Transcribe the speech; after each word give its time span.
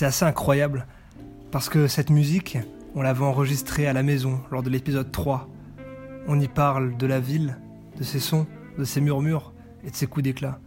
C'est 0.00 0.06
assez 0.06 0.24
incroyable 0.24 0.86
parce 1.50 1.68
que 1.68 1.86
cette 1.86 2.08
musique, 2.08 2.56
on 2.94 3.02
l'avait 3.02 3.22
enregistrée 3.22 3.86
à 3.86 3.92
la 3.92 4.02
maison 4.02 4.40
lors 4.50 4.62
de 4.62 4.70
l'épisode 4.70 5.12
3. 5.12 5.46
On 6.26 6.40
y 6.40 6.48
parle 6.48 6.96
de 6.96 7.06
la 7.06 7.20
ville, 7.20 7.58
de 7.98 8.02
ses 8.02 8.18
sons, 8.18 8.46
de 8.78 8.84
ses 8.84 9.02
murmures 9.02 9.52
et 9.84 9.90
de 9.90 9.94
ses 9.94 10.06
coups 10.06 10.24
d'éclat. 10.24 10.58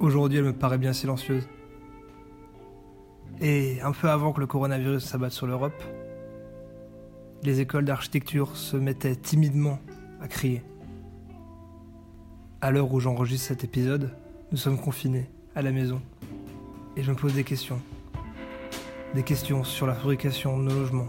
Aujourd'hui, 0.00 0.38
elle 0.38 0.44
me 0.44 0.54
paraît 0.54 0.78
bien 0.78 0.94
silencieuse. 0.94 1.46
Et 3.42 3.78
un 3.82 3.92
peu 3.92 4.08
avant 4.08 4.32
que 4.32 4.40
le 4.40 4.46
coronavirus 4.46 5.04
s'abatte 5.04 5.32
sur 5.32 5.46
l'Europe, 5.46 5.84
les 7.42 7.60
écoles 7.60 7.84
d'architecture 7.84 8.56
se 8.56 8.78
mettaient 8.78 9.16
timidement 9.16 9.80
à 10.22 10.28
crier. 10.28 10.64
À 12.62 12.70
l'heure 12.70 12.90
où 12.90 13.00
j'enregistre 13.00 13.48
cet 13.48 13.64
épisode, 13.64 14.16
nous 14.50 14.56
sommes 14.56 14.80
confinés 14.80 15.28
à 15.54 15.60
la 15.60 15.72
maison. 15.72 16.00
Et 16.96 17.02
je 17.02 17.10
me 17.10 17.16
pose 17.16 17.34
des 17.34 17.44
questions. 17.44 17.82
Des 19.14 19.22
questions 19.22 19.62
sur 19.62 19.86
la 19.86 19.94
fabrication 19.94 20.58
de 20.58 20.64
nos 20.64 20.74
logements, 20.74 21.08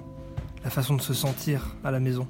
la 0.63 0.69
façon 0.69 0.95
de 0.95 1.01
se 1.01 1.15
sentir 1.15 1.75
à 1.83 1.89
la 1.89 1.99
maison. 1.99 2.27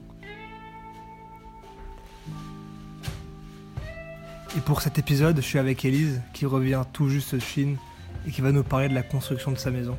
Et 4.56 4.62
pour 4.62 4.82
cet 4.82 4.98
épisode, 5.00 5.36
je 5.36 5.42
suis 5.42 5.60
avec 5.60 5.84
Élise, 5.84 6.22
qui 6.34 6.46
revient 6.46 6.84
tout 6.94 7.10
juste 7.10 7.36
de 7.36 7.40
Chine 7.42 7.76
et 8.26 8.32
qui 8.32 8.40
va 8.40 8.54
nous 8.54 8.64
parler 8.64 8.88
de 8.88 8.94
la 8.94 9.04
construction 9.04 9.52
de 9.52 9.58
sa 9.58 9.70
maison. 9.70 9.98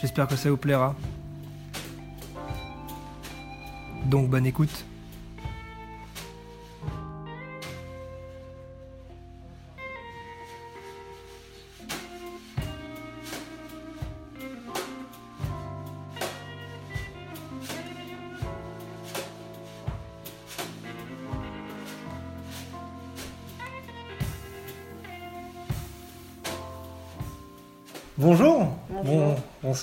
J'espère 0.00 0.26
que 0.26 0.34
ça 0.34 0.50
vous 0.50 0.56
plaira. 0.56 0.96
Donc 4.06 4.28
bonne 4.30 4.46
écoute. 4.46 4.84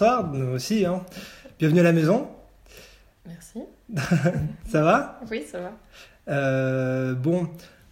Bonsoir, 0.01 0.33
nous 0.33 0.47
aussi. 0.55 0.83
hein. 0.83 1.05
Bienvenue 1.59 1.81
à 1.81 1.83
la 1.83 1.91
maison. 1.91 2.27
Merci. 3.27 3.59
Ça 4.67 4.81
va? 4.81 5.19
Oui, 5.29 5.43
ça 5.49 5.59
va. 5.59 5.73
Euh, 6.27 7.13
Bon, 7.13 7.47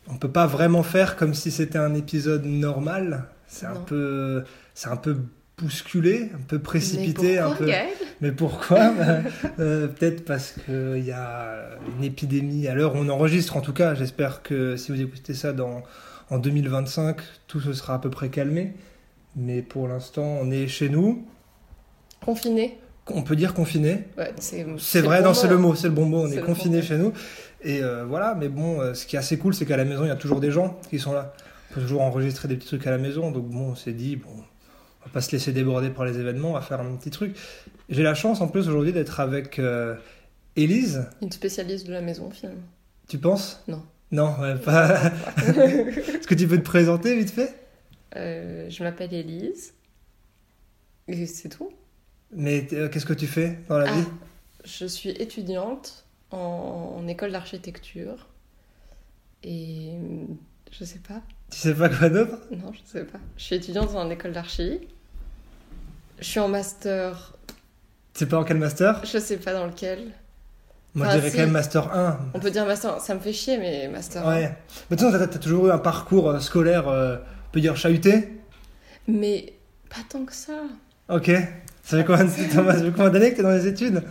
on 0.08 0.16
peut 0.18 0.32
pas 0.32 0.48
vraiment 0.48 0.82
faire 0.82 1.16
comme 1.18 1.36
si 1.36 1.52
c'était 1.52 1.78
un 1.78 1.94
épisode 1.94 2.46
normal. 2.46 3.26
C'est 3.46 3.68
un 3.68 3.76
peu, 3.76 4.44
c'est 4.74 4.90
un 4.90 4.96
peu 4.96 5.18
bousculé, 5.60 6.32
un 6.34 6.42
peu 6.48 6.58
précipité, 6.58 7.34
Mais 7.34 7.38
un 7.38 7.48
pourquoi, 7.50 7.66
peu. 7.68 7.74
Mais 8.22 8.32
pourquoi? 8.32 8.92
Euh, 9.60 9.88
Peut-être 9.88 10.26
parce 10.26 10.54
qu'il 10.54 11.06
y 11.06 11.12
a 11.12 11.70
une 11.96 12.04
épidémie 12.04 12.68
à 12.68 12.74
l'heure 12.74 12.96
où 12.96 12.98
on 12.98 13.10
enregistre, 13.10 13.56
en 13.56 13.62
tout 13.62 13.74
cas. 13.74 13.94
J'espère 13.94 14.42
que 14.42 14.78
si 14.78 14.92
vous 14.92 15.00
écoutez 15.00 15.36
ça 15.36 15.54
dans, 15.54 15.84
en 16.32 16.40
2025, 16.40 17.18
tout 17.46 17.60
se 17.62 17.74
sera 17.74 17.94
à 17.94 18.00
peu 18.00 18.10
près 18.10 18.30
calmé. 18.30 18.74
Mais 19.36 19.62
pour 19.62 19.88
l'instant, 19.88 20.40
on 20.42 20.50
est 20.50 20.68
chez 20.68 20.90
nous. 20.90 21.28
Confiné 22.30 22.78
On 23.08 23.24
peut 23.24 23.36
dire 23.36 23.56
confiné. 23.56 24.04
ouais, 24.16 24.32
C'est 24.38 25.02
vrai, 25.02 25.24
non, 25.24 25.34
c'est 25.34 25.48
le 25.48 25.58
mot, 25.58 25.74
c'est 25.74 25.88
le 25.88 25.96
bon 25.96 26.06
mot. 26.06 26.28
On 26.28 26.32
est 26.32 26.42
confiné 26.42 26.84
chez 26.84 26.96
nous. 26.96 27.12
Et 27.64 27.82
euh, 27.82 28.06
voilà, 28.06 28.36
mais 28.36 28.50
bon, 28.50 28.80
euh, 28.80 28.94
ce 28.94 29.08
qui 29.08 29.16
est 29.16 29.20
assez 29.20 29.40
cool, 29.40 29.56
c'est 29.56 29.66
qu'à 29.66 29.78
la 29.78 29.84
maison, 29.84 30.06
il 30.06 30.10
y 30.10 30.12
a 30.12 30.16
toujours 30.16 30.40
des 30.40 30.52
gens 30.52 30.80
qui 30.92 31.00
sont 31.00 31.12
là. 31.12 31.34
On 31.72 31.74
peut 31.74 31.82
toujours 31.82 32.04
enregistrer 32.04 32.48
des 32.48 32.56
petits 32.56 32.68
trucs 32.68 32.86
à 32.86 32.92
la 32.92 33.00
maison. 33.00 33.32
Donc 33.32 33.46
bon, 33.50 33.72
on 33.72 33.76
s'est 33.76 33.94
dit, 33.94 34.16
bon, 34.16 34.30
on 34.30 35.06
va 35.08 35.12
pas 35.12 35.22
se 35.22 35.32
laisser 35.32 35.52
déborder 35.52 35.90
par 35.90 36.06
les 36.06 36.20
événements, 36.20 36.52
on 36.52 36.54
va 36.54 36.62
faire 36.62 36.82
un 36.82 36.96
petit 36.98 37.10
truc. 37.10 37.36
J'ai 37.90 38.04
la 38.04 38.14
chance 38.14 38.42
en 38.42 38.48
plus 38.48 38.68
aujourd'hui 38.68 38.94
d'être 38.94 39.20
avec 39.20 39.58
euh, 39.58 39.96
Élise. 40.56 41.08
Une 41.24 41.32
spécialiste 41.32 41.88
de 41.88 41.94
la 41.94 42.02
maison, 42.02 42.30
finalement. 42.30 42.62
Tu 43.08 43.18
penses? 43.18 43.64
Non. 43.68 43.82
Non, 44.12 44.36
ouais, 44.40 44.54
pas. 44.54 44.98
Est-ce 45.48 46.28
que 46.28 46.36
tu 46.36 46.48
peux 46.48 46.60
te 46.60 46.64
présenter 46.64 47.18
vite 47.18 47.32
fait? 47.32 47.56
Je 48.14 48.84
m'appelle 48.84 49.16
Élise. 49.16 49.74
Et 51.08 51.26
c'est 51.26 51.50
tout? 51.50 51.72
Mais 52.32 52.68
euh, 52.74 52.90
qu'est-ce 52.90 53.06
que 53.06 53.14
tu 53.14 53.28
fais 53.28 53.60
dans 53.70 53.78
la 53.80 53.90
Ah, 53.90 53.94
vie? 53.96 54.06
Je 54.66 54.86
suis 54.86 55.10
étudiante 55.10 56.06
en, 56.32 56.96
en 56.98 57.08
école 57.08 57.32
d'architecture. 57.32 58.28
Et 59.44 59.92
euh, 59.94 60.26
je 60.72 60.84
sais 60.84 61.00
pas. 61.00 61.22
Tu 61.52 61.58
sais 61.58 61.74
pas 61.74 61.90
quoi 61.90 62.10
d'autre? 62.10 62.38
Non, 62.52 62.72
je 62.74 62.80
sais 62.86 63.04
pas. 63.06 63.18
Je 63.38 63.44
suis 63.44 63.56
étudiante 63.56 63.96
en 63.96 64.10
école 64.10 64.34
d'archi. 64.34 64.80
Je 66.20 66.24
suis 66.26 66.40
en 66.40 66.50
master. 66.50 67.34
Tu 68.14 68.20
sais 68.20 68.26
pas 68.28 68.38
en 68.38 68.44
quel 68.44 68.58
master? 68.58 69.04
Je 69.06 69.18
sais 69.18 69.38
pas 69.38 69.54
dans 69.54 69.66
lequel. 69.66 70.12
Moi, 70.96 71.06
Ah, 71.08 71.12
je 71.14 71.18
dirais 71.18 71.30
si. 71.30 71.36
quand 71.38 71.44
même 71.44 71.52
master 71.52 71.96
1. 71.96 72.20
On 72.34 72.40
peut 72.40 72.52
dire 72.52 72.66
master. 72.66 73.00
Ça 73.00 73.16
me 73.16 73.20
fait 73.20 73.34
chier, 73.34 73.58
mais 73.58 73.88
master. 73.88 74.26
Ouais. 74.28 74.56
Mais 74.90 74.98
de 74.98 75.02
toute 75.02 75.12
façon, 75.12 75.20
t'as 75.20 75.28
t'as 75.28 75.40
toujours 75.40 75.68
eu 75.68 75.72
un 75.72 75.78
parcours 75.78 76.30
euh, 76.30 76.40
scolaire, 76.40 76.88
euh, 76.90 77.18
on 77.48 77.52
peut 77.54 77.62
dire 77.62 77.78
chahuté? 77.78 78.42
Mais 79.08 79.54
pas 79.90 80.02
tant 80.10 80.26
que 80.26 80.34
ça. 80.34 80.64
Ok. 81.08 81.32
Ça 81.84 81.98
fait 81.98 82.06
combien, 82.06 82.26
de- 82.26 82.52
Thomas, 82.54 82.74
ça 82.74 82.84
fait 82.84 82.92
combien 82.92 83.10
d'années 83.10 83.32
que 83.32 83.38
t'es 83.38 83.44
dans 83.44 83.52
les 83.52 83.68
études 83.68 84.04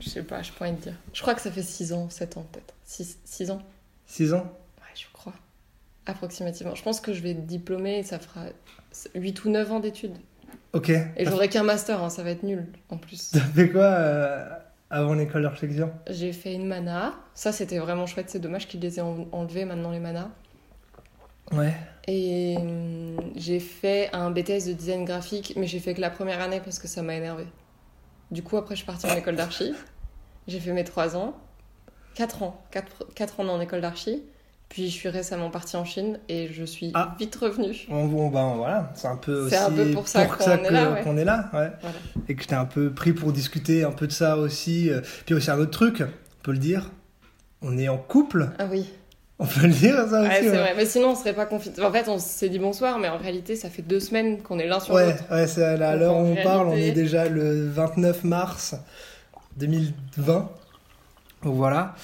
Je 0.00 0.08
sais 0.08 0.22
pas, 0.22 0.42
je 0.42 0.52
pourrais 0.52 0.72
te 0.74 0.82
dire. 0.84 0.94
Je 1.12 1.20
crois 1.22 1.34
que 1.34 1.40
ça 1.40 1.50
fait 1.50 1.62
6 1.62 1.92
ans, 1.92 2.08
7 2.10 2.36
ans 2.36 2.46
peut-être. 2.50 2.74
6 2.84 3.50
ans 3.50 3.62
6 4.06 4.32
ans 4.32 4.42
Ouais, 4.78 4.94
je 4.94 5.04
crois. 5.12 5.34
Approximativement. 6.06 6.74
Je 6.74 6.82
pense 6.82 7.00
que 7.00 7.12
je 7.12 7.20
vais 7.22 7.30
être 7.32 7.46
diplômée 7.46 7.98
et 7.98 8.02
ça 8.02 8.18
fera 8.18 8.46
8 9.14 9.44
ou 9.44 9.50
9 9.50 9.70
ans 9.72 9.80
d'études. 9.80 10.16
Ok. 10.72 10.88
Et 10.90 11.24
j'aurai 11.26 11.48
qu'un 11.48 11.62
master, 11.62 12.02
hein, 12.02 12.10
ça 12.10 12.22
va 12.22 12.30
être 12.30 12.42
nul 12.42 12.66
en 12.88 12.96
plus. 12.96 13.30
T'as 13.32 13.40
fait 13.40 13.70
quoi 13.70 13.82
euh, 13.84 14.48
avant 14.88 15.14
l'école 15.14 15.42
d'architecture 15.42 15.90
J'ai 16.08 16.32
fait 16.32 16.54
une 16.54 16.66
mana. 16.66 17.14
Ça, 17.34 17.52
c'était 17.52 17.78
vraiment 17.78 18.06
chouette. 18.06 18.30
C'est 18.30 18.38
dommage 18.40 18.66
qu'ils 18.68 18.80
les 18.80 18.98
aient 18.98 19.02
en- 19.02 19.28
enlevés 19.32 19.64
maintenant, 19.64 19.90
les 19.92 20.00
manas. 20.00 20.30
Ouais. 21.52 21.74
Et 22.08 22.56
hum, 22.58 23.16
j'ai 23.36 23.60
fait 23.60 24.08
un 24.12 24.30
BTS 24.30 24.66
de 24.68 24.72
design 24.72 25.04
graphique, 25.04 25.54
mais 25.56 25.66
j'ai 25.66 25.78
fait 25.80 25.94
que 25.94 26.00
la 26.00 26.10
première 26.10 26.40
année 26.40 26.60
parce 26.64 26.78
que 26.78 26.88
ça 26.88 27.02
m'a 27.02 27.14
énervé. 27.14 27.44
Du 28.30 28.42
coup, 28.42 28.56
après, 28.56 28.74
je 28.74 28.78
suis 28.80 28.86
partie 28.86 29.06
en 29.06 29.16
école 29.16 29.36
d'archi. 29.36 29.74
J'ai 30.46 30.60
fait 30.60 30.72
mes 30.72 30.84
3 30.84 31.16
ans. 31.16 31.36
4 32.14 32.42
ans. 32.42 32.62
4, 33.14 33.40
ans 33.40 33.48
en 33.48 33.60
école 33.60 33.80
d'archi. 33.80 34.22
Puis 34.68 34.86
je 34.88 34.92
suis 34.94 35.08
récemment 35.08 35.50
partie 35.50 35.76
en 35.76 35.84
Chine 35.84 36.20
et 36.28 36.46
je 36.52 36.62
suis 36.62 36.92
Ah. 36.94 37.16
vite 37.18 37.34
revenue. 37.34 37.74
Bon, 37.88 38.06
bon, 38.06 38.28
ben 38.28 38.54
voilà, 38.54 38.92
c'est 38.94 39.08
un 39.08 39.16
peu 39.16 39.40
aussi 39.46 39.50
C'est 39.50 39.56
un 39.60 39.70
peu 39.72 39.90
pour 39.90 40.06
ça 40.06 40.26
qu'on 40.26 40.44
est 40.64 40.70
là, 40.70 40.92
ouais. 40.92 41.02
qu'on 41.02 41.16
est 41.16 41.24
là, 41.24 41.50
ouais. 41.52 41.70
Voilà. 41.80 41.96
Et 42.28 42.36
que 42.36 42.42
j'étais 42.42 42.54
un 42.54 42.66
peu 42.66 42.92
pris 42.92 43.12
pour 43.12 43.32
discuter 43.32 43.82
un 43.82 43.90
peu 43.90 44.06
de 44.06 44.12
ça 44.12 44.36
aussi. 44.36 44.88
euh. 44.88 45.00
Puis 45.26 45.34
aussi 45.34 45.50
un 45.50 45.58
autre 45.58 45.72
truc, 45.72 46.02
on 46.02 46.42
peut 46.44 46.52
le 46.52 46.58
dire, 46.58 46.92
on 47.62 47.76
est 47.78 47.88
en 47.88 47.98
couple, 47.98 48.50
Ah 48.60 48.66
oui, 48.70 48.88
on 49.40 49.46
peut 49.46 49.66
le 49.66 49.72
dire 49.72 49.96
ça 50.08 50.20
ouais, 50.22 50.28
aussi. 50.28 50.36
c'est 50.44 50.50
ouais. 50.50 50.56
vrai. 50.58 50.74
Mais 50.76 50.86
sinon, 50.86 51.10
on 51.10 51.14
serait 51.16 51.32
pas 51.32 51.46
confinés. 51.46 51.82
En 51.82 51.90
fait, 51.90 52.08
on 52.08 52.18
s'est 52.18 52.48
dit 52.48 52.58
bonsoir, 52.58 52.98
mais 52.98 53.08
en 53.08 53.18
réalité, 53.18 53.56
ça 53.56 53.70
fait 53.70 53.82
deux 53.82 53.98
semaines 54.00 54.42
qu'on 54.42 54.58
est 54.58 54.68
l'un 54.68 54.78
sur 54.80 54.94
Ouais, 54.94 55.06
l'autre. 55.06 55.24
ouais, 55.30 55.46
c'est 55.46 55.64
à 55.64 55.96
l'heure 55.96 56.16
où 56.16 56.26
on 56.26 56.36
parle, 56.42 56.68
on 56.68 56.76
est 56.76 56.92
déjà 56.92 57.28
le 57.28 57.66
29 57.68 58.24
mars 58.24 58.74
2020. 59.56 60.48
Donc 61.44 61.54
voilà. 61.56 61.94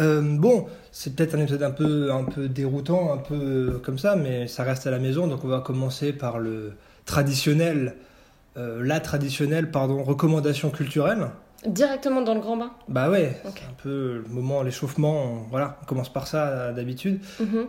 Euh, 0.00 0.20
bon, 0.22 0.66
c'est 0.90 1.14
peut-être 1.14 1.34
un 1.34 1.40
épisode 1.40 1.62
un 1.62 1.70
peu, 1.70 2.12
un 2.12 2.24
peu 2.24 2.48
déroutant, 2.48 3.12
un 3.12 3.18
peu 3.18 3.80
comme 3.84 3.98
ça, 3.98 4.16
mais 4.16 4.46
ça 4.48 4.62
reste 4.64 4.86
à 4.86 4.90
la 4.90 4.98
maison. 4.98 5.26
Donc 5.26 5.44
on 5.44 5.48
va 5.48 5.60
commencer 5.60 6.12
par 6.12 6.38
le 6.38 6.72
traditionnel, 7.04 7.94
euh, 8.56 8.82
la 8.84 9.00
traditionnelle, 9.00 9.70
pardon, 9.70 10.02
recommandation 10.02 10.70
culturelle. 10.70 11.28
Directement 11.66 12.22
dans 12.22 12.34
le 12.34 12.40
grand 12.40 12.56
bain. 12.56 12.72
Bah 12.88 13.08
ouais, 13.08 13.40
c'est 13.44 13.48
un 13.64 13.74
peu 13.82 14.22
le 14.26 14.28
moment, 14.28 14.62
l'échauffement. 14.62 15.46
Voilà, 15.50 15.78
on 15.82 15.84
commence 15.86 16.12
par 16.12 16.26
ça 16.26 16.48
euh, 16.48 16.72
d'habitude. 16.72 17.20
Mhm. 17.40 17.66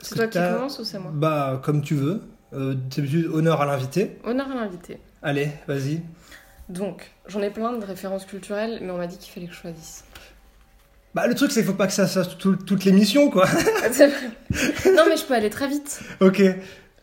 C'est 0.00 0.14
toi 0.16 0.26
qui 0.26 0.38
commence 0.38 0.78
ou 0.78 0.84
c'est 0.84 0.98
moi 0.98 1.12
Bah, 1.14 1.60
comme 1.62 1.82
tu 1.82 1.94
veux. 1.94 2.22
Euh, 2.52 2.74
d'habitude, 2.74 3.26
honneur 3.32 3.60
à 3.60 3.66
l'invité. 3.66 4.18
Honneur 4.24 4.50
à 4.50 4.54
l'invité. 4.54 4.98
Allez, 5.22 5.50
vas-y. 5.68 6.02
Donc, 6.68 7.12
j'en 7.26 7.42
ai 7.42 7.50
plein 7.50 7.72
de 7.76 7.84
références 7.84 8.24
culturelles, 8.24 8.78
mais 8.82 8.90
on 8.90 8.96
m'a 8.96 9.06
dit 9.06 9.18
qu'il 9.18 9.32
fallait 9.32 9.46
que 9.46 9.52
je 9.52 9.58
choisisse. 9.60 10.04
Bah, 11.14 11.26
le 11.26 11.34
truc, 11.34 11.50
c'est 11.52 11.60
qu'il 11.60 11.68
faut 11.68 11.76
pas 11.76 11.86
que 11.86 11.92
ça 11.92 12.06
fasse 12.06 12.38
tout- 12.38 12.56
toute 12.56 12.84
l'émission, 12.84 13.30
quoi. 13.30 13.46
Non, 13.86 15.02
mais 15.08 15.16
je 15.16 15.24
peux 15.26 15.34
aller 15.34 15.50
très 15.50 15.68
vite. 15.68 16.00
ok. 16.20 16.42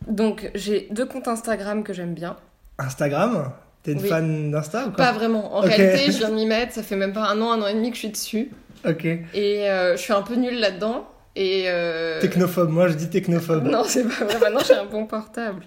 Donc, 0.06 0.50
j'ai 0.54 0.88
deux 0.90 1.06
comptes 1.06 1.28
Instagram 1.28 1.82
que 1.82 1.92
j'aime 1.92 2.14
bien. 2.14 2.36
Instagram? 2.78 3.52
T'es 3.82 3.92
une 3.92 4.00
Oui. 4.02 4.08
fan 4.08 4.50
d'Insta 4.50 4.82
ou 4.86 4.90
quoi 4.90 4.96
Pas 5.04 5.12
vraiment. 5.12 5.54
En 5.56 5.60
réalité, 5.60 6.10
je 6.12 6.18
viens 6.18 6.30
de 6.30 6.34
m'y 6.34 6.46
mettre. 6.46 6.72
Ça 6.74 6.82
fait 6.82 6.96
même 6.96 7.12
pas 7.12 7.28
un 7.28 7.40
an, 7.40 7.52
un 7.52 7.62
an 7.62 7.66
et 7.66 7.74
demi 7.74 7.90
que 7.90 7.94
je 7.96 8.00
suis 8.00 8.10
dessus. 8.10 8.50
Ok. 8.86 9.04
Et 9.04 9.68
euh, 9.70 9.96
je 9.96 10.02
suis 10.02 10.12
un 10.12 10.22
peu 10.22 10.34
nulle 10.34 10.58
là-dedans. 10.60 11.08
Et. 11.36 11.64
euh, 11.68 12.20
Technophobe, 12.20 12.70
moi 12.70 12.88
je 12.88 12.94
dis 12.94 13.08
technophobe. 13.08 13.64
Non, 13.70 13.84
c'est 13.84 14.04
pas 14.04 14.24
vrai. 14.24 14.38
Maintenant, 14.40 14.60
j'ai 14.66 14.74
un 14.74 14.84
bon 14.86 15.06
portable. 15.06 15.62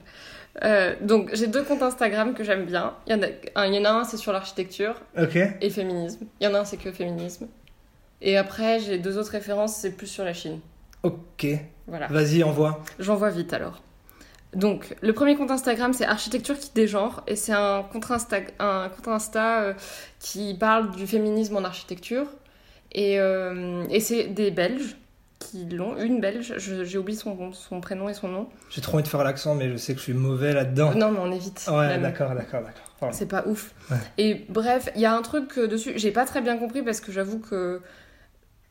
Euh, 0.66 0.96
donc, 1.02 1.30
j'ai 1.34 1.48
deux 1.48 1.64
comptes 1.64 1.82
Instagram 1.82 2.34
que 2.34 2.44
j'aime 2.44 2.66
bien. 2.66 2.94
Il 3.08 3.14
y 3.14 3.16
en 3.16 3.22
a 3.22 3.28
un, 3.56 3.66
il 3.68 3.74
y 3.76 3.80
en 3.80 3.86
a 3.86 3.90
un 3.92 4.04
c'est 4.04 4.18
sur 4.18 4.34
l'architecture 4.34 4.96
et 5.62 5.70
féminisme. 5.70 6.26
Il 6.42 6.46
y 6.46 6.48
en 6.48 6.54
a 6.56 6.60
un, 6.60 6.66
c'est 6.66 6.76
que 6.78 6.92
féminisme. 6.92 7.48
Et 8.22 8.36
après, 8.38 8.80
j'ai 8.80 8.98
deux 9.00 9.18
autres 9.18 9.32
références, 9.32 9.76
c'est 9.78 9.92
plus 9.92 10.08
sur 10.08 10.26
la 10.26 10.34
Chine. 10.34 10.60
Ok. 11.04 11.48
Voilà. 11.88 12.08
Vas-y, 12.08 12.44
envoie. 12.44 12.84
J'envoie 13.00 13.30
vite 13.30 13.54
alors. 13.54 13.82
Donc, 14.54 14.96
le 15.02 15.14
premier 15.14 15.36
compte 15.36 15.52
Instagram, 15.52 15.94
c'est 15.94 16.06
Architecture 16.06 16.58
qui 16.60 16.72
dégenre, 16.76 17.24
et 17.28 17.36
c'est 17.36 17.54
un 17.54 17.84
compte 17.84 18.12
Insta, 18.12 18.38
un 18.60 18.90
compte 18.90 19.08
Insta 19.08 19.62
euh, 19.62 19.74
qui 20.20 20.54
parle 20.56 20.92
du 20.92 21.08
féminisme 21.08 21.56
en 21.56 21.64
architecture. 21.64 22.28
Et, 22.92 23.20
euh, 23.20 23.86
et 23.90 24.02
c'est 24.02 24.26
des 24.26 24.52
Belges 24.52 24.98
qui 25.40 25.66
l'ont, 25.66 25.98
une 25.98 26.20
Belge, 26.20 26.54
j'ai 26.58 26.98
oublié 26.98 27.18
son, 27.18 27.52
son 27.54 27.82
prénom 27.82 28.10
et 28.10 28.14
son 28.14 28.28
nom. 28.28 28.50
J'ai 28.70 28.82
trop 28.82 28.96
envie 28.96 29.04
de 29.04 29.08
faire 29.08 29.24
l'accent, 29.24 29.56
mais 29.56 29.70
je 29.70 29.78
sais 29.78 29.94
que 29.94 30.00
je 30.00 30.04
suis 30.04 30.14
mauvais 30.14 30.54
là-dedans. 30.54 30.94
Non, 30.96 31.12
mais 31.12 31.20
on 31.20 31.32
évite. 31.32 31.68
Ouais, 31.72 31.98
d'accord, 31.98 32.36
d'accord, 32.36 32.62
d'accord. 32.62 33.14
C'est 33.14 33.28
pas 33.28 33.44
ouf. 33.48 33.74
Ouais. 33.90 33.98
Et 34.20 34.46
bref, 34.50 34.90
il 34.96 35.02
y 35.02 35.06
a 35.06 35.16
un 35.16 35.22
truc 35.24 35.58
euh, 35.58 35.68
dessus, 35.68 35.94
j'ai 35.96 36.12
pas 36.12 36.26
très 36.26 36.42
bien 36.42 36.58
compris 36.58 36.84
parce 36.84 37.02
que 37.02 37.12
j'avoue 37.12 37.40
que 37.40 37.82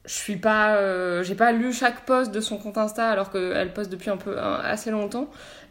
je 0.07 0.15
suis 0.15 0.37
pas. 0.37 0.77
euh, 0.77 1.23
j'ai 1.23 1.35
pas 1.35 1.53
lu 1.53 1.73
chaque 1.73 2.01
post 2.07 2.31
de 2.33 2.41
son 2.41 2.57
compte 2.59 2.79
Insta 2.79 3.09
alors 3.09 3.31
qu'elle 3.31 3.73
poste 3.73 3.91
depuis 3.91 4.11
un 4.11 4.17
peu 4.17 4.39
un- 4.39 4.61
assez 4.65 4.91
longtemps. 4.91 5.29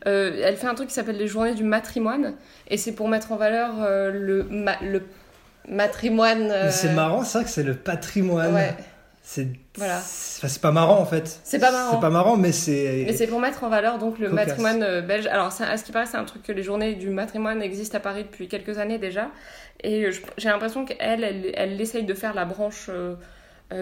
Euh, 0.08 0.40
elle 0.44 0.56
fait 0.56 0.68
un 0.68 0.76
truc 0.76 0.88
qui 0.90 0.94
s'appelle 0.94 1.18
les 1.18 1.28
journées 1.28 1.56
du 1.56 1.64
matrimoine 1.64 2.36
et 2.70 2.78
c'est 2.78 2.94
pour 2.94 3.10
mettre 3.10 3.32
en 3.32 3.36
valeur 3.38 3.72
euh, 3.82 4.12
le, 4.12 4.44
ma- 4.44 4.80
le 4.82 5.02
matrimoine. 5.68 6.54
C'est 6.72 6.94
marrant, 6.94 7.22
vrai 7.22 7.44
que 7.44 7.50
c'est 7.50 7.64
le 7.64 7.76
patrimoine. 7.76 8.54
Ouais. 8.54 8.74
C'est 9.22 9.48
Voilà. 9.76 10.00
c'est 10.04 10.40
enfin, 10.40 10.48
c'est 10.48 10.62
pas 10.62 10.72
marrant 10.72 10.98
en 11.00 11.06
fait. 11.06 11.40
C'est 11.44 11.60
pas 11.60 11.72
marrant. 11.72 11.92
C'est 11.96 12.00
pas 12.02 12.10
marrant, 12.10 12.36
mais 12.36 12.52
c'est. 12.52 13.04
Mais 13.06 13.14
c'est 13.14 13.28
pour 13.28 13.40
mettre 13.40 13.64
en 13.64 13.70
valeur 13.70 14.00
donc 14.00 14.18
le 14.18 14.30
Cocasse. 14.30 14.48
matrimoine 14.48 15.02
belge. 15.02 15.28
Alors, 15.28 15.52
ça- 15.52 15.70
à 15.70 15.78
ce 15.78 15.84
qui 15.84 15.92
paraît, 15.92 16.08
c'est 16.08 16.18
un 16.18 16.24
truc 16.24 16.42
que 16.42 16.52
les 16.52 16.64
journées 16.64 16.96
du 16.96 17.10
matrimoine 17.12 17.62
existent 17.62 17.98
à 17.98 18.02
Paris 18.02 18.24
depuis 18.24 18.48
quelques 18.48 18.80
années 18.80 18.98
déjà. 18.98 19.28
Et 19.84 20.10
j'ai 20.38 20.50
l'impression 20.50 20.84
qu'elle, 20.84 21.24
elle, 21.24 21.52
elle 21.54 21.80
essaye 21.80 22.04
de 22.04 22.14
faire 22.16 22.34
la 22.34 22.46
branche 22.46 22.90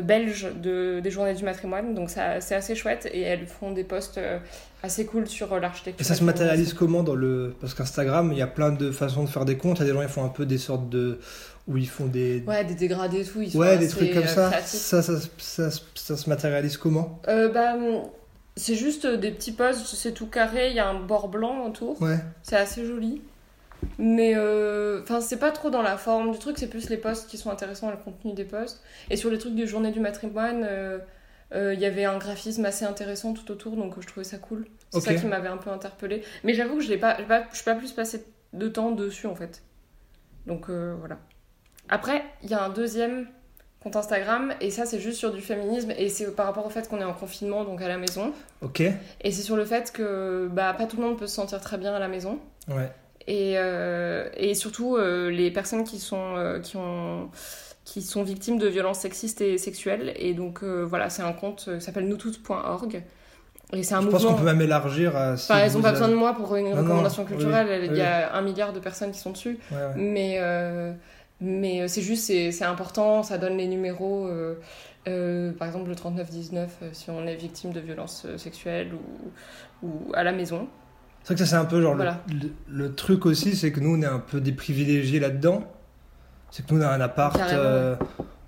belge 0.01 0.47
de, 0.61 0.99
des 0.99 1.11
journées 1.11 1.33
du 1.33 1.43
matrimoine. 1.43 1.93
Donc, 1.93 2.09
ça- 2.09 2.41
c'est 2.41 2.55
assez 2.55 2.75
chouette. 2.75 3.07
Et 3.11 3.21
elles 3.21 3.47
font 3.47 3.71
des 3.71 3.83
posts 3.83 4.17
euh, 4.17 4.39
assez 4.83 5.05
cool 5.05 5.27
sur 5.27 5.53
euh, 5.53 5.59
l'architecture. 5.59 6.01
Et 6.01 6.03
ça 6.07 6.15
se 6.15 6.23
matérialise 6.23 6.73
comment 6.73 7.03
dans 7.03 7.15
le. 7.15 7.55
Parce 7.61 7.73
qu'Instagram, 7.73 8.31
il 8.31 8.37
y 8.37 8.41
a 8.41 8.47
plein 8.47 8.71
de 8.71 8.91
façons 8.91 9.23
de 9.23 9.29
faire 9.29 9.45
des 9.45 9.57
comptes. 9.57 9.77
Il 9.79 9.81
y 9.81 9.89
a 9.89 9.93
des 9.93 9.97
gens 9.99 10.05
qui 10.05 10.11
font 10.11 10.23
un 10.25 10.29
peu 10.29 10.45
des 10.45 10.57
sortes 10.57 10.89
de. 10.89 11.19
où 11.67 11.77
ils 11.77 11.87
font 11.87 12.05
des. 12.07 12.43
Ouais, 12.47 12.63
des 12.65 12.75
dégradés 12.75 13.21
et 13.21 13.25
tout. 13.25 13.41
Ils 13.41 13.55
Ouais, 13.57 13.77
des 13.77 13.87
trucs 13.87 14.13
comme 14.13 14.23
euh, 14.23 14.27
ça. 14.27 14.51
Ça, 14.65 15.01
ça, 15.01 15.19
ça, 15.37 15.69
ça, 15.71 15.81
ça 15.95 16.17
se 16.17 16.29
matérialise 16.29 16.77
comment? 16.77 17.21
Euh, 17.27 17.49
bah, 17.49 17.75
c'est 18.55 18.75
juste 18.75 19.05
des 19.05 19.29
petits 19.31 19.51
posts, 19.51 19.85
c'est 19.85 20.13
tout 20.13 20.25
carré, 20.25 20.69
il 20.71 20.75
y 20.75 20.79
a 20.79 20.87
un 20.87 20.99
bord 20.99 21.27
blanc 21.27 21.65
autour. 21.67 22.01
Ouais. 22.01 22.17
C'est 22.41 22.55
assez 22.55 22.85
joli. 22.85 23.21
Mais 23.97 24.33
euh, 24.35 25.01
enfin, 25.01 25.21
c'est 25.21 25.39
pas 25.39 25.51
trop 25.51 25.69
dans 25.69 25.81
la 25.81 25.97
forme 25.97 26.31
du 26.31 26.39
truc, 26.39 26.57
c'est 26.57 26.69
plus 26.69 26.89
les 26.89 26.97
posts 26.97 27.29
qui 27.29 27.37
sont 27.37 27.49
intéressants, 27.49 27.89
le 27.89 27.97
contenu 27.97 28.33
des 28.33 28.45
posts. 28.45 28.81
Et 29.09 29.17
sur 29.17 29.29
les 29.29 29.37
trucs 29.37 29.55
des 29.55 29.67
journées 29.67 29.91
du 29.91 29.99
matrimoine, 29.99 30.65
euh, 30.67 30.99
euh, 31.53 31.73
il 31.73 31.79
y 31.79 31.85
avait 31.85 32.05
un 32.05 32.17
graphisme 32.17 32.65
assez 32.65 32.85
intéressant 32.85 33.33
tout 33.33 33.49
autour, 33.51 33.75
donc 33.75 33.95
je 33.99 34.07
trouvais 34.07 34.23
ça 34.23 34.37
cool. 34.37 34.67
C'est 34.91 35.01
ça 35.01 35.15
qui 35.15 35.25
m'avait 35.25 35.47
un 35.47 35.57
peu 35.57 35.69
interpellée. 35.69 36.23
Mais 36.43 36.53
j'avoue 36.53 36.77
que 36.77 36.83
je 36.83 36.89
l'ai 36.89 36.97
pas, 36.97 37.15
pas, 37.15 37.43
suis 37.53 37.63
pas 37.63 37.75
plus 37.75 37.91
passé 37.91 38.25
de 38.53 38.67
temps 38.67 38.91
dessus 38.91 39.27
en 39.27 39.35
fait. 39.35 39.63
Donc 40.45 40.69
voilà. 40.69 41.17
Après, 41.89 42.23
il 42.43 42.49
y 42.49 42.53
a 42.53 42.63
un 42.63 42.69
deuxième 42.69 43.27
compte 43.81 43.95
Instagram, 43.95 44.53
et 44.59 44.71
ça 44.71 44.85
c'est 44.85 44.99
juste 44.99 45.19
sur 45.19 45.31
du 45.33 45.41
féminisme, 45.41 45.91
et 45.97 46.09
c'est 46.09 46.35
par 46.35 46.45
rapport 46.45 46.65
au 46.65 46.69
fait 46.69 46.89
qu'on 46.89 46.99
est 46.99 47.05
en 47.05 47.13
confinement, 47.13 47.63
donc 47.63 47.81
à 47.81 47.87
la 47.87 47.97
maison. 47.97 48.33
Ok. 48.61 48.81
Et 48.81 49.31
c'est 49.31 49.43
sur 49.43 49.55
le 49.55 49.65
fait 49.65 49.91
que 49.91 50.49
bah, 50.51 50.73
pas 50.73 50.85
tout 50.85 50.97
le 50.97 51.03
monde 51.03 51.17
peut 51.17 51.27
se 51.27 51.35
sentir 51.35 51.61
très 51.61 51.77
bien 51.77 51.93
à 51.93 51.99
la 51.99 52.07
maison. 52.07 52.39
Ouais. 52.67 52.91
Et, 53.27 53.53
euh, 53.57 54.29
et 54.37 54.55
surtout, 54.55 54.95
euh, 54.95 55.29
les 55.29 55.51
personnes 55.51 55.83
qui 55.83 55.99
sont, 55.99 56.35
euh, 56.37 56.59
qui, 56.59 56.77
ont, 56.77 57.29
qui 57.83 58.01
sont 58.01 58.23
victimes 58.23 58.57
de 58.57 58.67
violences 58.67 58.99
sexistes 58.99 59.41
et 59.41 59.57
sexuelles. 59.57 60.13
Et 60.15 60.33
donc, 60.33 60.63
voilà, 60.63 61.09
c'est 61.09 61.23
un 61.23 61.33
compte 61.33 61.69
qui 61.77 61.81
s'appelle 61.81 62.07
noustous.org. 62.07 63.03
Et 63.73 63.83
c'est 63.83 63.95
un 63.95 64.01
Je 64.01 64.07
pense 64.07 64.23
qu'on 64.23 64.33
peut 64.35 64.45
même 64.45 64.61
élargir 64.61 65.13
à. 65.17 65.35
si 65.35 65.51
Enfin, 65.51 65.59
elles 65.61 65.73
n'ont 65.73 65.81
pas 65.81 65.89
avez- 65.89 65.97
besoin 65.97 66.07
de 66.07 66.15
moi 66.15 66.33
pour 66.33 66.55
une 66.55 66.69
non, 66.69 66.77
recommandation 66.77 67.25
culturelle. 67.25 67.67
oui, 67.81 67.87
Il 67.91 67.97
y 67.97 68.01
a 68.01 68.33
un 68.33 68.41
milliard 68.41 68.71
de 68.71 68.79
personnes 68.79 69.11
qui 69.11 69.19
sont 69.19 69.31
dessus. 69.31 69.59
Ouais, 69.71 69.77
ouais. 69.77 69.93
Mais, 69.97 70.37
euh, 70.39 70.93
mais 71.41 71.85
c'est 71.89 72.01
juste, 72.01 72.27
c'est 72.27 72.63
important, 72.63 73.23
ça 73.23 73.37
donne 73.37 73.57
les 73.57 73.67
numéros. 73.67 74.25
euh, 74.27 74.57
euh, 75.09 75.51
par 75.51 75.67
exemple, 75.67 75.89
le 75.89 75.95
3919, 75.95 76.77
euh, 76.81 76.89
si 76.93 77.09
on 77.09 77.27
est 77.27 77.35
victime 77.35 77.71
de 77.73 77.79
violences 77.81 78.25
sexuelles 78.37 78.91
ou, 79.83 79.85
ou 79.87 80.11
à 80.13 80.23
la 80.23 80.31
maison. 80.31 80.69
C'est 81.27 81.33
vrai 81.33 81.43
que 81.43 81.45
ça, 81.45 81.57
c'est 81.57 81.61
un 81.61 81.65
peu 81.65 81.81
genre. 81.81 81.91
le- 81.91 81.97
Voilà. 81.97 82.23
Le, 82.29 82.51
le 82.85 82.95
truc 82.95 83.25
aussi, 83.25 83.57
c'est 83.57 83.73
que 83.73 83.81
nous, 83.81 83.97
on 83.97 84.01
est 84.01 84.05
un 84.05 84.19
peu 84.19 84.39
des 84.39 84.53
privilégiés 84.53 85.19
là-dedans. 85.19 85.61
C'est 86.51 86.65
que 86.65 86.73
nous, 86.73 86.79
on 86.81 86.85
a 86.85 86.87
un 86.89 87.01
appart. 87.01 87.37
Euh, 87.51 87.97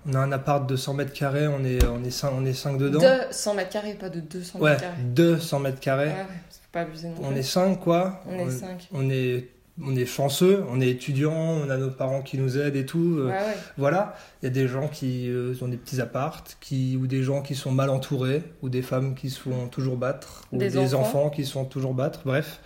on 0.08 0.14
a 0.14 0.18
un 0.20 0.32
appart 0.32 0.66
de 0.66 0.76
100 0.76 0.94
mètres 0.94 1.12
carrés, 1.12 1.46
on 1.46 1.62
est, 1.62 1.84
on 1.86 2.02
est 2.02 2.10
5, 2.10 2.30
on 2.34 2.46
est 2.46 2.54
cinq 2.54 2.78
dedans. 2.78 3.00
De 3.00 3.06
100 3.30 3.52
mètres 3.54 3.68
carrés, 3.68 3.92
pas 3.92 4.08
de 4.08 4.20
200 4.20 4.58
Ouais, 4.60 4.70
mètres 4.70 4.80
carrés. 4.82 5.02
200 5.02 5.58
mètres 5.58 5.80
carrés. 5.80 6.06
Ouais, 6.06 6.12
ouais, 6.12 6.24
faut 6.50 6.58
pas 6.72 6.80
abuser 6.80 7.08
non 7.08 7.16
On 7.22 7.28
plus. 7.32 7.38
est 7.40 7.42
5, 7.42 7.80
quoi. 7.80 8.22
On 8.26 8.38
est 8.38 8.50
5. 8.50 8.88
on 8.94 9.10
est, 9.10 9.48
on 9.82 9.96
est 9.96 10.06
chanceux, 10.06 10.64
on 10.70 10.80
est 10.80 10.88
étudiants, 10.88 11.32
on 11.32 11.70
a 11.70 11.76
nos 11.76 11.90
parents 11.90 12.22
qui 12.22 12.36
nous 12.38 12.58
aident 12.58 12.76
et 12.76 12.86
tout. 12.86 13.16
euh, 13.18 13.26
Ouais, 13.26 13.32
ouais. 13.32 13.56
Voilà, 13.78 14.14
il 14.42 14.46
y 14.46 14.48
a 14.48 14.52
des 14.52 14.68
gens 14.68 14.88
qui 14.88 15.28
euh, 15.30 15.54
ont 15.62 15.68
des 15.68 15.76
petits 15.76 16.00
apparts, 16.00 16.44
qui, 16.60 16.96
ou 16.96 17.06
des 17.06 17.22
gens 17.22 17.42
qui 17.42 17.54
sont 17.54 17.72
mal 17.72 17.90
entourés, 17.90 18.42
ou 18.62 18.68
des 18.68 18.82
femmes 18.82 19.14
qui 19.14 19.30
se 19.30 19.40
font 19.40 19.68
toujours 19.68 19.96
battre, 19.96 20.44
ou 20.52 20.58
Des 20.58 20.70
des, 20.70 20.94
enfants. 20.94 21.20
enfants. 21.20 21.30
qui 21.30 21.44
se 21.44 21.52
font 21.52 21.64
toujours 21.64 21.94
battre, 21.94 22.20
bref. 22.24 22.60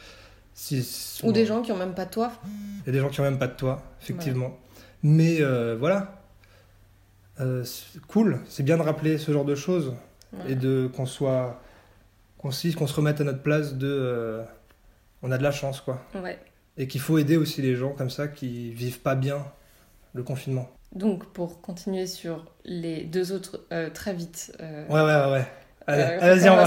Si- 0.55 1.21
Ou 1.25 1.33
des 1.33 1.47
gens 1.47 1.63
qui 1.63 1.73
ont 1.73 1.77
même 1.77 1.95
pas 1.95 2.05
de 2.05 2.11
toit. 2.11 2.33
Il 2.45 2.87
y 2.87 2.91
a 2.91 2.93
des 2.93 3.01
gens 3.01 3.09
qui 3.09 3.21
ont 3.21 3.25
même 3.25 3.39
pas 3.39 3.49
de 3.49 3.55
toit, 3.57 3.83
effectivement. 4.01 4.57
Mais 5.03 5.39
euh, 5.41 5.77
voilà, 5.79 6.21
cool, 8.09 8.41
c'est 8.47 8.63
bien 8.63 8.77
de 8.77 8.83
rappeler 8.83 9.19
ce 9.19 9.33
genre 9.33 9.45
de 9.45 9.55
choses 9.55 9.95
et 10.49 10.55
de 10.55 10.89
qu'on 10.95 11.07
soit, 11.07 11.61
qu'on 12.39 12.51
se, 12.51 12.95
remette 12.95 13.21
à 13.21 13.25
notre 13.25 13.43
place 13.43 13.75
de, 13.75 14.41
on 15.23 15.31
a 15.33 15.39
de 15.39 15.43
la 15.43 15.51
chance 15.51 15.81
quoi, 15.81 16.01
Ouais. 16.15 16.39
Et 16.76 16.87
qu'il 16.88 17.00
faut 17.00 17.19
aider 17.19 17.37
aussi 17.37 17.62
les 17.62 17.76
gens 17.76 17.91
comme 17.93 18.11
ça 18.11 18.29
qui 18.29 18.71
vivent 18.73 19.00
pas 19.00 19.15
bien 19.15 19.44
le 20.12 20.23
confinement. 20.23 20.69
Donc, 20.94 21.25
pour 21.32 21.61
continuer 21.61 22.06
sur 22.06 22.44
les 22.65 23.03
deux 23.05 23.32
autres, 23.32 23.61
euh, 23.73 23.91
très 23.91 24.12
vite. 24.15 24.53
euh, 24.61 24.87
Ouais 24.88 25.00
ouais 25.00 25.25
ouais. 25.26 25.32
ouais. 25.38 25.47
Allez, 25.87 26.03
euh, 26.23 26.65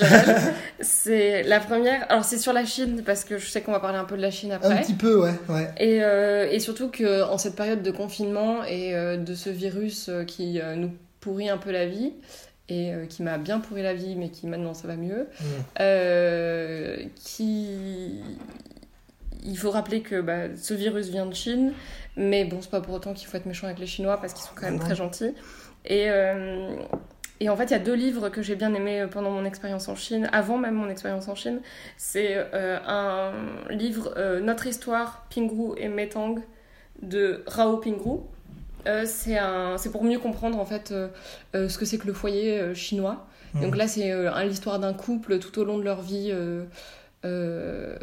c'est 0.80 1.42
la 1.42 1.60
première. 1.60 2.10
Alors, 2.10 2.24
c'est 2.24 2.38
sur 2.38 2.52
la 2.54 2.64
Chine, 2.64 3.02
parce 3.04 3.24
que 3.24 3.36
je 3.36 3.46
sais 3.46 3.60
qu'on 3.60 3.72
va 3.72 3.80
parler 3.80 3.98
un 3.98 4.04
peu 4.04 4.16
de 4.16 4.22
la 4.22 4.30
Chine 4.30 4.52
Un 4.52 4.56
après. 4.56 4.80
petit 4.80 4.94
peu 4.94 5.20
ouais 5.20 5.34
ouais. 5.50 5.70
Et, 5.78 6.02
euh, 6.02 6.48
et 6.50 6.60
surtout 6.60 6.90
qu'en 6.90 7.36
cette 7.36 7.56
période 7.56 7.82
de 7.82 7.90
confinement 7.90 8.64
et 8.64 8.94
euh, 8.94 9.16
de 9.18 9.34
ce 9.34 9.50
virus 9.50 10.08
qui 10.26 10.60
nous 10.76 10.92
pourrit 11.20 11.50
un 11.50 11.58
peu 11.58 11.72
la 11.72 11.86
vie, 11.86 12.12
et 12.70 12.92
qui 13.10 13.22
m'a 13.22 13.36
bien 13.36 13.60
pourri 13.60 13.82
la 13.82 13.92
vie, 13.92 14.14
mais 14.16 14.30
qui 14.30 14.46
maintenant 14.46 14.72
ça 14.72 14.88
va 14.88 14.96
mieux, 14.96 15.26
Mm. 15.40 17.08
qui... 17.16 18.20
Il 19.44 19.58
faut 19.58 19.70
rappeler 19.70 20.00
que 20.00 20.20
bah, 20.20 20.56
ce 20.56 20.72
virus 20.74 21.08
vient 21.08 21.26
de 21.26 21.34
Chine, 21.34 21.72
mais 22.16 22.44
bon, 22.44 22.62
c'est 22.62 22.70
pas 22.70 22.80
pour 22.80 22.94
autant 22.94 23.12
qu'il 23.12 23.28
faut 23.28 23.36
être 23.36 23.46
méchant 23.46 23.66
avec 23.66 23.78
les 23.78 23.86
Chinois, 23.86 24.16
parce 24.18 24.32
qu'ils 24.32 24.44
sont 24.44 24.54
quand 24.54 24.66
même 24.66 24.78
très 24.78 24.94
gentils. 24.96 25.34
Et, 25.84 26.06
euh, 26.08 26.74
et 27.40 27.50
en 27.50 27.56
fait, 27.56 27.64
il 27.64 27.72
y 27.72 27.74
a 27.74 27.78
deux 27.80 27.94
livres 27.94 28.30
que 28.30 28.40
j'ai 28.40 28.56
bien 28.56 28.72
aimés 28.72 29.06
pendant 29.10 29.30
mon 29.30 29.44
expérience 29.44 29.88
en 29.88 29.96
Chine, 29.96 30.30
avant 30.32 30.56
même 30.56 30.74
mon 30.74 30.88
expérience 30.88 31.28
en 31.28 31.34
Chine. 31.34 31.60
C'est 31.98 32.36
euh, 32.54 32.78
un 32.86 33.32
livre, 33.70 34.14
euh, 34.16 34.40
Notre 34.40 34.66
histoire, 34.66 35.26
Pingrou 35.34 35.74
et 35.76 35.88
Metang, 35.88 36.36
de 37.02 37.42
Rao 37.46 37.76
Pingrou. 37.76 38.26
Euh, 38.86 39.04
c'est 39.06 39.90
pour 39.90 40.04
mieux 40.04 40.18
comprendre 40.18 40.58
en 40.58 40.66
fait 40.66 40.90
euh, 40.92 41.08
euh, 41.54 41.68
ce 41.68 41.78
que 41.78 41.84
c'est 41.84 41.98
que 41.98 42.06
le 42.06 42.12
foyer 42.12 42.60
euh, 42.60 42.74
chinois. 42.74 43.26
Donc 43.60 43.76
là, 43.76 43.86
c'est 43.86 44.10
euh, 44.10 44.30
l'histoire 44.44 44.78
d'un 44.80 44.94
couple 44.94 45.38
tout 45.38 45.58
au 45.60 45.64
long 45.64 45.78
de 45.78 45.84
leur 45.84 46.00
vie. 46.00 46.30
euh, 46.32 46.64
euh, 47.24 47.96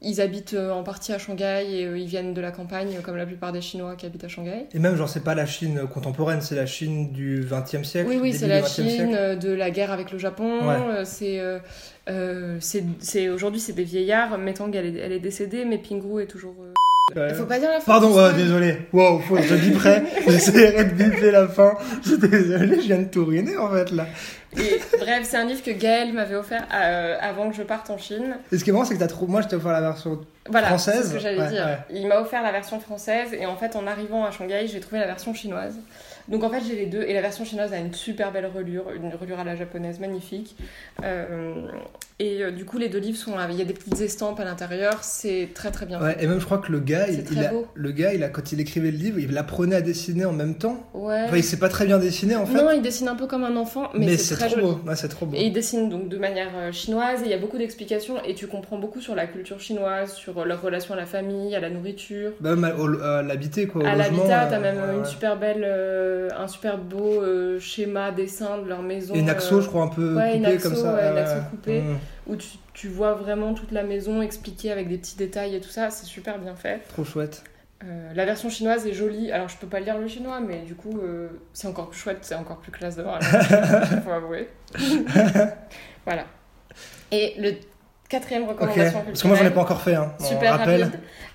ils 0.00 0.20
habitent 0.20 0.54
euh, 0.54 0.70
en 0.72 0.82
partie 0.82 1.12
à 1.12 1.18
Shanghai 1.18 1.64
et 1.68 1.84
euh, 1.86 1.98
ils 1.98 2.06
viennent 2.06 2.32
de 2.34 2.40
la 2.40 2.50
campagne, 2.52 2.96
comme 3.02 3.16
la 3.16 3.26
plupart 3.26 3.52
des 3.52 3.60
Chinois 3.60 3.94
qui 3.96 4.06
habitent 4.06 4.24
à 4.24 4.28
Shanghai. 4.28 4.66
Et 4.72 4.78
même 4.78 4.96
genre 4.96 5.08
c'est 5.08 5.24
pas 5.24 5.34
la 5.34 5.46
Chine 5.46 5.82
contemporaine, 5.92 6.40
c'est 6.40 6.54
la 6.56 6.66
Chine 6.66 7.12
du 7.12 7.42
20e 7.44 7.84
siècle. 7.84 8.08
Oui, 8.08 8.18
oui, 8.20 8.32
c'est 8.32 8.48
la 8.48 8.60
20e 8.62 8.66
Chine 8.74 8.88
siècle. 8.88 9.14
euh, 9.14 9.36
de 9.36 9.50
la 9.52 9.70
guerre 9.70 9.92
avec 9.92 10.10
le 10.12 10.18
Japon. 10.18 10.66
Ouais. 10.66 10.74
euh, 10.74 11.04
C'est, 11.04 11.38
euh, 11.40 11.58
euh, 12.08 12.56
c'est, 12.60 12.84
c'est- 13.00 13.28
aujourd'hui, 13.28 13.60
c'est 13.60 13.72
des 13.74 13.84
vieillards. 13.84 14.38
Metang, 14.38 14.70
elle 14.72 14.86
est, 14.86 14.98
elle 14.98 15.12
est 15.12 15.20
décédée, 15.20 15.64
mais 15.64 15.78
Pingrou 15.78 16.20
est 16.20 16.26
toujours. 16.26 16.54
Euh, 17.16 17.26
Ouais. 17.26 17.28
Il 17.30 17.36
faut 17.36 17.44
pas 17.46 17.58
dire 17.58 17.70
la 17.70 17.80
fin. 17.80 17.92
Pardon, 17.92 18.14
ouais, 18.14 18.32
désolé. 18.34 18.76
Wow, 18.92 19.18
faut, 19.20 19.36
je 19.36 19.54
biperai. 19.54 20.02
J'essaierai 20.26 20.84
de 20.84 20.90
biper 20.90 21.30
la 21.30 21.48
fin. 21.48 21.74
Je 22.02 22.08
suis 22.10 22.18
désolé, 22.18 22.76
je 22.76 22.86
viens 22.86 22.98
de 22.98 23.04
tout 23.08 23.24
ruiner 23.24 23.56
en 23.56 23.70
fait 23.70 23.90
là. 23.90 24.06
Et, 24.58 24.80
bref, 24.98 25.20
c'est 25.22 25.38
un 25.38 25.46
livre 25.46 25.62
que 25.62 25.70
Gaël 25.70 26.12
m'avait 26.12 26.34
offert 26.34 26.66
euh, 26.74 27.16
avant 27.20 27.48
que 27.48 27.56
je 27.56 27.62
parte 27.62 27.88
en 27.88 27.96
Chine. 27.96 28.36
Et 28.52 28.58
ce 28.58 28.64
qui 28.64 28.68
est 28.68 28.72
marrant, 28.74 28.84
c'est 28.84 28.92
que 28.94 28.98
t'as 28.98 29.06
trop. 29.06 29.26
Moi, 29.26 29.40
je 29.40 29.48
t'ai 29.48 29.56
offert 29.56 29.72
la 29.72 29.80
version. 29.80 30.20
Voilà, 30.50 30.66
Française 30.68 30.98
c'est 31.02 31.08
ce 31.08 31.12
que 31.14 31.18
j'allais 31.20 31.38
Ouais, 31.40 31.48
dire. 31.48 31.64
ouais. 31.64 31.78
Il 31.98 32.06
m'a 32.06 32.20
offert 32.20 32.42
la 32.42 32.52
version 32.52 32.78
française 32.78 33.28
et 33.32 33.46
en 33.46 33.56
fait, 33.56 33.76
en 33.76 33.86
arrivant 33.86 34.24
à 34.26 34.30
Shanghai, 34.30 34.66
j'ai 34.66 34.80
trouvé 34.80 34.98
la 35.00 35.06
version 35.06 35.32
chinoise. 35.32 35.76
Donc 36.28 36.44
en 36.44 36.50
fait, 36.50 36.60
j'ai 36.68 36.76
les 36.76 36.86
deux 36.86 37.02
et 37.02 37.14
la 37.14 37.22
version 37.22 37.44
chinoise 37.46 37.72
a 37.72 37.78
une 37.78 37.94
super 37.94 38.30
belle 38.30 38.46
relure, 38.46 38.90
une 38.94 39.12
relure 39.14 39.40
à 39.40 39.44
la 39.44 39.56
japonaise 39.56 39.98
magnifique. 40.00 40.54
Euh, 41.02 41.54
Et 42.18 42.42
euh, 42.42 42.50
du 42.50 42.64
coup, 42.64 42.78
les 42.78 42.88
deux 42.88 42.98
livres 42.98 43.18
sont. 43.18 43.32
Il 43.50 43.56
y 43.56 43.62
a 43.62 43.64
des 43.64 43.72
petites 43.72 44.00
estampes 44.00 44.40
à 44.40 44.44
l'intérieur. 44.44 44.98
C'est 45.02 45.48
très 45.54 45.70
très 45.70 45.86
bien 45.86 46.00
Ouais, 46.00 46.16
et 46.20 46.26
même 46.26 46.40
je 46.40 46.44
crois 46.44 46.58
que 46.58 46.70
le 46.70 46.80
gars, 46.80 47.06
il, 47.08 47.24
il 47.30 47.44
a, 47.44 47.52
le 47.74 47.90
gars, 47.92 48.14
il 48.14 48.22
a, 48.22 48.28
quand 48.28 48.52
il 48.52 48.60
écrivait 48.60 48.90
le 48.90 48.96
livre, 48.96 49.18
il 49.18 49.36
apprenait 49.36 49.76
à 49.76 49.80
dessiner 49.80 50.24
en 50.24 50.32
même 50.32 50.54
temps. 50.56 50.86
Ouais. 50.94 51.22
Enfin, 51.24 51.36
il 51.36 51.44
sait 51.44 51.58
pas 51.58 51.68
très 51.68 51.86
bien 51.86 51.98
dessiner 51.98 52.36
en 52.36 52.46
fait. 52.46 52.54
Non, 52.54 52.70
il 52.70 52.82
dessine 52.82 53.08
un 53.08 53.14
peu 53.14 53.26
comme 53.26 53.44
un 53.44 53.56
enfant, 53.56 53.88
mais, 53.94 54.06
mais 54.06 54.16
c'est 54.16 54.34
très 54.34 54.46
trop 54.48 54.60
joli. 54.60 54.72
beau. 54.72 54.80
Ouais, 54.86 54.96
c'est 54.96 55.08
trop 55.08 55.26
beau. 55.26 55.36
Et 55.36 55.46
il 55.46 55.52
dessine 55.52 55.88
donc 55.88 56.08
de 56.08 56.18
manière 56.18 56.50
euh, 56.56 56.72
chinoise 56.72 57.22
et 57.22 57.26
il 57.26 57.30
y 57.30 57.34
a 57.34 57.38
beaucoup 57.38 57.58
d'explications 57.58 58.22
et 58.24 58.34
tu 58.34 58.46
comprends 58.46 58.78
beaucoup 58.78 59.00
sur 59.00 59.14
la 59.14 59.26
culture 59.26 59.60
chinoise, 59.60 60.14
sur 60.14 60.38
euh, 60.38 60.44
leur 60.44 60.62
relation 60.62 60.94
à 60.94 60.96
la 60.96 61.06
famille, 61.06 61.54
à 61.54 61.60
la 61.60 61.70
nourriture. 61.70 62.32
Même 62.40 62.64
à, 62.64 63.22
l'habiter 63.22 63.66
quoi. 63.66 63.82
au 63.82 63.86
À 63.86 63.94
l'habitat, 63.94 64.46
t'as 64.50 64.58
même 64.58 64.76
ouais, 64.76 64.98
une 64.98 65.04
super 65.04 65.38
belle, 65.38 65.64
euh, 65.64 66.28
un 66.38 66.48
super 66.48 66.78
beau 66.78 67.22
euh, 67.22 67.58
schéma, 67.60 68.10
dessin 68.10 68.58
de 68.58 68.68
leur 68.68 68.82
maison. 68.82 69.14
Et 69.14 69.20
une 69.20 69.30
axo, 69.30 69.60
je 69.60 69.68
crois, 69.68 69.82
un 69.82 69.88
peu 69.88 70.14
ouais, 70.14 70.32
coupée 70.32 70.38
une 70.38 70.46
axo, 70.46 70.68
comme 70.68 70.78
ça. 70.78 70.94
ouais, 70.94 71.10
une 71.10 71.18
axo 71.18 71.34
coupée. 71.50 71.80
Mmh, 71.80 71.96
Où 72.26 72.36
tu, 72.36 72.48
tu 72.74 72.88
vois 72.88 73.14
vraiment 73.14 73.54
toute 73.54 73.72
la 73.72 73.82
maison 73.82 74.22
expliquée 74.22 74.70
avec 74.70 74.88
des 74.88 74.98
petits 74.98 75.16
détails 75.16 75.54
et 75.54 75.60
tout 75.60 75.70
ça, 75.70 75.90
c'est 75.90 76.06
super 76.06 76.38
bien 76.38 76.54
fait. 76.54 76.80
trop 76.88 77.04
chouette. 77.04 77.44
Euh, 77.84 78.12
la 78.14 78.24
version 78.24 78.48
chinoise 78.48 78.86
est 78.86 78.92
jolie, 78.92 79.32
alors 79.32 79.48
je 79.48 79.56
peux 79.56 79.66
pas 79.66 79.80
lire 79.80 79.98
le 79.98 80.06
chinois, 80.06 80.38
mais 80.40 80.60
du 80.60 80.76
coup 80.76 81.00
euh, 81.02 81.28
c'est 81.52 81.66
encore 81.66 81.90
plus 81.90 81.98
chouette, 81.98 82.18
c'est 82.22 82.36
encore 82.36 82.58
plus 82.58 82.70
classe 82.70 82.94
de 82.94 83.02
voir 83.02 83.18
la 83.18 83.28
version, 83.28 84.02
faut 84.02 84.10
avouer. 84.10 84.48
voilà. 86.04 86.26
Et 87.10 87.34
le 87.38 87.54
quatrième 88.12 88.46
recommandation 88.46 89.02
Parce 89.06 89.22
que 89.22 89.26
moi 89.26 89.36
j'en 89.36 89.46
ai 89.46 89.50
pas 89.50 89.62
encore 89.62 89.80
fait. 89.80 89.94
Hein. 89.94 90.12
Super 90.20 90.58
rapide, 90.58 90.90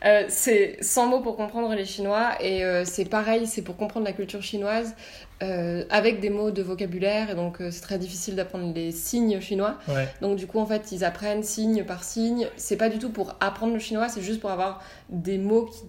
euh, 0.06 0.26
c'est 0.30 0.78
100 0.80 1.08
mots 1.08 1.22
pour 1.22 1.36
comprendre 1.36 1.74
les 1.74 1.86
chinois, 1.86 2.34
et 2.40 2.64
euh, 2.64 2.86
c'est 2.86 3.06
pareil, 3.06 3.48
c'est 3.48 3.64
pour 3.64 3.78
comprendre 3.78 4.06
la 4.06 4.14
culture 4.14 4.44
chinoise 4.44 4.96
euh, 5.42 5.86
avec 5.90 6.20
des 6.20 6.30
mots 6.30 6.52
de 6.52 6.62
vocabulaire, 6.62 7.32
et 7.32 7.36
donc 7.36 7.58
c'est 7.72 7.82
très 7.82 7.98
difficile 7.98 8.36
d'apprendre 8.36 8.72
les 8.76 8.92
signes 8.92 9.42
chinois. 9.42 9.78
Ouais. 9.88 10.08
Donc 10.22 10.38
du 10.38 10.46
coup, 10.46 10.60
en 10.60 10.68
fait, 10.68 10.92
ils 10.92 11.04
apprennent 11.04 11.44
signe 11.44 11.84
par 11.84 12.04
signe. 12.04 12.48
C'est 12.58 12.78
pas 12.78 12.90
du 12.90 13.00
tout 13.00 13.10
pour 13.10 13.36
apprendre 13.40 13.74
le 13.74 13.80
chinois, 13.80 14.08
c'est 14.08 14.22
juste 14.22 14.40
pour 14.40 14.52
avoir 14.52 14.84
des 15.10 15.40
mots 15.40 15.66
qui, 15.66 15.82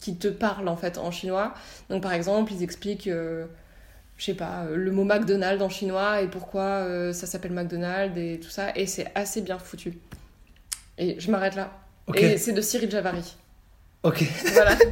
qui 0.00 0.16
te 0.16 0.28
parlent 0.28 0.68
en 0.68 0.76
fait 0.76 0.98
en 0.98 1.10
chinois. 1.10 1.52
Donc 1.90 2.00
par 2.00 2.12
exemple, 2.12 2.52
ils 2.52 2.62
expliquent, 2.62 3.10
je 4.16 4.24
sais 4.26 4.34
pas, 4.34 4.64
euh, 4.64 4.76
le 4.76 4.92
mot 4.92 5.04
McDonald's 5.04 5.62
en 5.62 5.68
chinois 5.68 6.22
et 6.22 6.28
pourquoi 6.28 6.62
euh, 6.62 7.12
ça 7.12 7.26
s'appelle 7.26 7.52
McDonald's 7.52 8.16
et 8.16 8.40
tout 8.42 8.50
ça. 8.50 8.76
Et 8.76 8.86
c'est 8.86 9.10
assez 9.14 9.40
bien 9.40 9.58
foutu. 9.58 9.98
Et 10.98 11.18
je 11.18 11.30
m'arrête 11.30 11.56
là. 11.56 11.72
Et 12.14 12.38
c'est 12.38 12.52
de 12.52 12.60
Cyril 12.60 12.90
Javary. 12.90 13.36
Ok. 14.02 14.24
Voilà. 14.52 14.76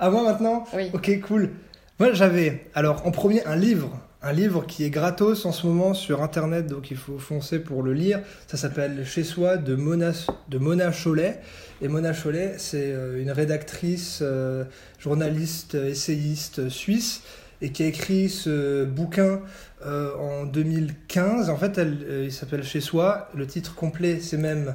À 0.00 0.10
moi 0.10 0.22
maintenant 0.22 0.64
Oui. 0.74 0.90
Ok, 0.92 1.20
cool. 1.26 1.50
Moi, 1.98 2.12
j'avais, 2.12 2.64
alors, 2.74 3.04
en 3.04 3.10
premier, 3.10 3.44
un 3.44 3.56
livre. 3.56 3.98
Un 4.22 4.32
livre 4.32 4.64
qui 4.66 4.84
est 4.84 4.90
gratos 4.90 5.44
en 5.46 5.52
ce 5.52 5.66
moment 5.66 5.94
sur 5.94 6.22
internet, 6.22 6.66
donc 6.66 6.92
il 6.92 6.96
faut 6.96 7.18
foncer 7.18 7.58
pour 7.58 7.82
le 7.82 7.92
lire. 7.92 8.20
Ça 8.46 8.56
s'appelle 8.56 9.04
Chez 9.04 9.24
soi 9.24 9.56
de 9.56 9.74
Mona, 9.74 10.12
de 10.48 10.58
Mona 10.58 10.92
Cholet. 10.92 11.40
Et 11.82 11.88
Mona 11.88 12.12
Cholet, 12.12 12.54
c'est 12.58 12.92
euh, 12.92 13.20
une 13.20 13.32
rédactrice, 13.32 14.20
euh, 14.22 14.64
journaliste, 15.00 15.74
essayiste 15.74 16.68
suisse, 16.68 17.22
et 17.60 17.70
qui 17.72 17.82
a 17.82 17.86
écrit 17.86 18.28
ce 18.28 18.84
bouquin 18.84 19.40
euh, 19.84 20.14
en 20.16 20.44
2015. 20.46 21.50
En 21.50 21.56
fait, 21.56 21.78
elle, 21.78 21.98
euh, 22.08 22.24
il 22.26 22.32
s'appelle 22.32 22.62
Chez 22.64 22.80
soi. 22.80 23.28
Le 23.34 23.46
titre 23.46 23.74
complet, 23.74 24.20
c'est 24.20 24.36
même 24.36 24.74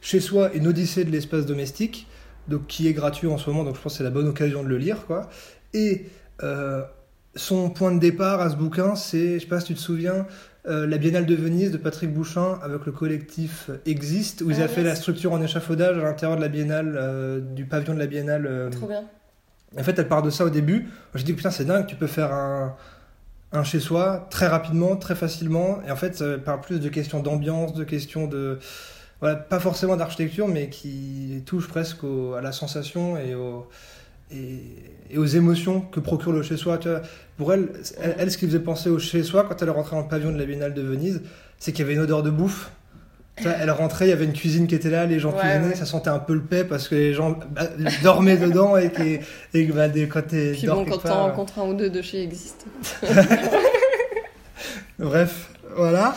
Chez 0.00 0.20
soi, 0.20 0.52
une 0.54 0.66
odyssée 0.66 1.04
de 1.04 1.10
l'espace 1.10 1.46
domestique 1.46 2.06
donc 2.48 2.66
qui 2.66 2.88
est 2.88 2.92
gratuit 2.92 3.26
en 3.26 3.38
ce 3.38 3.48
moment, 3.48 3.64
donc 3.64 3.76
je 3.76 3.80
pense 3.80 3.94
que 3.94 3.98
c'est 3.98 4.04
la 4.04 4.10
bonne 4.10 4.28
occasion 4.28 4.62
de 4.62 4.68
le 4.68 4.76
lire, 4.76 5.06
quoi. 5.06 5.30
Et 5.72 6.06
euh, 6.42 6.82
son 7.34 7.70
point 7.70 7.90
de 7.92 7.98
départ 7.98 8.40
à 8.40 8.50
ce 8.50 8.56
bouquin, 8.56 8.94
c'est, 8.96 9.34
je 9.34 9.38
sais 9.40 9.46
pas 9.46 9.60
si 9.60 9.68
tu 9.68 9.74
te 9.74 9.80
souviens, 9.80 10.26
euh, 10.66 10.86
la 10.86 10.98
Biennale 10.98 11.26
de 11.26 11.34
Venise 11.34 11.72
de 11.72 11.78
Patrick 11.78 12.12
Bouchin 12.12 12.58
avec 12.62 12.86
le 12.86 12.92
collectif 12.92 13.70
Existe, 13.86 14.42
où 14.42 14.50
Ah, 14.58 14.62
a 14.64 14.68
fait 14.68 14.82
la 14.82 14.94
structure 14.94 15.32
en 15.32 15.42
échafaudage 15.42 15.96
à 15.98 16.02
l'intérieur 16.02 16.36
de 16.36 16.42
la 16.42 16.48
Biennale, 16.48 16.94
euh, 16.96 17.40
du 17.40 17.64
pavillon 17.64 17.94
de 17.94 17.98
la 17.98 18.06
Biennale. 18.06 18.46
euh. 18.46 18.70
Trop 18.70 18.86
bien. 18.86 19.04
En 19.78 19.82
fait, 19.82 19.98
elle 19.98 20.08
part 20.08 20.22
de 20.22 20.30
ça 20.30 20.44
au 20.44 20.50
début. 20.50 20.88
J'ai 21.14 21.24
dit, 21.24 21.32
putain, 21.32 21.50
c'est 21.50 21.64
dingue, 21.64 21.86
tu 21.86 21.96
peux 21.96 22.06
faire 22.06 22.32
un, 22.32 22.74
un 23.52 23.64
chez 23.64 23.80
soi 23.80 24.26
très 24.30 24.46
rapidement, 24.46 24.96
très 24.96 25.14
facilement. 25.14 25.80
Et 25.86 25.90
en 25.90 25.96
fait, 25.96 26.14
ça 26.16 26.38
parle 26.38 26.60
plus 26.60 26.80
de 26.80 26.88
questions 26.88 27.20
d'ambiance, 27.20 27.74
de 27.74 27.84
questions 27.84 28.26
de. 28.26 28.58
Pas 29.20 29.58
forcément 29.58 29.96
d'architecture, 29.96 30.48
mais 30.48 30.68
qui 30.68 31.42
touche 31.46 31.66
presque 31.66 32.04
à 32.36 32.42
la 32.42 32.52
sensation 32.52 33.16
et, 33.16 33.34
au- 33.34 33.66
et, 34.30 34.60
et 35.10 35.16
aux 35.16 35.24
émotions 35.24 35.80
que 35.80 35.98
procure 35.98 36.30
le 36.32 36.42
chez 36.42 36.58
soi. 36.58 36.78
Pour 37.38 37.54
elle, 37.54 37.68
elle, 38.02 38.16
elle, 38.18 38.30
ce 38.30 38.36
qui 38.36 38.44
faisait 38.46 38.58
penser 38.60 38.90
au 38.90 38.98
chez 38.98 39.22
soi 39.22 39.44
quand 39.48 39.62
elle 39.62 39.68
est 39.68 39.70
rentrée 39.70 39.96
dans 39.96 40.02
le 40.02 40.08
pavillon 40.08 40.30
de 40.32 40.38
la 40.38 40.44
Biennale 40.44 40.74
de 40.74 40.82
Venise, 40.82 41.22
c'est 41.58 41.72
qu'il 41.72 41.80
y 41.80 41.84
avait 41.84 41.94
une 41.94 42.00
odeur 42.02 42.22
de 42.22 42.28
bouffe. 42.30 42.70
Elle 43.36 43.70
rentrait, 43.72 44.06
il 44.06 44.10
y 44.10 44.12
avait 44.12 44.26
une 44.26 44.32
cuisine 44.32 44.66
qui 44.68 44.76
était 44.76 44.90
là, 44.90 45.06
les 45.06 45.18
gens 45.18 45.32
Ouais, 45.32 45.40
cuisinaient, 45.40 45.68
ouais. 45.70 45.74
ça 45.74 45.86
sentait 45.86 46.10
un 46.10 46.20
peu 46.20 46.34
le 46.34 46.42
paix 46.42 46.62
parce 46.64 46.86
que 46.88 46.94
les 46.94 47.14
gens 47.14 47.36
bah, 47.50 47.62
dormaient 48.02 48.36
dedans 48.36 48.76
et 48.76 48.90
que, 48.92 49.18
et 49.54 49.66
bah, 49.66 49.88
des, 49.88 50.06
quand 50.06 50.22
t'es 50.26 50.52
Puis 50.52 50.66
bon, 50.68 50.84
quand 50.84 50.98
t'en 50.98 51.08
part, 51.08 51.22
rencontres 51.24 51.58
un 51.58 51.64
ou 51.66 51.74
deux 51.74 51.90
de 51.90 52.00
chez 52.00 52.22
Existe. 52.22 52.64
Bref, 54.98 55.50
voilà. 55.76 56.14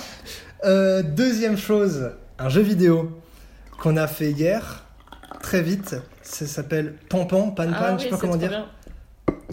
Euh, 0.65 1.01
deuxième 1.01 1.57
chose, 1.57 2.11
un 2.39 2.49
jeu 2.49 2.61
vidéo 2.61 3.19
qu'on 3.79 3.97
a 3.97 4.07
fait 4.07 4.31
hier, 4.31 4.83
très 5.41 5.61
vite. 5.61 5.95
Ça 6.21 6.45
s'appelle 6.45 6.95
Pampan, 7.09 7.49
Pan 7.51 7.65
Pan, 7.67 7.71
Ah 7.73 7.93
je 7.97 8.03
sais 8.03 8.05
oui, 8.05 8.11
pas 8.11 8.17
comment 8.17 8.35
dire. 8.35 8.49
bien. 8.49 8.65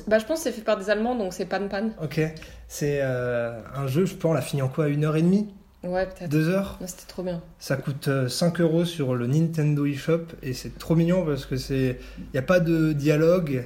Bah, 0.06 0.18
je 0.18 0.24
pense 0.26 0.38
que 0.38 0.44
c'est 0.44 0.52
fait 0.52 0.62
par 0.62 0.76
des 0.76 0.90
Allemands, 0.90 1.14
donc 1.14 1.32
c'est 1.32 1.46
Pan 1.46 1.66
Pan. 1.68 1.90
Ok, 2.02 2.20
c'est 2.68 2.98
euh, 3.02 3.58
un 3.74 3.86
jeu, 3.86 4.04
je 4.04 4.14
pense, 4.14 4.30
on 4.30 4.34
l'a 4.34 4.42
fini 4.42 4.60
en 4.60 4.68
quoi 4.68 4.88
Une 4.88 5.04
heure 5.04 5.16
et 5.16 5.22
demie? 5.22 5.54
Ouais, 5.84 6.06
peut-être. 6.06 6.30
Deux 6.30 6.48
heures 6.48 6.78
C'était 6.86 7.06
trop 7.06 7.22
bien. 7.22 7.42
Ça 7.58 7.76
coûte 7.76 8.08
euh, 8.08 8.28
5 8.28 8.60
euros 8.60 8.84
sur 8.84 9.14
le 9.14 9.26
Nintendo 9.26 9.84
eShop 9.86 10.22
et 10.42 10.52
c'est 10.52 10.78
trop 10.78 10.94
mignon 10.96 11.24
parce 11.24 11.46
que 11.46 11.56
c'est. 11.56 11.98
Il 12.18 12.24
n'y 12.32 12.38
a 12.38 12.42
pas 12.42 12.60
de 12.60 12.92
dialogue, 12.92 13.64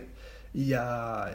il 0.55 0.65
n'y 0.65 0.75
a... 0.75 1.29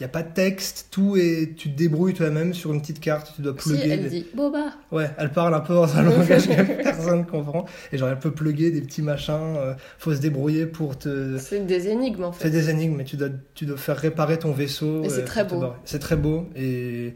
y 0.00 0.04
a 0.04 0.08
pas 0.08 0.22
de 0.22 0.32
texte, 0.32 0.86
tout 0.90 1.16
est. 1.16 1.54
Tu 1.56 1.70
te 1.70 1.76
débrouilles 1.76 2.14
toi-même 2.14 2.54
sur 2.54 2.72
une 2.72 2.80
petite 2.80 3.00
carte, 3.00 3.32
tu 3.36 3.42
dois 3.42 3.54
Si, 3.58 3.68
plugger. 3.70 3.88
elle 3.90 4.02
des- 4.04 4.08
dit 4.08 4.26
Boba. 4.34 4.72
Ouais, 4.92 5.10
elle 5.18 5.30
parle 5.32 5.54
un 5.54 5.60
peu 5.60 5.74
dans 5.74 5.94
un 5.96 6.02
langage 6.04 6.48
que 6.48 6.82
personne 6.82 7.26
comprend. 7.26 7.66
Et 7.92 7.98
genre, 7.98 8.08
elle 8.08 8.18
peut 8.18 8.30
plugger 8.32 8.70
des 8.70 8.80
petits 8.80 9.02
machins, 9.02 9.56
euh, 9.58 9.74
faut 9.98 10.14
se 10.14 10.20
débrouiller 10.20 10.66
pour 10.66 10.96
te. 10.98 11.36
C'est 11.38 11.66
des 11.66 11.88
énigmes 11.88 12.24
en 12.24 12.32
C'est 12.32 12.44
fait. 12.44 12.50
des 12.50 12.70
énigmes, 12.70 12.96
mais 12.96 13.04
tu 13.04 13.16
dois, 13.16 13.28
tu 13.54 13.66
dois 13.66 13.76
faire 13.76 13.96
réparer 13.98 14.38
ton 14.38 14.52
vaisseau. 14.52 15.04
Et 15.04 15.10
c'est 15.10 15.22
euh, 15.22 15.26
très 15.26 15.44
beau. 15.44 15.62
C'est 15.84 15.98
très 15.98 16.16
beau 16.16 16.48
et 16.56 17.14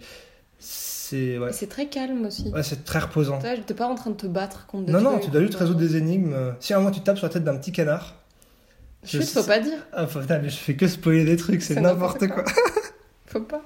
c'est. 1.08 1.38
Ouais, 1.38 1.50
Et 1.50 1.52
c'est 1.52 1.66
très 1.68 1.86
calme 1.86 2.24
aussi. 2.26 2.50
ouais 2.50 2.62
c'est 2.62 2.84
très 2.84 2.98
reposant. 2.98 3.38
Tu 3.66 3.74
pas 3.74 3.86
en 3.86 3.94
train 3.94 4.10
de 4.10 4.16
te 4.16 4.26
battre 4.26 4.66
contre 4.66 4.86
des 4.86 4.92
Non, 4.92 5.00
non, 5.00 5.18
tu 5.18 5.30
dois 5.30 5.40
juste 5.42 5.54
ou- 5.54 5.58
résoudre 5.58 5.80
des 5.80 5.96
énigmes. 5.96 6.34
Si 6.60 6.72
à 6.72 6.76
un 6.76 6.80
moment 6.80 6.90
tu 6.92 7.00
tapes 7.00 7.18
sur 7.18 7.26
la 7.26 7.32
tête 7.32 7.44
d'un 7.44 7.56
petit 7.56 7.72
canard. 7.72 8.14
Chut, 9.04 9.22
faut 9.24 9.42
pas 9.42 9.58
dire. 9.60 9.78
Ah, 9.92 10.06
faut- 10.06 10.20
putain, 10.20 10.38
mais 10.38 10.48
je 10.48 10.56
fais 10.56 10.76
que 10.76 10.86
spoiler 10.88 11.24
des 11.24 11.36
trucs, 11.36 11.60
c'est 11.62 11.78
n'importe 11.80 12.22
n'importe 12.22 12.44
quoi. 12.44 12.52
Faut 13.26 13.40
pas. 13.40 13.62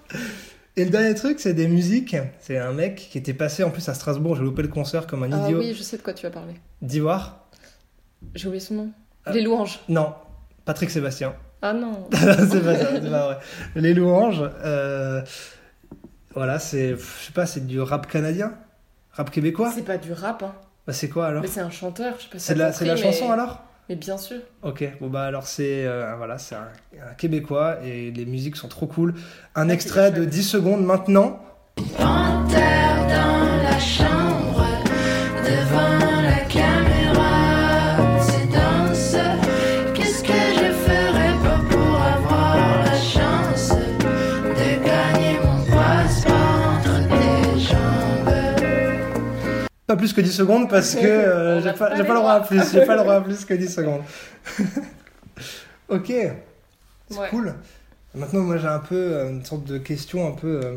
Et 0.76 0.84
le 0.84 0.90
dernier 0.90 1.14
truc, 1.14 1.38
c'est 1.40 1.52
des 1.54 1.68
musiques. 1.68 2.16
C'est 2.40 2.56
un 2.58 2.72
mec 2.72 3.08
qui 3.10 3.18
était 3.18 3.34
passé 3.34 3.62
en 3.62 3.70
plus 3.70 3.86
à 3.88 3.94
Strasbourg, 3.94 4.34
j'ai 4.34 4.42
loupé 4.42 4.62
le 4.62 4.68
concert 4.68 5.06
comme 5.06 5.22
un 5.24 5.32
Ah 5.32 5.44
idiot. 5.46 5.58
oui, 5.58 5.74
je 5.76 5.82
sais 5.82 5.96
de 5.98 6.02
quoi 6.02 6.12
tu 6.14 6.22
vas 6.24 6.30
parler. 6.30 6.54
D'Ivoire 6.82 7.46
J'ai 8.34 8.46
oublié 8.48 8.60
son 8.60 8.74
nom. 8.74 8.90
Ah. 9.26 9.32
Les 9.32 9.42
louanges. 9.42 9.78
Non, 9.88 10.14
Patrick 10.64 10.90
Sébastien. 10.90 11.34
Ah 11.62 11.72
non. 11.72 12.08
c'est 12.12 12.64
pas 12.64 12.76
ça, 12.78 12.88
c'est 12.94 13.10
pas 13.10 13.24
vrai. 13.26 13.38
Les 13.76 13.92
louanges, 13.94 14.42
euh, 14.64 15.20
voilà, 16.34 16.58
c'est, 16.58 16.90
je 16.96 16.96
sais 17.26 17.32
pas, 17.32 17.46
c'est 17.46 17.66
du 17.66 17.80
rap 17.80 18.06
canadien, 18.06 18.52
rap 19.12 19.30
québécois? 19.30 19.72
C'est 19.74 19.82
pas 19.84 19.98
du 19.98 20.12
rap, 20.12 20.42
hein. 20.42 20.54
Bah, 20.86 20.92
c'est 20.92 21.08
quoi 21.08 21.26
alors? 21.26 21.42
Mais 21.42 21.48
c'est 21.48 21.60
un 21.60 21.70
chanteur, 21.70 22.14
je 22.18 22.24
sais 22.24 22.28
pas 22.30 22.38
si 22.38 22.44
C'est 22.46 22.54
t'as 22.54 22.58
la, 22.66 22.72
c'est 22.72 22.84
la 22.84 22.94
mais- 22.94 23.02
chanson 23.02 23.30
alors? 23.30 23.62
Mais 23.90 23.96
bien 23.96 24.18
sûr. 24.18 24.36
Ok, 24.62 24.84
bon 25.00 25.08
bah 25.08 25.22
alors 25.24 25.46
c'est, 25.46 25.86
euh, 25.86 26.14
voilà, 26.16 26.36
c'est 26.36 26.54
un, 26.54 26.68
un 27.10 27.14
québécois 27.14 27.78
et 27.82 28.10
les 28.10 28.26
musiques 28.26 28.56
sont 28.56 28.68
trop 28.68 28.86
cool. 28.86 29.14
Un 29.54 29.70
Ah, 29.70 29.72
extrait 29.72 30.10
de 30.10 30.16
chouette. 30.16 30.28
10 30.28 30.42
secondes 30.42 30.84
maintenant. 30.84 31.40
Panthère 31.96 33.06
dans 33.08 33.62
la 33.62 33.78
chambre, 33.78 34.27
Pas 49.88 49.96
plus 49.96 50.12
que 50.12 50.20
10 50.20 50.30
secondes 50.32 50.68
parce 50.68 50.94
que 50.94 51.00
euh, 51.06 51.62
j'ai 51.62 51.70
a 51.70 51.72
pas, 51.72 51.96
le 51.96 52.04
droit 52.04 52.32
à 52.32 52.40
plus, 52.40 52.60
j'ai 52.72 52.84
pas 52.84 52.94
le 52.94 53.00
droit 53.00 53.14
à 53.14 53.20
plus 53.22 53.44
que 53.46 53.54
10 53.54 53.68
secondes. 53.74 54.02
ok, 55.88 56.06
c'est 56.06 57.18
Ouais. 57.18 57.28
cool. 57.30 57.54
Maintenant, 58.14 58.40
moi, 58.42 58.58
j'ai 58.58 58.66
un 58.68 58.80
peu 58.80 58.94
euh, 58.96 59.30
une 59.30 59.44
sorte 59.44 59.64
de 59.64 59.78
question 59.78 60.28
un 60.28 60.32
peu, 60.32 60.60
euh, 60.62 60.76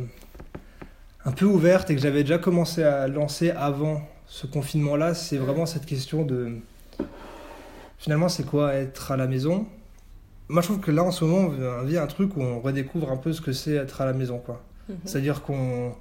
un 1.26 1.32
peu 1.34 1.44
ouverte 1.44 1.90
et 1.90 1.96
que 1.96 2.02
j'avais 2.02 2.22
déjà 2.24 2.38
commencé 2.38 2.84
à 2.84 3.10
lancer 3.10 3.52
avant 3.52 4.02
ce 4.28 4.48
confinement-là. 4.48 5.14
C'est 5.14 5.38
vraiment 5.38 5.66
cette 5.66 5.86
question 5.86 6.24
de 6.24 6.54
finalement, 7.98 8.30
c'est 8.30 8.46
quoi 8.46 8.76
être 8.76 9.12
à 9.12 9.18
la 9.18 9.28
maison? 9.28 9.66
Moi, 10.48 10.62
je 10.62 10.68
trouve 10.68 10.80
que 10.80 10.92
là, 10.92 11.04
en 11.04 11.12
ce 11.12 11.26
moment, 11.26 11.50
on 11.82 11.84
vit 11.84 11.98
un 11.98 12.08
truc 12.08 12.38
où 12.38 12.42
on 12.42 12.62
redécouvre 12.62 13.12
un 13.12 13.18
peu 13.18 13.34
ce 13.34 13.42
que 13.42 13.52
c'est 13.52 13.74
être 13.74 14.00
à 14.00 14.06
la 14.06 14.14
maison, 14.14 14.38
quoi. 14.40 14.64
Mhm. 14.88 14.96
C'est-à-dire 15.04 15.42
qu'on. 15.42 15.96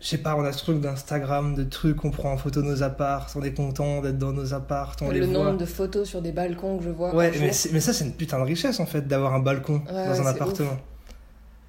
Je 0.00 0.06
sais 0.06 0.18
pas, 0.18 0.34
on 0.34 0.44
a 0.44 0.52
ce 0.52 0.58
truc 0.58 0.80
d'Instagram, 0.80 1.54
de 1.54 1.64
trucs, 1.64 2.04
on 2.04 2.10
prend 2.10 2.32
en 2.32 2.38
photo 2.38 2.62
nos 2.62 2.82
apparts, 2.82 3.30
on 3.36 3.42
est 3.42 3.52
content 3.52 4.00
d'être 4.00 4.18
dans 4.18 4.32
nos 4.32 4.54
apparts, 4.54 4.96
on 5.02 5.10
les 5.10 5.20
le 5.20 5.26
voit. 5.26 5.44
nombre 5.44 5.58
de 5.58 5.66
photos 5.66 6.08
sur 6.08 6.22
des 6.22 6.32
balcons 6.32 6.78
que 6.78 6.84
je 6.84 6.90
vois. 6.90 7.14
Ouais, 7.14 7.30
mais, 7.38 7.52
ça, 7.52 7.92
c'est 7.92 8.04
une 8.04 8.14
putain 8.14 8.38
de 8.38 8.44
richesse 8.44 8.80
en 8.80 8.86
fait, 8.86 9.06
d'avoir 9.06 9.34
un 9.34 9.40
balcon 9.40 9.82
Ouais, 9.86 9.92
dans 9.92 10.12
ouais, 10.12 10.20
un 10.20 10.26
appartement. 10.26 10.78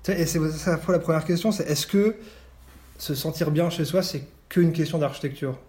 Tu 0.03 0.13
sais, 0.13 0.21
et 0.21 0.25
c'est 0.25 0.39
ça 0.51 0.79
la 0.88 1.00
première 1.00 1.25
question, 1.25 1.51
c'est 1.51 1.69
est-ce 1.69 1.85
que 1.85 2.15
se 2.97 3.15
sentir 3.15 3.51
bien 3.51 3.69
chez 3.69 3.83
soi, 3.83 4.01
c'est 4.01 4.23
qu'une 4.47 4.71
question 4.71 4.97
d'architecture? 4.97 5.59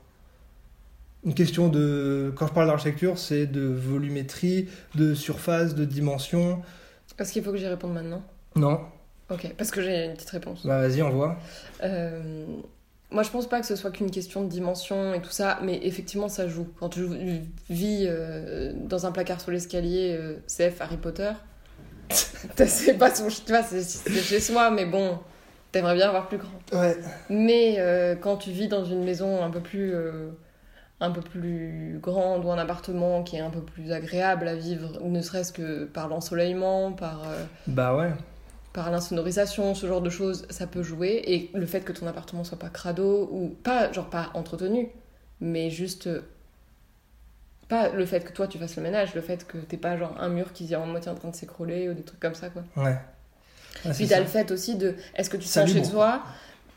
Une 1.24 1.34
question 1.34 1.68
de. 1.68 2.32
Quand 2.36 2.46
je 2.46 2.52
parle 2.52 2.66
d'architecture, 2.66 3.18
c'est 3.18 3.46
de 3.46 3.62
volumétrie, 3.62 4.68
de 4.94 5.14
surface, 5.14 5.74
de 5.74 5.84
dimension. 5.84 6.62
Est-ce 7.18 7.32
qu'il 7.32 7.42
faut 7.42 7.52
que 7.52 7.58
j'y 7.58 7.66
réponde 7.68 7.92
maintenant? 7.92 8.22
Non 8.56 8.80
Ok, 9.32 9.54
parce 9.56 9.70
que 9.70 9.80
j'ai 9.80 10.04
une 10.04 10.14
petite 10.14 10.30
réponse. 10.30 10.66
Bah 10.66 10.78
vas-y, 10.80 11.02
on 11.02 11.10
voit. 11.10 11.36
Euh, 11.82 12.44
moi, 13.10 13.22
je 13.22 13.30
pense 13.30 13.48
pas 13.48 13.60
que 13.60 13.66
ce 13.66 13.76
soit 13.76 13.90
qu'une 13.90 14.10
question 14.10 14.42
de 14.42 14.48
dimension 14.48 15.14
et 15.14 15.20
tout 15.20 15.30
ça, 15.30 15.58
mais 15.62 15.80
effectivement, 15.82 16.28
ça 16.28 16.48
joue. 16.48 16.68
Quand 16.78 16.88
tu 16.88 17.06
vis 17.68 18.06
euh, 18.08 18.72
dans 18.74 19.06
un 19.06 19.12
placard 19.12 19.40
sous 19.40 19.50
l'escalier, 19.50 20.16
euh, 20.18 20.36
CF 20.46 20.80
Harry 20.80 20.96
Potter, 20.96 21.32
c'est 22.10 22.98
pas 22.98 23.14
son, 23.14 23.28
tu 23.28 23.52
vois, 23.52 23.62
c'est 23.62 24.20
chez 24.22 24.40
soi, 24.40 24.70
mais 24.70 24.86
bon, 24.86 25.18
t'aimerais 25.72 25.94
bien 25.94 26.08
avoir 26.08 26.28
plus 26.28 26.38
grand. 26.38 26.78
Ouais. 26.78 26.96
Mais 27.28 27.76
euh, 27.78 28.14
quand 28.16 28.36
tu 28.36 28.50
vis 28.50 28.68
dans 28.68 28.84
une 28.84 29.04
maison 29.04 29.42
un 29.42 29.50
peu 29.50 29.60
plus 29.60 29.94
un 31.02 31.10
peu 31.10 31.20
plus 31.20 31.98
grande 32.00 32.44
ou 32.44 32.50
un 32.50 32.58
appartement 32.58 33.24
qui 33.24 33.36
est 33.36 33.40
un 33.40 33.50
peu 33.50 33.60
plus 33.60 33.90
agréable 33.90 34.46
à 34.46 34.54
vivre, 34.54 35.00
ne 35.02 35.20
serait-ce 35.20 35.52
que 35.52 35.84
par 35.84 36.08
l'ensoleillement, 36.08 36.92
par 36.92 37.22
euh, 37.28 37.44
Bah 37.66 37.96
ouais. 37.96 38.12
Par 38.72 38.90
l'insonorisation, 38.90 39.74
ce 39.74 39.86
genre 39.86 40.00
de 40.02 40.10
choses, 40.10 40.46
ça 40.50 40.66
peut 40.66 40.82
jouer. 40.82 41.22
Et 41.26 41.50
le 41.54 41.66
fait 41.66 41.82
que 41.82 41.92
ton 41.92 42.06
appartement 42.06 42.44
soit 42.44 42.58
pas 42.58 42.70
crado, 42.70 43.28
ou 43.32 43.48
pas, 43.64 43.92
genre 43.92 44.10
pas 44.10 44.30
entretenu, 44.34 44.90
mais 45.40 45.70
juste. 45.70 46.06
euh, 46.08 46.22
Pas 47.68 47.88
le 47.88 48.06
fait 48.06 48.20
que 48.24 48.32
toi 48.32 48.46
tu 48.46 48.56
fasses 48.58 48.76
le 48.76 48.82
ménage, 48.84 49.14
le 49.16 49.20
fait 49.20 49.44
que 49.46 49.58
t'aies 49.58 49.76
pas 49.76 49.96
genre 49.96 50.14
un 50.20 50.28
mur 50.28 50.52
qui 50.52 50.72
est 50.72 50.76
en 50.76 50.86
moitié 50.86 51.10
en 51.10 51.14
train 51.16 51.28
de 51.30 51.34
s'écrouler 51.34 51.88
ou 51.88 51.94
des 51.94 52.04
trucs 52.04 52.20
comme 52.20 52.34
ça 52.36 52.50
quoi. 52.50 52.62
Ouais. 52.76 52.98
Ouais, 53.84 53.92
Puis 53.96 54.08
t'as 54.08 54.20
le 54.20 54.26
fait 54.26 54.50
aussi 54.50 54.76
de. 54.76 54.96
Est-ce 55.14 55.30
que 55.30 55.36
tu 55.36 55.46
sens 55.48 55.70
chez 55.70 55.82
toi, 55.82 56.24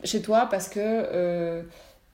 chez 0.04 0.22
toi 0.22 0.48
parce 0.50 0.68
que 0.68 0.80
euh, 0.80 1.62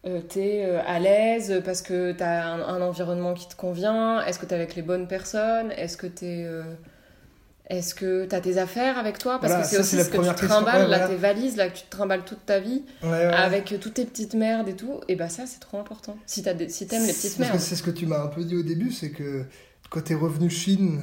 euh, 0.07 0.21
t'es 0.23 0.65
euh, 0.65 0.81
à 0.87 0.99
l'aise, 0.99 1.63
parce 1.65 1.83
que 1.83 2.13
t'as 2.13 2.45
un, 2.45 2.61
un 2.63 2.83
environnement 2.83 3.35
qui 3.35 3.49
te 3.49 3.57
convient? 3.57 4.23
Est-ce 4.25 4.39
que 4.39 4.47
t'es 4.47 4.55
avec 4.55 4.75
les 4.77 4.83
bonnes 4.83 5.09
personnes? 5.09 5.73
Est-ce 5.73 5.97
que 5.97 6.07
t'es. 6.07 6.47
Est-ce 7.69 7.95
que 7.95 8.25
t'as 8.27 8.41
tes 8.41 8.59
affaires 8.59 8.99
avec 8.99 9.19
toi? 9.19 9.39
Parce 9.41 9.53
Voilà, 9.53 9.63
que 9.65 9.71
c'est 9.71 9.79
aussi 9.79 9.99
ce 9.99 10.09
que 10.11 10.17
tu 10.19 10.35
te 10.35 10.47
trimbales, 10.47 10.83
Ouais, 10.83 10.89
là, 10.89 10.99
voilà. 10.99 11.09
tes 11.09 11.17
valises, 11.17 11.57
là, 11.57 11.69
que 11.69 11.77
tu 11.77 11.85
te 11.85 11.91
trimbales 11.91 12.23
toute 12.25 12.45
ta 12.45 12.59
vie, 12.61 12.83
Ouais, 13.03 13.09
ouais. 13.11 13.25
avec 13.25 13.73
euh, 13.73 13.79
toutes 13.79 13.95
tes 13.95 14.05
petites 14.05 14.35
merdes 14.35 14.69
et 14.69 14.75
tout. 14.77 15.01
Et 15.09 15.17
bah, 15.17 15.29
ça, 15.29 15.45
c'est 15.47 15.61
trop 15.61 15.79
important. 15.79 16.17
Si 16.27 16.43
t'as 16.43 16.55
des- 16.55 16.69
si 16.69 16.87
t'aimes 16.87 17.07
les 17.07 17.13
petites 17.13 17.39
merdes. 17.39 17.59
c'est 17.59 17.77
ce 17.77 17.83
que 17.83 17.91
tu 17.91 18.07
m'as 18.07 18.21
un 18.23 18.27
peu 18.27 18.45
dit 18.45 18.57
au 18.57 18.63
début, 18.63 18.91
c'est 18.93 19.11
que 19.11 19.45
quand 19.91 20.03
t'es 20.03 20.15
revenu 20.15 20.51
Chine 20.51 21.01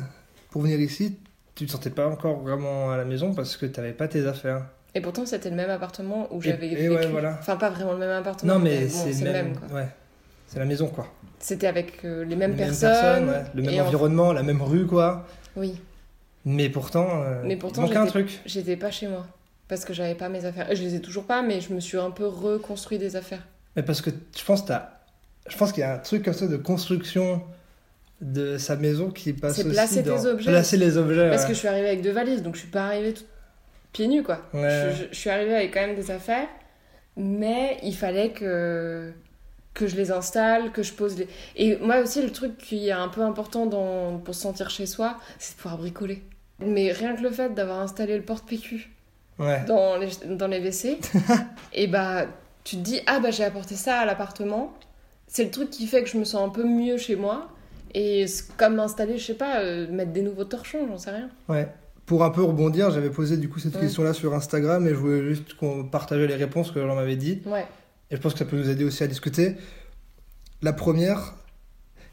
pour 0.51 0.61
venir 0.61 0.79
ici, 0.79 1.17
tu 1.55 1.65
te 1.65 1.71
sentais 1.71 1.89
pas 1.89 2.07
encore 2.07 2.39
vraiment 2.41 2.91
à 2.91 2.97
la 2.97 3.05
maison 3.05 3.33
parce 3.33 3.57
que 3.57 3.65
t'avais 3.65 3.93
pas 3.93 4.07
tes 4.07 4.25
affaires. 4.27 4.65
Et 4.95 5.01
pourtant, 5.01 5.25
c'était 5.25 5.49
le 5.49 5.55
même 5.55 5.69
appartement 5.69 6.27
où 6.33 6.41
j'avais 6.41 6.69
vécu. 6.69 6.89
ouais, 6.89 7.07
voilà. 7.07 7.37
Enfin, 7.39 7.55
pas 7.57 7.69
vraiment 7.69 7.93
le 7.93 7.99
même 7.99 8.09
appartement. 8.11 8.53
Non, 8.55 8.59
mais 8.59 8.85
bon, 8.85 8.89
c'est 9.11 9.23
le 9.25 9.31
même. 9.31 9.53
même. 9.71 9.89
C'est 10.47 10.57
la 10.59 10.65
maison, 10.65 10.87
quoi. 10.87 11.07
C'était 11.39 11.67
avec 11.67 12.03
euh, 12.05 12.25
les 12.25 12.35
mêmes 12.35 12.51
Les 12.51 12.57
mêmes 12.65 12.75
personnes. 12.75 13.31
Le 13.53 13.61
même 13.61 13.79
en- 13.81 13.85
environnement, 13.85 14.33
la 14.33 14.41
même 14.43 14.61
rue, 14.63 14.87
quoi. 14.87 15.27
Oui, 15.55 15.79
Mais 16.45 16.69
pourtant, 16.69 17.21
euh, 17.23 17.41
Mais 17.43 17.55
pourtant, 17.57 17.83
un 17.89 18.05
truc. 18.05 18.39
j'étais 18.45 18.77
pas 18.77 18.91
chez 18.91 19.07
moi. 19.07 19.25
Parce 19.67 19.85
que 19.85 19.93
j'avais 19.93 20.15
pas 20.15 20.29
mes 20.29 20.45
affaires. 20.45 20.67
Je 20.73 20.81
les 20.81 20.95
ai 20.95 21.01
toujours 21.01 21.25
pas, 21.25 21.41
mais 21.41 21.61
je 21.61 21.73
me 21.73 21.79
suis 21.79 21.97
un 21.97 22.11
peu 22.11 22.25
reconstruit 22.27 22.97
des 22.97 23.15
affaires. 23.15 23.45
Mais 23.75 23.83
parce 23.83 24.01
que 24.01 24.09
je 24.35 24.43
pense 24.43 24.63
que 24.63 24.73
je 25.47 25.57
pense 25.57 25.71
qu'il 25.71 25.81
y 25.81 25.83
a 25.83 25.93
un 25.93 25.97
truc 25.99 26.23
comme 26.25 26.33
ça 26.33 26.47
de 26.47 26.57
construction 26.57 27.43
de 28.21 28.57
sa 28.57 28.75
maison 28.75 29.11
qui 29.11 29.31
passe 29.33 29.55
C'est 29.57 29.63
aussi 29.65 29.71
placer 29.73 30.03
tes 30.03 30.09
dans- 30.09 30.25
objets. 30.25 30.49
Placer 30.51 30.77
les 30.77 30.97
objets. 30.97 31.29
Parce 31.29 31.43
ouais. 31.43 31.47
que 31.49 31.53
je 31.53 31.59
suis 31.59 31.67
arrivée 31.67 31.87
avec 31.87 32.01
deux 32.01 32.11
valises, 32.11 32.41
donc 32.43 32.55
je 32.55 32.61
suis 32.61 32.69
pas 32.69 32.85
arrivée 32.87 33.13
tout... 33.13 33.23
pieds 33.93 34.07
nus, 34.07 34.23
quoi. 34.23 34.41
Ouais. 34.53 34.89
Je, 34.91 35.03
je- 35.03 35.07
je 35.11 35.15
suis 35.17 35.29
arrivée 35.29 35.55
avec 35.55 35.73
quand 35.73 35.81
même 35.81 35.95
des 35.95 36.09
affaires, 36.11 36.47
mais 37.15 37.77
il 37.83 37.95
fallait 37.95 38.31
que 38.31 39.11
que 39.75 39.87
je 39.87 39.95
les 39.95 40.11
installe, 40.11 40.71
que 40.73 40.83
je 40.83 40.91
pose 40.91 41.17
les... 41.17 41.27
Et 41.55 41.77
moi 41.77 41.99
aussi, 41.99 42.21
le 42.21 42.31
truc 42.31 42.57
qui 42.57 42.89
est 42.89 42.91
un 42.91 43.07
peu 43.07 43.21
important 43.21 43.65
dans... 43.65 44.17
pour 44.17 44.35
se 44.35 44.41
sentir 44.41 44.69
chez 44.69 44.85
soi, 44.87 45.17
c'est 45.37 45.55
de 45.55 45.61
pouvoir 45.61 45.77
bricoler. 45.77 46.21
Mais 46.61 46.91
rien 46.91 47.15
que 47.15 47.21
le 47.21 47.31
fait 47.31 47.53
d'avoir 47.53 47.79
installé 47.79 48.17
le 48.17 48.23
porte-PQ 48.23 48.89
Ouais. 49.39 49.63
dans 49.67 49.95
les, 49.97 50.09
dans 50.35 50.47
les 50.47 50.59
WC, 50.59 50.97
et 51.73 51.87
bah 51.87 52.25
tu 52.65 52.75
te 52.75 52.81
dis 52.81 52.99
ah 53.07 53.21
bah 53.21 53.31
j'ai 53.31 53.45
apporté 53.45 53.75
ça 53.75 53.99
à 53.99 54.05
l'appartement. 54.05 54.73
C'est 55.27 55.45
le 55.45 55.51
truc 55.51 55.69
qui 55.69 55.87
fait 55.87 56.03
que 56.03 56.09
je 56.09 56.17
me 56.17 56.25
sens 56.25 56.45
un 56.45 56.49
peu 56.49 56.65
mieux 56.65 56.97
chez 56.97 57.15
moi. 57.15 57.49
Et 57.95 58.25
comme 58.57 58.79
installer, 58.79 59.17
je 59.17 59.25
sais 59.27 59.33
pas, 59.35 59.61
euh, 59.61 59.87
mettre 59.89 60.11
des 60.11 60.21
nouveaux 60.23 60.43
torchons, 60.43 60.85
j'en 60.89 60.97
sais 60.97 61.11
rien. 61.11 61.29
Ouais. 61.47 61.67
Pour 62.05 62.23
un 62.25 62.31
peu 62.31 62.43
rebondir, 62.43 62.91
j'avais 62.91 63.09
posé 63.11 63.37
du 63.37 63.47
coup 63.49 63.59
cette 63.59 63.75
Ouais. 63.75 63.81
question-là 63.81 64.13
sur 64.13 64.33
Instagram 64.33 64.85
et 64.87 64.89
je 64.89 64.95
voulais 64.95 65.23
juste 65.29 65.53
qu'on 65.53 65.85
partageait 65.85 66.27
les 66.27 66.35
réponses 66.35 66.71
que 66.71 66.81
j'en 66.81 66.97
avais 66.97 67.15
dit. 67.15 67.41
Ouais. 67.45 67.65
Et 68.11 68.15
je 68.17 68.21
pense 68.21 68.33
que 68.33 68.39
ça 68.39 68.45
peut 68.45 68.57
nous 68.57 68.69
aider 68.69 68.83
aussi 68.83 69.03
à 69.03 69.07
discuter. 69.07 69.55
La 70.61 70.73
première, 70.73 71.35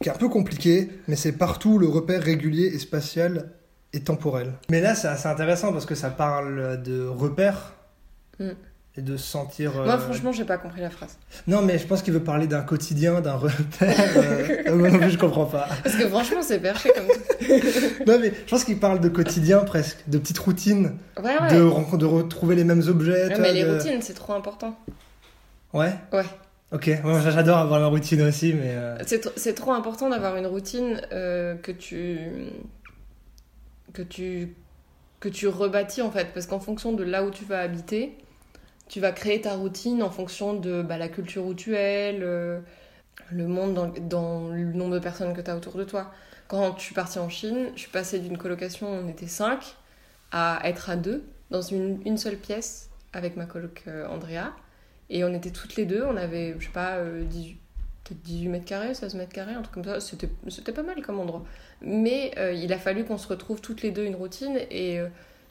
qui 0.01 0.09
est 0.09 0.13
un 0.13 0.17
peu 0.17 0.29
compliquée, 0.29 0.91
mais 1.09 1.17
c'est 1.17 1.33
partout 1.33 1.79
le 1.79 1.89
repère 1.89 2.23
régulier 2.23 2.67
et 2.67 2.79
spatial 2.79 3.51
et 3.93 4.01
temporel. 4.01 4.53
Mais 4.71 4.81
là, 4.81 4.95
c'est 4.95 5.09
assez 5.09 5.29
intéressant 5.29 5.73
parce 5.73 5.87
que 5.87 5.95
ça 5.95 6.11
parle 6.11 6.83
de 6.83 7.07
repères 7.07 7.73
Mm. 8.39 8.51
et 8.99 9.01
de 9.03 9.17
se 9.17 9.27
sentir. 9.27 9.81
euh, 9.81 9.85
Moi 9.87 9.97
franchement, 9.99 10.31
j'ai 10.33 10.45
pas 10.45 10.59
compris 10.59 10.83
la 10.83 10.91
phrase. 10.91 11.17
Non, 11.47 11.63
mais 11.63 11.79
je 11.79 11.87
pense 11.87 12.03
qu'il 12.03 12.13
veut 12.13 12.23
parler 12.23 12.47
d'un 12.47 12.61
quotidien, 12.61 13.21
d'un 13.23 13.37
repère. 13.37 13.97
euh, 14.17 14.75
Moi 14.77 14.91
non 14.91 14.99
plus, 14.99 15.13
je 15.13 15.19
comprends 15.19 15.47
pas. 15.47 15.67
Parce 15.83 15.97
que 15.97 16.07
franchement, 16.09 16.43
c'est 16.43 16.59
perché 16.61 16.91
comme 16.95 17.07
tout. 17.07 18.05
Non, 18.07 18.19
mais 18.21 18.33
je 18.45 18.51
pense 18.51 18.65
qu'il 18.65 18.79
parle 18.79 19.01
de 19.01 19.09
quotidien 19.09 19.61
presque, 19.61 19.99
de 20.09 20.19
petites 20.19 20.39
routines, 20.39 20.97
Ouais, 21.23 21.31
ouais. 21.41 21.55
de, 21.55 22.05
retrouver 22.05 22.55
les 22.57 22.65
mêmes 22.65 22.83
objets. 22.89 23.29
Ouais, 23.29 23.39
mais 23.39 23.53
les 23.55 23.65
de- 23.65 23.73
routines, 23.79 24.03
c'est 24.03 24.13
trop 24.15 24.35
important. 24.35 24.79
Ouais? 25.73 25.95
Ouais. 26.13 26.25
Ok, 26.73 26.91
moi 27.05 27.21
j'adore 27.21 27.59
avoir 27.59 27.81
ma 27.81 27.87
routine 27.87 28.21
aussi, 28.23 28.53
mais. 28.53 28.71
euh, 28.75 28.99
C'est 29.07 29.25
tr- 29.25 29.33
c'est 29.37 29.55
trop 29.55 29.73
important 29.73 30.11
d'avoir 30.11 30.37
une 30.37 30.47
routine 30.47 31.01
euh, 31.13 31.55
que 31.55 31.71
tu 31.71 32.19
que 33.97 34.03
tu 34.03 34.55
que 35.21 35.29
tu 35.29 35.49
rebâtis 35.49 36.03
en 36.03 36.11
fait. 36.11 36.33
Parce 36.35 36.47
qu'en 36.47 36.61
fonction 36.61 36.93
de 36.93 37.03
là 37.03 37.25
où 37.25 37.31
tu 37.31 37.45
vas 37.45 37.61
habiter 37.61 38.19
tu 38.89 39.01
vas 39.01 39.13
créer 39.13 39.41
ta 39.41 39.57
routine 39.57 40.03
en 40.03 40.11
fonction 40.11 40.55
de 40.55 40.83
bah, 40.83 40.99
la 40.99 41.09
culture 41.09 41.45
où 41.45 41.55
tu 41.55 41.75
es 41.75 42.13
le, 42.13 42.63
le 43.33 43.47
monde 43.49 43.75
dans, 44.09 44.49
le 44.49 44.73
nombre 44.73 44.95
de 44.95 44.99
personnes 45.01 45.35
que 45.35 45.41
tu 45.41 45.51
as 45.51 45.57
autour 45.57 45.75
de 45.75 45.85
toi. 45.85 46.13
Quand 46.49 46.77
je 46.79 46.83
suis 46.83 46.95
partie 46.95 47.19
en 47.19 47.29
Chine 47.29 47.71
je 47.75 47.81
suis 47.81 47.91
passée 47.91 48.21
d'une 48.21 48.39
colocation 48.39 48.89
où 48.89 49.05
on 49.05 49.09
était 49.09 49.27
5 49.27 49.77
à 50.31 50.61
être 50.65 50.91
à 50.91 50.97
deux 50.97 51.25
dans 51.51 51.63
une, 51.63 52.01
une 52.05 52.19
seule 52.19 52.37
pièce 52.37 52.91
avec 53.13 53.37
ma 53.37 53.47
coloc 53.47 53.83
euh, 53.89 54.07
Andrea. 54.09 54.53
Et 55.09 55.25
on 55.25 55.33
était 55.33 55.51
toutes 55.51 55.77
les 55.77 55.85
deux 55.85 56.05
on 56.05 56.17
avait 56.17 56.55
je 56.59 56.67
sais 56.67 56.73
pas 56.73 56.97
euh, 56.97 57.25
18 57.25 57.59
peut-être 58.09 58.23
18 58.23 58.49
mètres 58.49 58.65
carrés, 58.65 58.95
16 58.95 59.15
mètres 59.15 59.33
carrés, 59.33 59.53
un 59.55 59.63
truc 59.63 59.75
comme 59.75 59.85
ça. 59.85 60.01
C'était, 60.01 60.29
c'était 60.49 60.73
pas 60.73 60.83
mal 60.83 61.03
comme 61.03 61.19
endroit. 61.21 61.43
Mais 61.83 62.33
euh, 62.39 62.53
il 62.53 62.73
a 62.73 62.79
fallu 62.79 63.05
qu'on 63.05 63.19
se 63.19 63.29
retrouve 63.29 63.61
toutes 63.61 63.83
les 63.83 63.91
deux 63.91 64.05
une 64.05 64.15
routine. 64.17 64.59
Et 64.71 64.99
euh, 65.01 65.09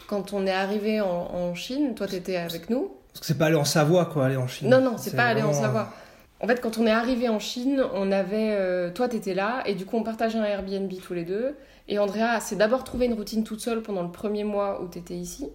quand 0.08 0.34
on 0.34 0.46
est 0.48 0.52
arrivé 0.52 1.02
en, 1.02 1.08
en 1.08 1.54
Chine, 1.56 1.96
toi 1.96 2.08
t'étais 2.08 2.38
avec 2.38 2.70
nous. 2.70 2.91
Parce 3.10 3.20
que 3.22 3.26
c'est 3.28 3.38
pas 3.38 3.46
aller 3.48 3.56
en 3.56 3.63
Savoie, 3.65 4.06
quoi, 4.06 4.26
aller 4.26 4.38
en 4.38 4.48
Chine. 4.48 4.70
Non, 4.70 4.82
non, 4.82 4.98
c'est 4.98 5.15
pas 5.15 5.26
aller 5.26 5.41
en 5.41 5.48
vraiment- 5.52 5.62
Savoie. 5.62 5.94
En 6.41 6.48
fait, 6.48 6.60
quand 6.62 6.78
on 6.78 6.86
est 6.86 6.91
arrivé 6.91 7.30
en 7.30 7.39
Chine, 7.39 7.82
on 7.94 8.12
avait. 8.12 8.52
euh, 8.52 8.91
toi 8.91 9.08
t'étais 9.08 9.34
là, 9.34 9.63
et 9.65 9.74
du 9.74 9.86
coup 9.86 9.96
on 9.98 10.04
partageait 10.04 10.38
un 10.38 10.44
Airbnb 10.44 10.91
tous 11.02 11.13
les 11.13 11.24
deux. 11.24 11.56
Et 11.88 11.98
Andrea 11.98 12.39
s'est 12.41 12.56
d'abord 12.58 12.84
trouvé 12.84 13.06
une 13.06 13.13
routine 13.13 13.44
toute 13.44 13.62
seule 13.62 13.82
pendant 13.82 14.02
le 14.04 14.12
premier 14.12 14.44
mois 14.44 14.82
où 14.84 14.88
t'étais 14.88 15.13
ici. 15.13 15.48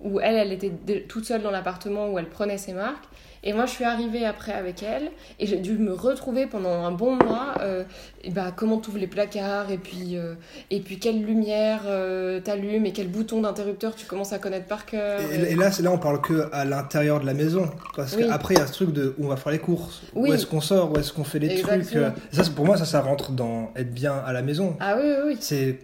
Où 0.00 0.20
elle, 0.20 0.36
elle 0.36 0.52
était 0.52 0.70
toute 1.08 1.24
seule 1.24 1.40
dans 1.42 1.50
l'appartement 1.50 2.08
où 2.10 2.18
elle 2.18 2.28
prenait 2.28 2.58
ses 2.58 2.72
marques. 2.72 3.04
Et 3.44 3.52
moi, 3.52 3.66
je 3.66 3.70
suis 3.72 3.84
arrivée 3.84 4.24
après 4.24 4.52
avec 4.52 4.82
elle 4.82 5.10
et 5.38 5.46
j'ai 5.46 5.56
dû 5.58 5.72
me 5.78 5.92
retrouver 5.92 6.46
pendant 6.46 6.84
un 6.84 6.90
bon 6.92 7.16
mois. 7.16 7.54
Euh, 7.60 7.84
et 8.24 8.30
bah, 8.30 8.52
comment 8.54 8.78
tu 8.78 8.90
ouvres 8.90 8.98
les 8.98 9.06
placards 9.06 9.70
et 9.70 9.78
puis, 9.78 10.16
euh, 10.16 10.34
et 10.70 10.80
puis 10.80 10.98
quelle 10.98 11.22
lumière 11.24 11.82
euh, 11.86 12.40
t'allumes 12.40 12.86
et 12.86 12.92
quel 12.92 13.08
bouton 13.08 13.40
d'interrupteur 13.42 13.94
tu 13.94 14.06
commences 14.06 14.32
à 14.32 14.38
connaître 14.38 14.66
par 14.66 14.86
cœur. 14.86 15.20
Et, 15.32 15.52
et 15.52 15.56
là, 15.56 15.70
là, 15.80 15.90
on 15.92 15.98
parle 15.98 16.20
que 16.20 16.48
à 16.52 16.64
l'intérieur 16.64 17.20
de 17.20 17.26
la 17.26 17.34
maison. 17.34 17.70
Parce 17.96 18.16
Oui. 18.16 18.26
qu'après, 18.28 18.54
il 18.54 18.58
y 18.58 18.62
a 18.62 18.66
ce 18.66 18.72
truc 18.72 18.92
de 18.92 19.14
où 19.18 19.26
on 19.26 19.28
va 19.28 19.36
faire 19.36 19.52
les 19.52 19.58
courses. 19.60 20.02
Oui. 20.14 20.30
Où 20.30 20.34
est-ce 20.34 20.46
qu'on 20.46 20.60
sort, 20.60 20.90
où 20.92 20.98
est-ce 20.98 21.12
qu'on 21.12 21.24
fait 21.24 21.38
les 21.38 21.50
Exactement. 21.50 21.82
trucs. 21.84 21.96
euh, 21.96 22.10
Ça, 22.32 22.50
pour 22.54 22.64
moi, 22.66 22.76
ça, 22.76 22.84
ça 22.84 23.00
rentre 23.00 23.30
dans 23.32 23.70
être 23.76 23.92
bien 23.94 24.14
à 24.26 24.32
la 24.32 24.42
maison. 24.42 24.76
Ah 24.80 24.96
oui, 24.96 25.04
oui, 25.06 25.14
oui. 25.28 25.36
C'est 25.40 25.78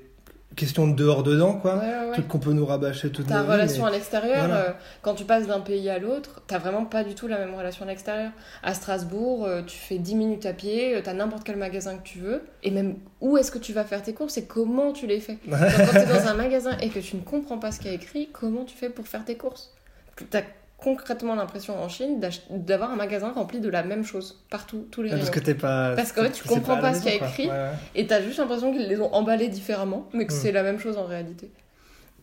question 0.54 0.86
de 0.88 0.94
dehors-dedans, 0.94 1.54
quoi. 1.54 1.76
Ouais, 1.76 2.10
ouais, 2.16 2.22
qu'on 2.28 2.38
peut 2.38 2.52
nous 2.52 2.64
rabâcher 2.66 3.10
toute 3.10 3.26
Ta 3.26 3.42
relation 3.42 3.82
mais- 3.84 3.90
à 3.90 3.92
l'extérieur, 3.92 4.38
Voilà. 4.46 4.56
euh, 4.56 4.72
quand 5.02 5.14
tu 5.14 5.24
passes 5.24 5.46
d'un 5.46 5.60
pays 5.60 5.88
à 5.90 5.98
l'autre, 5.98 6.42
t'as 6.46 6.58
vraiment 6.58 6.84
pas 6.84 7.04
du 7.04 7.14
tout 7.14 7.26
la 7.26 7.38
même 7.38 7.54
relation 7.54 7.84
à 7.84 7.88
l'extérieur. 7.88 8.30
À 8.62 8.74
Strasbourg, 8.74 9.44
euh, 9.44 9.62
tu 9.62 9.76
fais 9.76 9.98
10 9.98 10.14
minutes 10.14 10.46
à 10.46 10.52
pied, 10.52 10.94
euh, 10.96 11.00
t'as 11.02 11.12
n'importe 11.14 11.44
quel 11.44 11.56
magasin 11.56 11.96
que 11.96 12.02
tu 12.04 12.18
veux, 12.18 12.42
et 12.62 12.70
même 12.70 12.96
où 13.20 13.36
est-ce 13.36 13.50
que 13.50 13.58
tu 13.58 13.72
vas 13.72 13.84
faire 13.84 14.02
tes 14.02 14.14
courses 14.14 14.36
et 14.38 14.44
comment 14.44 14.92
tu 14.92 15.06
les 15.06 15.20
fais? 15.20 15.38
Quand 15.50 15.56
t'es 15.92 16.06
dans 16.06 16.28
un 16.28 16.34
magasin 16.34 16.76
et 16.80 16.88
que 16.88 16.98
tu 17.00 17.16
ne 17.16 17.22
comprends 17.22 17.58
pas 17.58 17.72
ce 17.72 17.78
qu'il 17.78 17.88
y 17.88 17.90
a 17.90 17.94
écrit, 17.94 18.28
comment 18.32 18.64
tu 18.64 18.76
fais 18.76 18.88
pour 18.90 19.06
faire 19.08 19.24
tes 19.24 19.36
courses? 19.36 19.72
T'as 20.30 20.42
concrètement 20.84 21.34
l'impression 21.34 21.82
en 21.82 21.88
Chine 21.88 22.20
d'avoir 22.50 22.90
un 22.92 22.96
magasin 22.96 23.32
rempli 23.32 23.58
de 23.58 23.68
la 23.70 23.82
même 23.82 24.04
chose 24.04 24.44
partout, 24.50 24.86
tous 24.90 25.02
les 25.02 25.08
rayons. 25.10 25.20
Parce 25.24 25.30
que 25.34 25.40
t'es 25.40 25.54
pas. 25.54 25.94
Parce 25.96 26.12
qu'en 26.12 26.22
fait, 26.22 26.32
tu 26.32 26.44
comprends 26.44 26.76
pas 26.78 26.92
ce 26.94 27.00
qu'il 27.02 27.10
y 27.10 27.14
a 27.14 27.16
écrit. 27.26 27.48
Ouais. 27.48 27.70
Et 27.94 28.06
t'as 28.06 28.20
juste 28.20 28.38
l'impression 28.38 28.70
qu'ils 28.72 28.86
les 28.86 29.00
ont 29.00 29.12
emballés 29.14 29.48
différemment, 29.48 30.06
mais 30.12 30.26
que 30.26 30.32
Mm. 30.32 30.36
c'est 30.36 30.52
la 30.52 30.62
même 30.62 30.78
chose 30.78 30.98
en 30.98 31.06
réalité. 31.06 31.50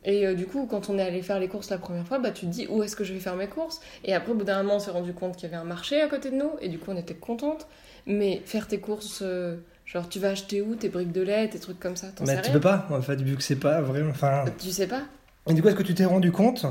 Et 0.06 0.26
euh, 0.26 0.34
du 0.34 0.45
coup, 0.45 0.65
quand 0.69 0.89
on 0.89 0.97
est 0.97 1.04
allé 1.04 1.21
faire 1.21 1.39
les 1.39 1.47
courses 1.47 1.69
la 1.69 1.78
première 1.78 2.08
fois, 2.08 2.17
bah, 2.19 2.32
tu 2.32 2.45
te 2.45 2.52
dis 2.52 2.67
où 2.69 2.82
est-ce 2.84 2.95
que 2.95 3.04
je 3.04 3.13
vais 3.13 3.19
faire 3.19 3.36
mes 3.36 3.47
courses? 3.47 3.82
Et 4.06 4.13
après, 4.15 4.32
au 4.32 4.36
bout 4.36 4.43
d'un 4.45 4.62
moment, 4.63 4.76
on 4.78 4.80
s'est 4.80 4.89
rendu 4.91 5.13
compte 5.13 5.36
qu'il 5.36 5.43
y 5.50 5.54
avait 5.54 5.62
un 5.62 5.65
marché 5.65 6.02
à 6.02 6.08
côté 6.08 6.30
de 6.32 6.36
nous, 6.36 6.52
et 6.62 6.69
du 6.69 6.80
coup, 6.80 6.91
on 6.91 6.97
était 6.97 7.13
contente. 7.13 7.67
Mais 8.08 8.41
faire 8.45 8.67
tes 8.67 8.80
courses, 8.80 9.19
euh, 9.21 9.58
genre, 9.86 10.10
tu 10.10 10.17
vas 10.17 10.30
acheter 10.30 10.62
où 10.63 10.74
tes 10.76 10.89
briques 10.89 11.12
de 11.12 11.21
lait, 11.21 11.47
tes 11.50 11.60
trucs 11.60 11.80
comme 11.80 11.95
ça? 11.95 12.08
T'en 12.08 12.26
sais 12.26 12.36
Mais 12.36 12.41
tu 12.41 12.45
rien 12.50 12.54
peux 12.54 12.60
pas, 12.62 12.88
en 12.89 13.02
fait, 13.02 13.21
vu 13.21 13.36
que 13.36 13.43
c'est 13.43 13.58
pas 13.60 13.82
vraiment. 13.82 14.10
Enfin. 14.10 14.45
Tu 14.60 14.71
sais 14.71 14.88
pas 14.88 15.02
Et 15.47 15.54
du 15.54 15.62
coup, 15.62 15.67
est-ce 15.67 15.76
que 15.76 15.84
tu 15.84 15.93
t'es 15.93 16.06
rendu 16.06 16.32
compte 16.32 16.65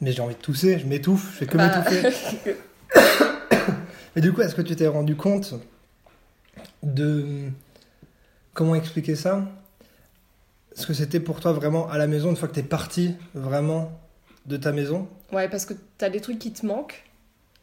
Mais 0.00 0.12
j'ai 0.12 0.20
envie 0.22 0.34
de 0.34 0.40
tousser, 0.40 0.78
je 0.78 0.86
m'étouffe, 0.86 1.32
je 1.32 1.36
fais 1.38 1.46
que 1.46 1.56
Bah, 1.56 1.68
m'étouffer. 1.78 2.56
Mais 4.16 4.22
du 4.22 4.32
coup, 4.32 4.42
est-ce 4.42 4.54
que 4.54 4.62
tu 4.62 4.76
t'es 4.76 4.86
rendu 4.86 5.16
compte 5.16 5.54
de. 6.82 7.48
Comment 8.52 8.74
expliquer 8.76 9.16
ça? 9.16 9.44
Est-ce 10.76 10.86
que 10.86 10.92
c'était 10.94 11.20
pour 11.20 11.40
toi 11.40 11.52
vraiment 11.52 11.88
à 11.88 11.98
la 11.98 12.06
maison, 12.06 12.30
une 12.30 12.36
fois 12.36 12.48
que 12.48 12.54
t'es 12.54 12.62
parti 12.62 13.14
vraiment 13.34 13.90
de 14.46 14.56
ta 14.56 14.72
maison? 14.72 15.08
Ouais, 15.32 15.48
parce 15.48 15.64
que 15.64 15.74
t'as 15.98 16.08
des 16.10 16.20
trucs 16.20 16.38
qui 16.38 16.52
te 16.52 16.64
manquent, 16.64 17.04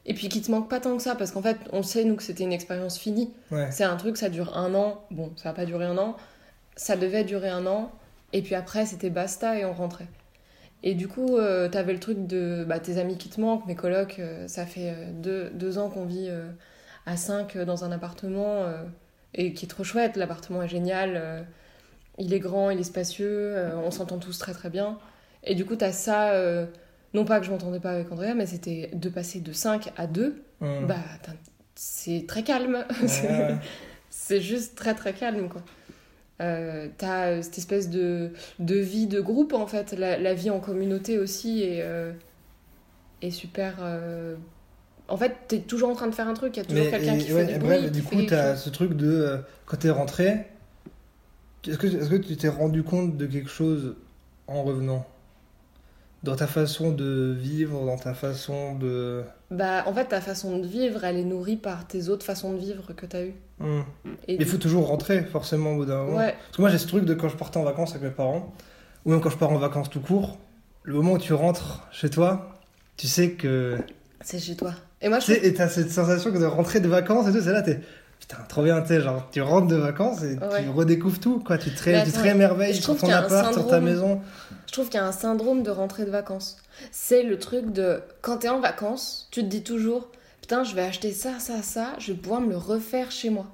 et 0.05 0.13
puis 0.13 0.27
qui 0.29 0.41
te 0.41 0.51
manquent 0.51 0.69
pas 0.69 0.79
tant 0.79 0.95
que 0.97 1.03
ça, 1.03 1.15
parce 1.15 1.31
qu'en 1.31 1.41
fait, 1.41 1.57
on 1.71 1.83
sait, 1.83 2.03
nous, 2.03 2.15
que 2.15 2.23
c'était 2.23 2.43
une 2.43 2.53
expérience 2.53 2.97
finie. 2.97 3.31
Ouais. 3.51 3.69
C'est 3.71 3.83
un 3.83 3.95
truc, 3.95 4.17
ça 4.17 4.29
dure 4.29 4.57
un 4.57 4.73
an. 4.75 5.01
Bon, 5.11 5.31
ça 5.37 5.49
va 5.49 5.53
pas 5.55 5.65
durer 5.65 5.85
un 5.85 5.97
an. 5.97 6.17
Ça 6.75 6.95
devait 6.97 7.23
durer 7.23 7.49
un 7.49 7.65
an. 7.67 7.91
Et 8.33 8.41
puis 8.41 8.55
après, 8.55 8.85
c'était 8.85 9.09
basta 9.09 9.57
et 9.57 9.65
on 9.65 9.73
rentrait. 9.73 10.07
Et 10.83 10.95
du 10.95 11.07
coup, 11.07 11.37
euh, 11.37 11.69
t'avais 11.69 11.93
le 11.93 11.99
truc 11.99 12.25
de 12.25 12.65
bah, 12.67 12.79
tes 12.79 12.97
amis 12.97 13.17
qui 13.17 13.29
te 13.29 13.39
manquent, 13.39 13.65
mes 13.67 13.75
colocs. 13.75 14.17
euh, 14.19 14.47
ça 14.47 14.65
fait 14.65 14.89
euh, 14.89 15.11
deux, 15.13 15.49
deux 15.53 15.77
ans 15.77 15.89
qu'on 15.89 16.05
vit 16.05 16.27
euh, 16.29 16.49
à 17.05 17.17
5 17.17 17.57
dans 17.59 17.83
un 17.83 17.91
appartement 17.91 18.65
et 19.33 19.53
qui 19.53 19.65
est 19.65 19.67
trop 19.67 19.83
chouette. 19.83 20.17
L'appartement 20.17 20.63
est 20.63 20.67
génial. 20.67 21.45
il 22.17 22.33
est 22.33 22.39
grand, 22.39 22.69
il 22.69 22.79
est 22.79 22.83
spacieux. 22.83 23.55
on 23.83 23.89
s'entend 23.91 24.19
tous 24.19 24.37
très 24.37 24.53
très 24.53 24.69
bien. 24.69 24.99
Et 25.43 25.55
du 25.55 25.65
coup, 25.65 25.75
t'as 25.75 25.91
ça. 25.91 26.33
non 27.15 27.25
pas 27.25 27.39
que 27.39 27.45
je 27.47 27.51
m'entendais 27.51 27.79
pas 27.79 27.91
avec 27.91 28.11
Andrea, 28.11 28.35
mais 28.35 28.45
c'était 28.45 28.91
de 28.93 29.09
passer 29.09 29.39
de 29.39 29.51
5 29.51 29.91
à 29.97 30.05
2. 30.05 30.43
Hum. 30.61 30.85
Bah, 30.85 30.95
c'est 31.73 32.25
très 32.27 32.43
calme. 32.43 32.85
C'est 34.13 34.41
juste 34.41 34.75
très 34.75 34.93
très 34.93 35.13
calme 35.13 35.47
quoi. 35.47 35.61
Euh, 36.41 36.87
t'as 36.97 37.27
euh, 37.31 37.41
cette 37.43 37.57
espèce 37.59 37.89
de, 37.89 38.31
de 38.59 38.75
vie 38.75 39.07
de 39.07 39.21
groupe 39.21 39.53
en 39.53 39.67
fait, 39.67 39.93
la, 39.93 40.17
la 40.17 40.33
vie 40.33 40.49
en 40.49 40.59
communauté 40.59 41.19
aussi 41.19 41.63
est, 41.63 41.81
euh, 41.83 42.13
est 43.21 43.31
super. 43.31 43.77
euh, 43.81 44.35
En 45.07 45.17
fait, 45.17 45.35
t'es 45.47 45.59
toujours 45.59 45.89
en 45.89 45.95
train 45.95 46.07
de 46.07 46.15
faire 46.15 46.27
un 46.27 46.33
truc, 46.33 46.57
il 46.57 46.59
y 46.59 46.63
a 46.63 46.65
toujours 46.65 46.89
quelqu'un 46.89 47.17
qui 47.17 47.31
ouais, 47.33 47.45
fait 47.45 47.53
du 47.53 47.59
bref, 47.59 47.81
bruit. 47.81 47.91
du 47.91 48.03
coup, 48.03 48.21
t'as 48.23 48.55
ce 48.55 48.69
truc 48.69 48.93
de 48.95 49.39
quand 49.65 49.77
t'es 49.77 49.89
rentré, 49.91 50.47
est-ce 51.67 51.77
que, 51.77 51.87
est-ce 51.87 52.09
que 52.09 52.15
tu 52.15 52.35
t'es 52.37 52.49
rendu 52.49 52.83
compte 52.83 53.17
de 53.17 53.25
quelque 53.27 53.49
chose 53.49 53.95
en 54.47 54.63
revenant? 54.63 55.05
Dans 56.23 56.35
ta 56.35 56.45
façon 56.45 56.91
de 56.91 57.35
vivre, 57.37 57.83
dans 57.85 57.97
ta 57.97 58.13
façon 58.13 58.75
de. 58.75 59.23
Bah, 59.49 59.83
en 59.87 59.93
fait, 59.93 60.05
ta 60.05 60.21
façon 60.21 60.59
de 60.59 60.67
vivre, 60.67 61.03
elle 61.03 61.17
est 61.17 61.23
nourrie 61.23 61.57
par 61.57 61.87
tes 61.87 62.09
autres 62.09 62.25
façons 62.25 62.53
de 62.53 62.59
vivre 62.59 62.93
que 62.93 63.07
t'as 63.07 63.23
eues. 63.23 63.33
Hum. 63.59 63.83
Et 64.27 64.35
Il 64.35 64.45
faut 64.45 64.57
toujours 64.57 64.87
rentrer, 64.87 65.23
forcément, 65.23 65.71
au 65.71 65.77
bout 65.77 65.85
d'un 65.85 66.03
moment. 66.03 66.17
Ouais, 66.17 66.35
Parce 66.45 66.57
que 66.57 66.61
moi, 66.61 66.69
j'ai 66.69 66.77
ce 66.77 66.87
truc 66.87 67.05
de 67.05 67.15
quand 67.15 67.27
je 67.27 67.37
partais 67.37 67.57
en 67.57 67.63
vacances 67.63 67.91
avec 67.91 68.03
mes 68.03 68.11
parents, 68.11 68.53
ou 69.05 69.11
même 69.11 69.21
quand 69.21 69.31
je 69.31 69.37
pars 69.37 69.51
en 69.51 69.57
vacances 69.57 69.89
tout 69.89 69.99
court, 69.99 70.37
le 70.83 70.93
moment 70.93 71.13
où 71.13 71.17
tu 71.17 71.33
rentres 71.33 71.87
chez 71.91 72.09
toi, 72.11 72.59
tu 72.97 73.07
sais 73.07 73.31
que. 73.31 73.77
c'est 74.21 74.39
chez 74.39 74.55
toi. 74.55 74.73
Et 75.01 75.09
moi, 75.09 75.19
je 75.19 75.31
et 75.31 75.53
t'as 75.55 75.67
cette 75.67 75.91
sensation 75.91 76.31
que 76.31 76.37
de 76.37 76.45
rentrer 76.45 76.79
de 76.79 76.87
vacances 76.87 77.27
et 77.27 77.31
tout, 77.31 77.41
c'est 77.41 77.51
là, 77.51 77.63
t'es. 77.63 77.79
Putain, 78.21 78.37
trop 78.47 78.63
bien, 78.63 78.81
tu 78.81 78.87
sais, 78.87 79.01
genre, 79.01 79.27
tu 79.31 79.41
rentres 79.41 79.67
de 79.67 79.75
vacances 79.75 80.23
et 80.23 80.37
Ouais. 80.37 80.63
tu 80.63 80.69
redécouvres 80.69 81.19
tout, 81.19 81.39
quoi. 81.39 81.57
Tu 81.57 81.69
te, 81.71 81.83
ré- 81.83 81.91
Mais 81.93 82.05
tu 82.05 82.11
te 82.11 82.17
je 82.19 82.73
sur 82.73 82.83
trouve 82.83 82.95
ton 83.01 83.07
qu'il 83.07 83.09
y 83.09 83.11
a 83.13 83.19
un 83.19 83.23
appart, 83.25 83.53
sur 83.53 83.63
ta 83.67 83.71
syndrome. 83.71 83.83
maison. 83.83 84.21
Je 84.67 84.71
trouve 84.71 84.85
qu'il 84.89 84.99
y 84.99 85.03
a 85.03 85.05
un 85.05 85.11
syndrome 85.11 85.63
de 85.63 85.71
rentrée 85.71 86.05
de 86.05 86.11
vacances. 86.11 86.55
C'est 86.91 87.23
le 87.23 87.37
truc 87.37 87.73
de 87.73 88.01
quand 88.21 88.37
t'es 88.37 88.49
en 88.49 88.61
vacances, 88.61 89.27
tu 89.31 89.41
te 89.41 89.47
dis 89.47 89.63
toujours 89.63 90.09
putain, 90.39 90.63
je 90.63 90.73
vais 90.75 90.81
acheter 90.81 91.11
ça, 91.11 91.39
ça, 91.39 91.61
ça, 91.61 91.87
je 91.99 92.13
vais 92.13 92.17
pouvoir 92.17 92.41
me 92.41 92.49
le 92.49 92.57
refaire 92.57 93.11
chez 93.11 93.29
moi. 93.29 93.45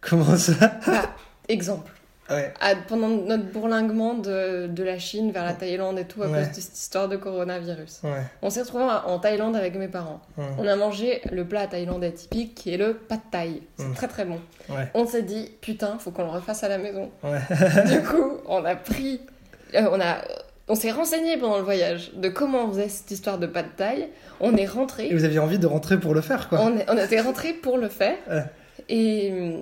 Comment 0.00 0.36
ça? 0.36 0.52
Bah, 0.86 1.10
exemple. 1.48 1.90
Ouais. 2.30 2.52
À- 2.60 2.74
pendant 2.76 3.08
notre 3.08 3.44
bourlinguement 3.44 4.14
de, 4.14 4.66
de 4.66 4.82
la 4.84 4.98
Chine 4.98 5.30
vers 5.32 5.44
la 5.44 5.54
Thaïlande 5.54 5.98
et 5.98 6.04
tout, 6.04 6.22
à 6.22 6.26
Ouais. 6.28 6.38
cause 6.44 6.48
de 6.56 6.60
cette 6.60 6.76
histoire 6.78 7.08
de 7.08 7.16
coronavirus. 7.16 8.00
Ouais. 8.04 8.22
On 8.42 8.50
s'est 8.50 8.60
retrouvés 8.62 8.84
en 9.06 9.18
Thaïlande 9.18 9.56
avec 9.56 9.74
mes 9.76 9.88
parents. 9.88 10.20
hum, 10.36 10.44
On 10.58 10.66
a 10.66 10.76
mangé 10.76 11.22
le 11.32 11.44
plat 11.46 11.66
thaïlandais 11.66 12.12
typique 12.12 12.54
qui 12.54 12.74
est 12.74 12.76
le 12.76 12.94
pad 12.94 13.20
thai. 13.30 13.62
C'est 13.78 13.94
très 13.94 14.08
très 14.08 14.24
bon. 14.24 14.38
On 14.94 15.06
s'est 15.06 15.22
dit, 15.22 15.50
putain, 15.60 15.96
faut 15.98 16.10
qu'on 16.10 16.24
le 16.24 16.30
refasse 16.30 16.62
à 16.64 16.68
la 16.68 16.78
maison. 16.78 17.10
Du 17.90 18.02
coup, 18.02 18.38
on 18.46 18.64
a 18.64 18.76
pris. 18.76 19.20
euh, 19.74 19.88
on 19.90 20.00
a. 20.00 20.16
On 20.70 20.74
s'est 20.74 20.90
renseigné 20.90 21.38
pendant 21.38 21.56
le 21.56 21.62
voyage 21.64 22.12
de 22.14 22.28
comment 22.28 22.64
on 22.64 22.68
faisait 22.68 22.90
cette 22.90 23.10
histoire 23.10 23.38
de 23.38 23.46
pad 23.46 23.64
thai. 23.78 24.10
On 24.40 24.54
est 24.54 24.66
rentré. 24.66 25.06
Et 25.08 25.14
vous 25.14 25.24
aviez 25.24 25.38
envie 25.38 25.58
de 25.58 25.66
rentrer 25.66 25.98
pour 25.98 26.12
le 26.12 26.20
faire, 26.20 26.50
quoi. 26.50 26.60
On, 26.60 26.76
est- 26.76 26.84
on 26.90 26.96
était 26.98 27.20
rentré 27.22 27.54
pour 27.54 27.78
le 27.78 27.88
faire. 27.88 28.16
Ouais. 28.30 28.44
Et, 28.90 29.54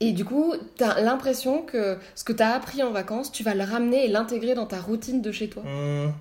et 0.00 0.12
du 0.12 0.24
coup, 0.24 0.54
t'as 0.76 1.00
l'impression 1.00 1.62
que 1.62 1.98
ce 2.14 2.24
que 2.24 2.32
t'as 2.32 2.54
appris 2.54 2.82
en 2.82 2.90
vacances, 2.90 3.30
tu 3.32 3.42
vas 3.42 3.54
le 3.54 3.64
ramener 3.64 4.04
et 4.06 4.08
l'intégrer 4.08 4.54
dans 4.54 4.66
ta 4.66 4.80
routine 4.80 5.20
de 5.22 5.30
chez 5.32 5.48
toi. 5.48 5.62
Hum, 5.64 6.12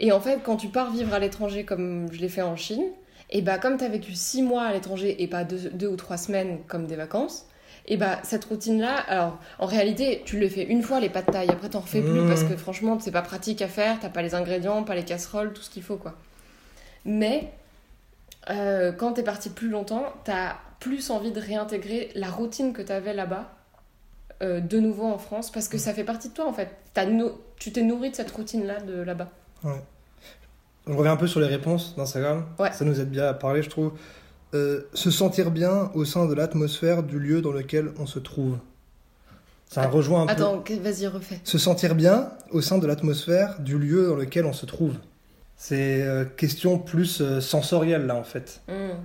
Et 0.00 0.12
en 0.12 0.20
fait, 0.20 0.40
quand 0.42 0.56
tu 0.56 0.68
pars 0.68 0.90
vivre 0.90 1.14
à 1.14 1.18
l'étranger 1.18 1.64
comme 1.64 2.08
je 2.12 2.20
l'ai 2.20 2.28
fait 2.28 2.42
en 2.42 2.56
Chine, 2.56 2.84
et 3.30 3.40
bah 3.42 3.58
comme 3.58 3.78
t'as 3.78 3.88
vécu 3.88 4.12
six 4.14 4.42
mois 4.42 4.64
à 4.64 4.72
l'étranger 4.72 5.22
et 5.22 5.26
pas 5.28 5.44
deux, 5.44 5.70
deux 5.70 5.86
ou 5.88 5.96
trois 5.96 6.18
semaines 6.18 6.58
comme 6.68 6.86
des 6.86 6.96
vacances, 6.96 7.46
et 7.86 7.96
bah 7.96 8.18
cette 8.22 8.44
routine-là, 8.44 8.94
alors 9.08 9.38
en 9.58 9.66
réalité, 9.66 10.22
tu 10.26 10.38
le 10.38 10.48
fais 10.48 10.64
une 10.64 10.82
fois 10.82 11.00
les 11.00 11.08
pâtes 11.08 11.32
taille, 11.32 11.48
après 11.50 11.68
t'en 11.70 11.80
refais 11.80 12.00
plus 12.02 12.20
Mmh. 12.20 12.28
parce 12.28 12.44
que 12.44 12.56
franchement, 12.56 12.98
c'est 13.00 13.10
pas 13.10 13.22
pratique 13.22 13.62
à 13.62 13.68
faire, 13.68 13.98
t'as 14.00 14.08
pas 14.10 14.22
les 14.22 14.34
ingrédients, 14.34 14.82
pas 14.84 14.94
les 14.94 15.04
casseroles, 15.04 15.52
tout 15.54 15.62
ce 15.62 15.70
qu'il 15.70 15.82
faut 15.82 15.96
quoi. 15.96 16.14
Mais 17.04 17.50
euh, 18.50 18.92
quand 18.92 19.12
t'es 19.14 19.22
parti 19.22 19.50
plus 19.50 19.68
longtemps, 19.68 20.04
t'as 20.24 20.56
plus 20.82 21.10
envie 21.10 21.30
de 21.30 21.40
réintégrer 21.40 22.10
la 22.16 22.28
routine 22.28 22.72
que 22.72 22.82
t'avais 22.82 23.14
là-bas. 23.14 23.54
euh, 24.42 24.60
de 24.60 24.80
nouveau 24.80 25.04
en 25.04 25.18
France 25.18 25.52
parce 25.52 25.68
que 25.68 25.78
ça 25.78 25.94
fait 25.94 26.02
partie 26.02 26.28
de 26.28 26.34
toi 26.34 26.46
en 26.48 26.52
fait. 26.52 26.68
Tu 27.56 27.70
t'es 27.70 27.82
nourri 27.82 28.10
de 28.10 28.16
cette 28.16 28.32
routine-là 28.32 28.80
de 28.80 29.00
là-bas. 29.00 29.28
On 29.64 30.96
revient 30.96 31.10
un 31.10 31.16
peu 31.16 31.28
sur 31.28 31.38
les 31.38 31.46
réponses 31.46 31.94
d'Instagram. 31.96 32.44
Ouais. 32.58 32.72
Ça 32.72 32.84
nous 32.84 32.98
aide 33.00 33.10
bien 33.10 33.26
à 33.28 33.34
parler, 33.34 33.62
je 33.62 33.70
trouve. 33.70 33.92
Euh, 34.54 34.82
se 34.94 35.12
sentir 35.12 35.52
bien 35.52 35.92
au 35.94 36.04
sein 36.04 36.26
de 36.26 36.34
l'atmosphère 36.34 37.04
du 37.04 37.20
lieu 37.20 37.40
dans 37.40 37.52
lequel 37.52 37.92
on 38.00 38.06
se 38.06 38.18
trouve. 38.18 38.58
Ça 39.68 39.86
rejoint 39.86 40.22
un 40.22 40.26
peu. 40.26 40.32
Attends, 40.32 40.64
vas-y, 40.82 41.06
refais. 41.06 41.40
Se 41.44 41.56
sentir 41.56 41.94
bien 41.94 42.32
au 42.50 42.60
sein 42.60 42.78
de 42.78 42.86
l'atmosphère 42.88 43.60
du 43.60 43.78
lieu 43.78 44.08
dans 44.08 44.16
lequel 44.16 44.44
on 44.44 44.52
se 44.52 44.66
trouve. 44.66 44.96
C'est 45.56 46.02
euh, 46.02 46.24
question 46.24 46.78
plus 46.78 47.22
sensorielle 47.40 48.06
là 48.06 48.16
en 48.16 48.24
fait. 48.24 48.60
Hmm. 48.68 48.98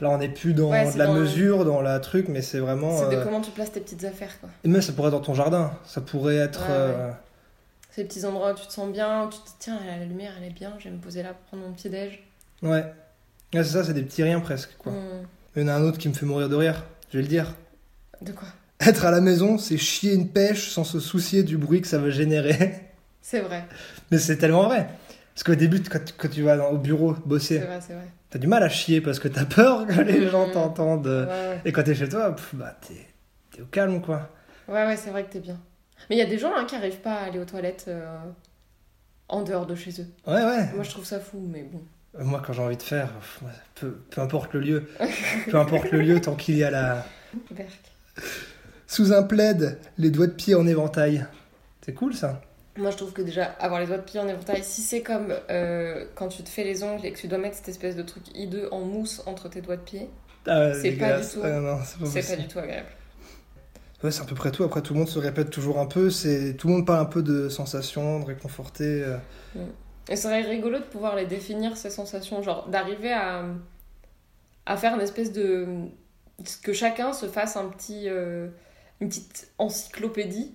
Là 0.00 0.10
on 0.10 0.18
n'est 0.18 0.28
plus 0.28 0.54
dans 0.54 0.70
Ouais, 0.70 0.92
de 0.92 0.98
la 0.98 1.06
dans- 1.06 1.14
mesure, 1.14 1.64
dans 1.64 1.80
la 1.80 2.00
truc, 2.00 2.28
mais 2.28 2.42
c'est 2.42 2.58
vraiment. 2.58 2.98
C'est 2.98 3.10
de 3.14 3.20
euh, 3.20 3.24
comment 3.24 3.40
tu 3.40 3.50
places 3.52 3.72
tes 3.72 3.80
petites 3.80 4.04
affaires, 4.04 4.38
quoi. 4.40 4.48
Et 4.64 4.68
même 4.68 4.82
ça 4.82 4.92
pourrait 4.92 5.08
être 5.08 5.14
dans 5.14 5.20
ton 5.20 5.34
jardin. 5.34 5.72
Ça 5.86 6.00
pourrait 6.00 6.36
être. 6.36 6.60
Ouais, 6.62 6.66
euh, 6.70 7.10
Ces 7.92 8.04
petits 8.04 8.24
endroits 8.24 8.52
où 8.52 8.56
tu 8.56 8.66
te 8.66 8.72
sens 8.72 8.90
bien, 8.92 9.24
où 9.26 9.30
tu 9.30 9.38
te 9.38 9.44
dis, 9.46 9.52
tiens, 9.60 9.78
la 9.86 10.04
lumière, 10.04 10.32
elle 10.40 10.48
est 10.48 10.52
bien, 10.54 10.72
je 10.80 10.84
vais 10.84 10.90
me 10.90 10.98
poser 11.00 11.22
là 11.22 11.28
pour 11.30 11.40
prendre 11.46 11.62
mon 11.62 11.72
petit 11.72 11.88
déj. 11.90 12.22
Ouais. 12.62 12.84
C'est 13.52 13.62
ça, 13.64 13.84
c'est 13.84 13.94
des 13.94 14.02
petits 14.02 14.24
riens 14.24 14.40
presque 14.40 14.70
quoi. 14.78 14.90
Hmm. 14.90 15.26
Il 15.54 15.62
y 15.62 15.64
en 15.64 15.68
a 15.68 15.74
un 15.74 15.82
autre 15.82 15.98
qui 15.98 16.08
me 16.08 16.14
fait 16.14 16.26
mourir 16.26 16.48
de 16.48 16.56
rire. 16.56 16.82
Je 17.12 17.18
vais 17.18 17.22
le 17.22 17.28
dire. 17.28 17.54
De 18.20 18.32
quoi? 18.32 18.48
Être 18.80 19.04
à 19.04 19.12
la 19.12 19.20
maison, 19.20 19.58
c'est 19.58 19.76
chier 19.78 20.12
une 20.12 20.26
pêche 20.28 20.70
sans 20.70 20.82
se 20.82 20.98
soucier 20.98 21.44
du 21.44 21.56
bruit 21.56 21.80
que 21.80 21.86
ça 21.86 21.98
va 21.98 22.10
générer. 22.10 22.80
C'est 23.22 23.40
vrai, 23.40 23.64
Mais 24.10 24.18
c'est 24.18 24.36
tellement 24.36 24.64
vrai. 24.64 24.88
Parce 25.34 25.42
qu'au 25.44 25.54
début, 25.54 25.82
quand, 25.82 25.98
quand 26.16 26.28
tu 26.28 26.42
vas 26.42 26.70
au 26.70 26.78
bureau 26.78 27.12
bosser, 27.26 27.58
vrai, 27.58 27.80
c'est 27.80 27.94
vrai. 27.94 28.06
t'as 28.30 28.38
du 28.38 28.46
mal 28.46 28.62
à 28.62 28.68
chier 28.68 29.00
parce 29.00 29.18
que 29.18 29.28
t'as 29.28 29.44
peur 29.44 29.86
que 29.86 30.00
les 30.00 30.28
gens 30.28 30.46
Mhm. 30.46 30.52
t'entendent. 30.52 31.26
Ouais, 31.28 31.60
Et 31.64 31.72
quand 31.72 31.82
t'es 31.82 31.94
chez 31.94 32.08
toi, 32.08 32.34
pff, 32.34 32.54
bah 32.54 32.76
t'es 32.86 32.94
t'es 33.50 33.62
au 33.62 33.66
calme 33.66 34.00
quoi. 34.00 34.30
ouais, 34.68 34.86
ouais, 34.86 34.96
c'est 34.96 35.10
vrai 35.10 35.24
que 35.24 35.32
t'es 35.32 35.40
bien. 35.40 35.58
Mais 36.08 36.16
il 36.16 36.18
y 36.18 36.22
a 36.22 36.26
des 36.26 36.38
gens 36.38 36.52
hein, 36.54 36.64
qui 36.64 36.76
arrivent 36.76 37.00
pas 37.00 37.14
à 37.14 37.24
aller 37.24 37.38
aux 37.38 37.44
toilettes 37.44 37.86
euh, 37.88 38.06
en 39.28 39.42
dehors 39.42 39.66
de 39.66 39.74
chez 39.74 39.90
eux. 40.00 40.06
Ouais, 40.26 40.44
ouais. 40.44 40.70
Moi, 40.74 40.82
je 40.84 40.90
trouve 40.90 41.04
ça 41.04 41.18
fou, 41.18 41.40
mais 41.50 41.62
bon. 41.62 41.82
Moi, 42.18 42.40
quand 42.46 42.52
j'ai 42.52 42.62
envie 42.62 42.76
de 42.76 42.82
faire, 42.82 43.08
peu, 43.74 43.98
peu 44.10 44.20
importe 44.20 44.52
le 44.54 44.60
lieu, 44.60 44.88
peu 45.50 45.56
importe 45.56 45.90
le 45.90 46.00
lieu, 46.00 46.20
tant 46.20 46.34
qu'il 46.36 46.56
y 46.56 46.62
a 46.64 46.70
la. 46.70 47.04
Berk. 47.50 47.68
Sous 48.86 49.12
un 49.12 49.22
plaid, 49.24 49.78
les 49.98 50.10
doigts 50.10 50.26
de 50.28 50.32
pied 50.32 50.54
en 50.54 50.66
éventail. 50.66 51.26
C'est 51.84 51.92
cool 51.94 52.14
ça. 52.14 52.40
Moi, 52.76 52.90
je 52.90 52.96
trouve 52.96 53.12
que 53.12 53.22
déjà, 53.22 53.44
avoir 53.60 53.80
les 53.80 53.86
doigts 53.86 53.98
de 53.98 54.02
pied 54.02 54.18
en 54.18 54.26
éventail, 54.26 54.64
si 54.64 54.82
c'est 54.82 55.02
comme 55.02 55.32
euh, 55.50 56.06
quand 56.16 56.26
tu 56.28 56.42
te 56.42 56.48
fais 56.48 56.64
les 56.64 56.82
ongles 56.82 57.06
et 57.06 57.12
que 57.12 57.18
tu 57.18 57.28
dois 57.28 57.38
mettre 57.38 57.56
cette 57.56 57.68
espèce 57.68 57.94
de 57.94 58.02
truc 58.02 58.24
hideux 58.34 58.68
en 58.72 58.80
mousse 58.80 59.22
entre 59.26 59.48
tes 59.48 59.60
doigts 59.60 59.76
de 59.76 59.82
pied, 59.82 60.10
Ah, 60.46 60.74
C'est 60.74 60.90
pas 60.92 61.06
dégueulasse. 61.18 61.34
du 61.34 61.40
tout- 61.40 61.46
Ah, 61.46 61.60
non, 61.60 61.76
pas 61.78 62.20
pas 62.20 62.36
du 62.36 62.48
tout 62.48 62.58
agréable. 62.58 62.88
Ouais, 64.02 64.10
c'est 64.10 64.20
à 64.22 64.24
peu 64.24 64.34
près 64.34 64.50
tout. 64.50 64.64
Après, 64.64 64.82
tout 64.82 64.92
le 64.92 64.98
monde 64.98 65.08
se 65.08 65.18
répète 65.18 65.48
toujours 65.50 65.78
un 65.78 65.86
peu. 65.86 66.10
C'est 66.10 66.54
tout 66.54 66.66
le 66.68 66.74
monde 66.74 66.86
parle 66.86 67.00
un 67.00 67.04
peu 67.06 67.22
de 67.22 67.48
sensations, 67.48 68.20
de 68.20 68.24
réconforter. 68.26 69.02
euh. 69.04 69.16
Mm. 69.54 69.60
Et 70.10 70.16
ce 70.16 70.24
serait 70.24 70.42
rigolo 70.42 70.78
de 70.80 70.84
pouvoir 70.84 71.16
les 71.16 71.24
définir, 71.26 71.76
ces 71.78 71.88
sensations. 71.90 72.42
Genre, 72.42 72.68
d'arriver 72.68 73.12
à, 73.12 73.44
à 74.66 74.76
faire 74.76 74.94
une 74.94 75.00
espèce 75.00 75.32
de. 75.32 75.66
que 76.62 76.72
chacun 76.74 77.12
se 77.14 77.26
fasse 77.26 77.56
un 77.56 77.66
petit, 77.68 78.08
euh, 78.08 78.48
une 79.00 79.08
petite 79.08 79.48
encyclopédie 79.58 80.54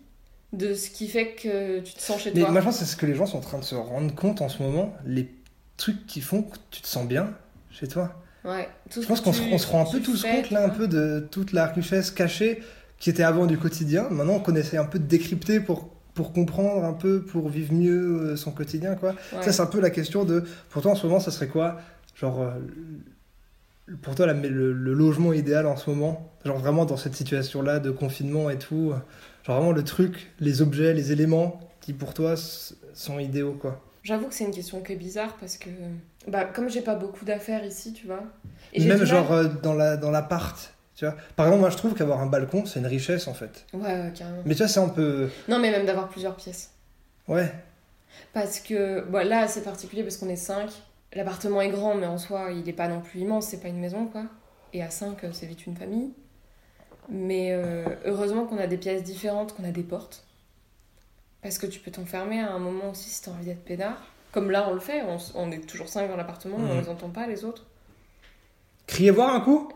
de 0.53 0.73
ce 0.73 0.89
qui 0.89 1.07
fait 1.07 1.33
que 1.35 1.79
tu 1.79 1.93
te 1.93 2.01
sens 2.01 2.21
chez 2.21 2.31
Mais 2.33 2.41
toi. 2.41 2.51
moi, 2.51 2.59
je 2.61 2.65
pense 2.65 2.79
que 2.79 2.85
c'est 2.85 2.91
ce 2.91 2.97
que 2.97 3.05
les 3.05 3.15
gens 3.15 3.25
sont 3.25 3.37
en 3.37 3.41
train 3.41 3.59
de 3.59 3.63
se 3.63 3.75
rendre 3.75 4.13
compte 4.15 4.41
en 4.41 4.49
ce 4.49 4.61
moment, 4.63 4.95
les 5.05 5.29
trucs 5.77 6.05
qui 6.07 6.21
font 6.21 6.41
que 6.43 6.57
tu 6.71 6.81
te 6.81 6.87
sens 6.87 7.07
bien 7.07 7.31
chez 7.71 7.87
toi. 7.87 8.21
Ouais. 8.43 8.67
Tout 8.89 9.01
Je 9.01 9.01
ce 9.01 9.07
pense 9.07 9.21
qu'on 9.21 9.33
se, 9.33 9.41
on 9.51 9.57
se 9.57 9.67
rend 9.67 9.81
un 9.87 9.91
peu 9.91 9.99
tous 9.99 10.21
fais, 10.23 10.35
compte 10.35 10.49
là, 10.51 10.65
un 10.65 10.69
peu 10.69 10.87
de 10.87 11.27
toute 11.31 11.51
la 11.53 11.67
richesse 11.67 12.09
cachée 12.11 12.61
qui 12.97 13.09
était 13.09 13.23
avant 13.23 13.45
du 13.45 13.57
quotidien. 13.57 14.07
Maintenant, 14.09 14.41
on 14.45 14.55
essaie 14.55 14.77
un 14.77 14.85
peu 14.85 14.97
de 14.99 15.05
décrypter 15.05 15.59
pour, 15.59 15.89
pour 16.15 16.33
comprendre 16.33 16.83
un 16.83 16.93
peu, 16.93 17.21
pour 17.21 17.49
vivre 17.49 17.73
mieux 17.73 18.31
euh, 18.31 18.35
son 18.35 18.51
quotidien, 18.51 18.95
quoi. 18.95 19.11
Ouais. 19.33 19.43
Ça, 19.43 19.51
c'est 19.53 19.61
un 19.61 19.67
peu 19.67 19.79
la 19.79 19.89
question 19.89 20.25
de. 20.25 20.43
Pour 20.69 20.81
toi, 20.81 20.91
en 20.91 20.95
ce 20.95 21.05
moment, 21.05 21.19
ça 21.19 21.31
serait 21.31 21.47
quoi? 21.47 21.79
Genre, 22.15 22.41
euh, 22.41 22.49
pour 24.01 24.15
toi, 24.15 24.27
la- 24.27 24.33
le, 24.33 24.71
le 24.73 24.93
logement 24.93 25.33
idéal 25.33 25.65
en 25.65 25.75
ce 25.77 25.89
moment? 25.89 26.29
Genre, 26.45 26.57
vraiment 26.59 26.85
dans 26.85 26.97
cette 26.97 27.15
situation-là 27.15 27.79
de 27.79 27.91
confinement 27.91 28.49
et 28.49 28.57
tout? 28.57 28.93
Euh, 29.41 29.45
Genre, 29.45 29.55
vraiment 29.57 29.71
le 29.71 29.83
truc, 29.83 30.31
les 30.39 30.61
objets, 30.61 30.93
les 30.93 31.11
éléments 31.11 31.59
qui 31.81 31.93
pour 31.93 32.13
toi 32.13 32.35
sont 32.93 33.19
idéaux, 33.19 33.53
quoi. 33.59 33.81
J'avoue 34.03 34.27
que 34.27 34.33
c'est 34.33 34.45
une 34.45 34.53
question 34.53 34.81
qui 34.81 34.93
est 34.93 34.97
bizarre 34.97 35.35
parce 35.39 35.57
que, 35.57 35.69
bah, 36.27 36.45
comme 36.45 36.69
j'ai 36.69 36.81
pas 36.81 36.95
beaucoup 36.95 37.25
d'affaires 37.25 37.65
ici, 37.65 37.93
tu 37.93 38.07
vois. 38.07 38.23
et 38.73 38.79
Même 38.85 38.97
mal- 38.99 39.07
genre 39.07 39.31
euh, 39.31 39.45
dans 39.61 39.73
la 39.73 39.97
dans 39.97 40.09
l'appart, 40.11 40.73
tu 40.95 41.05
vois. 41.05 41.15
Par 41.35 41.45
exemple, 41.47 41.61
moi, 41.61 41.69
je 41.69 41.77
trouve 41.77 41.93
qu'avoir 41.95 42.19
un 42.21 42.25
balcon, 42.25 42.65
c'est 42.65 42.79
une 42.79 42.87
richesse 42.87 43.27
en 43.27 43.33
fait. 43.33 43.65
Ouais, 43.73 43.81
ouais, 43.81 44.13
carrément. 44.15 44.41
Mais 44.45 44.53
tu 44.55 44.59
vois, 44.59 44.67
c'est 44.67 44.79
un 44.79 44.89
peu. 44.89 45.29
Non, 45.47 45.59
mais 45.59 45.69
même 45.71 45.85
d'avoir 45.85 46.07
plusieurs 46.09 46.35
pièces. 46.35 46.71
Ouais. 47.27 47.51
Parce 48.33 48.59
que, 48.59 49.01
bon, 49.09 49.27
là, 49.27 49.47
c'est 49.47 49.63
particulier 49.63 50.03
parce 50.03 50.17
qu'on 50.17 50.29
est 50.29 50.35
5. 50.35 50.69
L'appartement 51.13 51.61
est 51.61 51.69
grand, 51.69 51.95
mais 51.95 52.05
en 52.05 52.17
soi, 52.17 52.51
il 52.51 52.67
est 52.69 52.73
pas 52.73 52.87
non 52.87 53.01
plus 53.01 53.21
immense, 53.21 53.47
c'est 53.47 53.59
pas 53.61 53.67
une 53.67 53.79
maison, 53.79 54.05
quoi. 54.05 54.23
Et 54.73 54.81
à 54.83 54.89
5, 54.89 55.17
c'est 55.33 55.45
vite 55.47 55.65
une 55.65 55.75
famille. 55.75 56.11
Mais 57.11 57.51
euh, 57.53 57.85
heureusement 58.05 58.45
qu'on 58.45 58.57
a 58.57 58.67
des 58.67 58.77
pièces 58.77 59.03
différentes, 59.03 59.55
qu'on 59.55 59.63
a 59.63 59.71
des 59.71 59.83
portes. 59.83 60.23
Parce 61.41 61.57
que 61.57 61.65
tu 61.65 61.79
peux 61.79 61.91
t'enfermer 61.91 62.39
à 62.39 62.51
un 62.51 62.59
moment 62.59 62.91
aussi 62.91 63.09
si 63.09 63.21
t'as 63.21 63.31
envie 63.31 63.45
d'être 63.45 63.63
peinard. 63.63 64.01
Comme 64.31 64.51
là, 64.51 64.67
on 64.69 64.73
le 64.73 64.79
fait, 64.79 65.01
on, 65.35 65.51
est 65.51 65.65
toujours 65.65 65.87
5 65.89 66.07
dans 66.07 66.15
l'appartement, 66.17 66.57
mais 66.59 66.69
on 66.69 66.75
Mhm. 66.75 66.81
les 66.81 66.89
entend 66.89 67.09
pas, 67.09 67.25
les 67.25 67.45
autres. 67.45 67.65
Crier 68.85 69.09
voir 69.11 69.33
un 69.33 69.39
coup? 69.39 69.71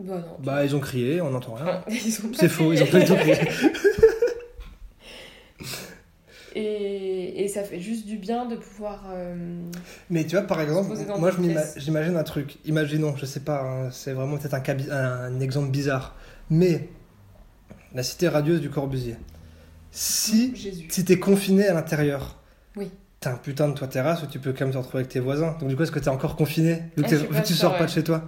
Bah 0.00 0.18
non. 0.18 0.36
Bah, 0.40 0.64
ils 0.64 0.74
ont 0.74 0.80
crié, 0.80 1.20
on 1.20 1.30
n'entend 1.30 1.54
rien. 1.54 1.84
C'est 2.34 2.48
faux, 2.48 2.72
ils 2.72 2.82
ont 2.82 2.86
pas 2.86 3.00
du 3.00 3.04
tout 3.04 3.14
crié. 3.16 3.36
Et, 6.56 7.44
et 7.44 7.48
ça 7.48 7.62
fait 7.62 7.80
juste 7.80 8.06
du 8.06 8.16
bien 8.16 8.46
de 8.46 8.56
pouvoir. 8.56 9.04
euh, 9.12 9.34
Mais 10.10 10.24
tu 10.24 10.36
vois, 10.36 10.46
par 10.46 10.60
exemple, 10.60 10.96
moi 11.18 11.30
j'imagine 11.76 12.16
un 12.16 12.22
truc. 12.24 12.58
Imaginons, 12.64 13.16
je 13.16 13.26
sais 13.26 13.40
pas, 13.40 13.62
hein, 13.62 13.90
c'est 13.92 14.12
vraiment 14.12 14.36
peut-être 14.36 14.54
un, 14.90 15.40
exemple 15.40 15.70
bizarre. 15.70 16.16
Mais 16.50 16.88
la 17.94 18.02
cité 18.02 18.28
radieuse 18.28 18.60
du 18.60 18.70
Corbusier. 18.70 19.16
Si, 19.92 20.54
Jésus. 20.54 20.86
si 20.88 21.04
t'es 21.04 21.18
confiné 21.18 21.66
à 21.66 21.74
l'intérieur, 21.74 22.38
Oui. 22.76 22.90
t'as 23.20 23.32
un 23.32 23.36
putain 23.36 23.68
de 23.68 23.74
toit 23.74 23.88
terrasse 23.88 24.22
où 24.22 24.26
tu 24.26 24.38
peux 24.38 24.52
quand 24.52 24.64
même 24.64 24.72
te 24.72 24.78
retrouver 24.78 25.00
avec 25.00 25.10
tes 25.12 25.20
voisins. 25.20 25.56
Donc 25.60 25.68
du 25.68 25.76
coup, 25.76 25.82
est-ce 25.82 25.92
que 25.92 25.98
t'es 25.98 26.08
encore 26.08 26.36
confiné? 26.36 26.82
Vu 26.96 27.02
que, 27.02 27.14
Ah, 27.14 27.18
vu 27.18 27.42
que 27.42 27.46
tu 27.46 27.54
sors 27.54 27.76
pas 27.76 27.84
de 27.86 27.90
chez 27.90 28.04
toi? 28.04 28.24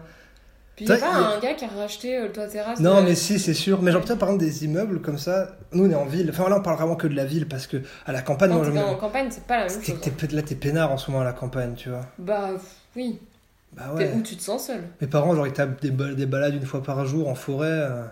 Puis 0.84 0.86
il 0.86 0.92
a 0.92 0.96
pas 0.98 1.14
a- 1.14 1.36
un 1.36 1.40
gars 1.40 1.54
qui 1.54 1.64
a 1.64 1.68
racheté 1.68 2.16
euh, 2.16 2.22
le 2.26 2.32
toit 2.32 2.46
terrasse 2.46 2.80
Non, 2.80 3.02
mais 3.02 3.14
si, 3.14 3.38
c'est 3.38 3.54
sûr. 3.54 3.82
Mais 3.82 3.92
genre, 3.92 4.02
par 4.02 4.12
exemple, 4.14 4.38
des 4.38 4.64
immeubles 4.64 5.00
comme 5.00 5.18
ça, 5.18 5.56
nous 5.72 5.86
on 5.86 5.90
est 5.90 5.94
en 5.94 6.04
ville. 6.06 6.28
Enfin, 6.30 6.48
là, 6.48 6.56
on 6.58 6.62
parle 6.62 6.76
vraiment 6.76 6.96
que 6.96 7.06
de 7.06 7.14
la 7.14 7.24
ville 7.24 7.46
parce 7.48 7.66
que 7.66 7.78
à 8.06 8.12
la 8.12 8.22
campagne, 8.22 8.50
Quand 8.50 8.56
moi, 8.56 8.64
je 8.66 8.70
me- 8.70 8.80
en 8.80 8.94
campagne, 8.96 9.28
c'est 9.30 9.44
pas 9.44 9.58
la 9.58 9.66
même 9.66 9.70
chose. 9.82 10.00
t'es 10.00 10.10
hein. 10.10 10.28
là, 10.32 10.42
t'es 10.42 10.54
peinard 10.54 10.92
en 10.92 10.96
ce 10.98 11.10
moment 11.10 11.22
à 11.22 11.26
la 11.26 11.32
campagne, 11.32 11.74
tu 11.74 11.88
vois. 11.90 12.00
Bah 12.18 12.50
oui. 12.96 13.18
Bah 13.74 13.92
ouais. 13.94 14.12
Où 14.14 14.20
tu 14.22 14.36
te 14.36 14.42
sens 14.42 14.66
seul. 14.66 14.82
Mes 15.00 15.06
parents, 15.06 15.34
genre, 15.34 15.46
ils 15.46 15.52
tapent 15.52 15.80
des 15.82 16.26
balades 16.26 16.54
une 16.54 16.66
fois 16.66 16.82
par 16.82 17.04
jour 17.06 17.28
en 17.28 17.34
forêt. 17.34 17.68
euh. 17.70 18.04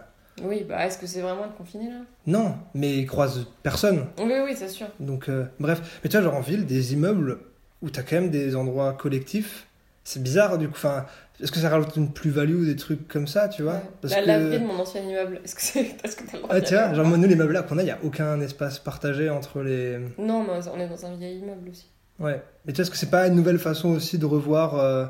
Oui, 0.43 0.65
bah 0.67 0.87
est-ce 0.87 0.97
que 0.97 1.07
c'est 1.07 1.21
vraiment 1.21 1.45
être 1.45 1.57
confiné 1.57 1.91
là? 1.91 1.99
Non, 2.27 2.55
mais 2.75 2.97
ils 2.97 3.07
croisent 3.07 3.47
personne. 3.63 4.07
Oui, 4.19 4.33
oui, 4.43 4.55
c'est 4.57 4.69
sûr. 4.69 4.87
Donc, 4.99 5.29
euh, 5.29 5.45
bref. 5.59 6.01
Mais 6.03 6.09
tu 6.09 6.17
vois, 6.17 6.25
genre 6.25 6.37
en 6.37 6.41
ville, 6.41 6.65
des 6.65 6.95
immeubles 6.95 7.39
où 7.83 7.91
t'as 7.91 8.03
quand 8.03 8.17
même 8.17 8.31
des 8.31 8.57
endroits 8.57 8.95
collectifs, 8.95 9.67
c'est 10.05 10.23
bizarre 10.23 10.59
du 10.59 10.67
coup. 10.69 10.75
Enfin, 10.77 11.07
est-ce 11.43 11.53
que 11.53 11.59
ça 11.61 11.69
rajoute 11.71 11.97
une 11.97 12.13
plus-value 12.13 12.55
ou 12.63 12.65
des 12.67 12.77
trucs 12.77 13.09
comme 13.09 13.27
ça, 13.27 13.49
tu 13.49 13.63
vois? 13.63 13.75
Ouais. 13.75 13.81
Parce 14.03 14.15
La 14.15 14.23
que. 14.23 14.27
laverie 14.27 14.59
de 14.61 14.65
mon 14.65 14.79
ancien 14.79 15.03
immeuble, 15.03 15.41
est-ce 15.45 15.55
que 15.55 15.63
c'est 15.63 15.97
est-ce 16.05 16.17
que 16.17 16.25
t'as 16.25 16.37
le 16.37 16.43
droit 16.43 16.55
Ah, 16.55 16.61
tu 16.61 16.75
vois, 16.75 16.93
genre, 16.95 17.07
moi, 17.07 17.17
nous, 17.17 17.29
les 17.29 17.37
meubles 17.37 17.53
là 17.53 17.63
qu'on 17.63 17.79
a, 17.79 17.83
il 17.83 17.87
n'y 17.87 17.91
a 17.91 17.99
aucun 18.05 18.41
espace 18.41 18.79
partagé 18.79 19.31
entre 19.31 19.63
les. 19.63 19.99
Non, 20.19 20.43
mais 20.45 20.69
on 20.75 20.79
est 20.81 20.89
dans 20.89 21.07
un 21.07 21.15
vieil 21.17 21.39
immeuble 21.39 21.71
aussi. 21.71 21.87
Ouais. 22.19 22.43
Mais 22.67 22.73
tu 22.73 22.77
vois, 22.77 22.83
est-ce 22.83 22.91
que 22.91 22.97
c'est 22.99 23.11
pas 23.11 23.27
une 23.27 23.35
nouvelle 23.35 23.59
façon 23.59 23.89
aussi 23.91 24.19
de 24.19 24.27
revoir 24.27 24.75
euh, 24.79 25.07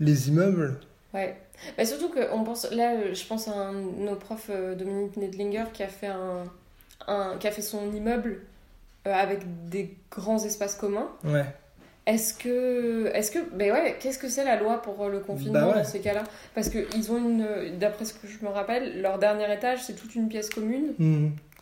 les 0.00 0.28
immeubles? 0.28 0.76
Ouais. 1.14 1.36
Bah, 1.78 1.84
surtout 1.86 2.08
que 2.10 2.20
on 2.32 2.42
pense 2.44 2.70
là, 2.72 2.92
euh, 2.94 3.14
je 3.14 3.24
pense 3.26 3.48
à 3.48 3.52
un 3.52 3.72
nos 3.72 4.16
profs 4.16 4.50
euh, 4.50 4.74
Dominique 4.74 5.16
Nedlinger 5.16 5.64
qui 5.72 5.82
a 5.82 5.88
fait 5.88 6.08
un, 6.08 6.44
un 7.06 7.36
qui 7.38 7.46
a 7.46 7.50
fait 7.52 7.62
son 7.62 7.90
immeuble 7.92 8.40
euh, 9.06 9.14
avec 9.14 9.40
des 9.68 9.96
grands 10.10 10.42
espaces 10.44 10.74
communs. 10.74 11.08
Ouais. 11.24 11.46
Est-ce 12.06 12.34
que, 12.34 13.10
est-ce 13.14 13.30
que, 13.30 13.38
ben 13.54 13.70
ouais, 13.72 13.96
qu'est-ce 14.00 14.18
que 14.18 14.28
c'est 14.28 14.44
la 14.44 14.56
loi 14.56 14.82
pour 14.82 15.04
euh, 15.04 15.08
le 15.08 15.20
confinement 15.20 15.52
Bah 15.52 15.68
ouais. 15.68 15.74
dans 15.74 15.84
ces 15.84 16.00
cas-là? 16.00 16.24
Parce 16.54 16.68
que 16.68 16.78
ils 16.96 17.12
ont 17.12 17.18
une, 17.18 17.46
d'après 17.78 18.04
ce 18.04 18.12
que 18.14 18.26
je 18.26 18.44
me 18.44 18.50
rappelle, 18.50 19.00
leur 19.00 19.18
dernier 19.20 19.52
étage 19.54 19.80
c'est 19.84 19.94
toute 19.94 20.14
une 20.16 20.28
pièce 20.28 20.50
commune. 20.50 20.94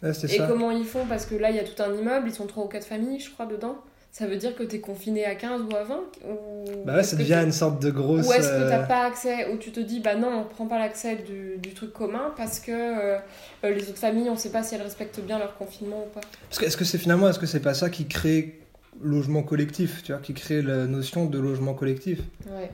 Ouais, 0.03 0.15
c'est 0.15 0.33
Et 0.33 0.39
ça. 0.39 0.47
comment 0.47 0.71
ils 0.71 0.87
font? 0.87 1.05
Parce 1.07 1.27
que 1.27 1.35
là 1.35 1.51
il 1.51 1.57
y 1.57 1.59
a 1.59 1.65
tout 1.65 1.83
un 1.83 1.95
immeuble, 1.95 2.29
ils 2.29 2.35
sont 2.35 2.47
trois 2.47 2.65
ou 2.65 2.69
quatre 2.69 2.87
familles, 2.87 3.21
je 3.21 3.31
crois, 3.31 3.45
dedans. 3.45 3.77
Ça 4.13 4.27
veut 4.27 4.37
dire 4.37 4.57
que 4.57 4.65
t'es 4.65 4.81
confiné 4.81 5.25
à 5.25 5.37
15 5.37 5.63
ou 5.71 5.77
à 5.77 5.85
20 5.85 5.95
ou... 6.29 6.65
Bah 6.85 6.97
ouais, 6.97 7.05
ça 7.05 7.15
devient 7.15 7.41
une 7.45 7.53
sorte 7.53 7.81
de 7.81 7.91
grosse. 7.93 8.27
Ou 8.27 8.33
est-ce 8.33 8.49
que 8.49 8.69
t'as 8.69 8.83
euh, 8.83 8.87
pas 8.87 9.05
accès, 9.05 9.49
ou 9.53 9.57
tu 9.57 9.71
te 9.71 9.79
dis 9.79 10.01
bah 10.01 10.17
non, 10.17 10.41
on 10.41 10.45
prend 10.45 10.67
pas 10.67 10.79
l'accès 10.81 11.15
du, 11.17 11.59
du 11.59 11.75
truc 11.75 11.93
commun 11.93 12.33
parce 12.37 12.59
que 12.59 12.73
euh, 12.73 13.19
les 13.63 13.89
autres 13.89 13.99
familles, 13.99 14.29
on 14.31 14.37
sait 14.37 14.51
pas 14.51 14.63
si 14.65 14.75
elles 14.75 14.83
respectent 14.83 15.21
bien 15.21 15.39
leur 15.39 15.55
confinement 15.57 16.05
ou 16.07 16.09
pas? 16.13 16.23
Parce 16.49 16.59
que 16.59 16.65
est-ce 16.65 16.77
que 16.77 16.85
c'est 16.85 16.99
finalement, 16.99 17.29
est-ce 17.29 17.39
que 17.39 17.47
c'est 17.47 17.61
pas 17.61 17.75
ça 17.75 17.89
qui 17.89 18.09
crée 18.09 18.59
logement 19.03 19.43
collectif, 19.43 20.03
tu 20.03 20.13
vois, 20.13 20.21
qui 20.21 20.35
crée 20.35 20.63
la 20.63 20.87
notion 20.87 21.27
de 21.27 21.39
logement 21.39 21.75
collectif 21.75 22.21
Ouais. 22.51 22.71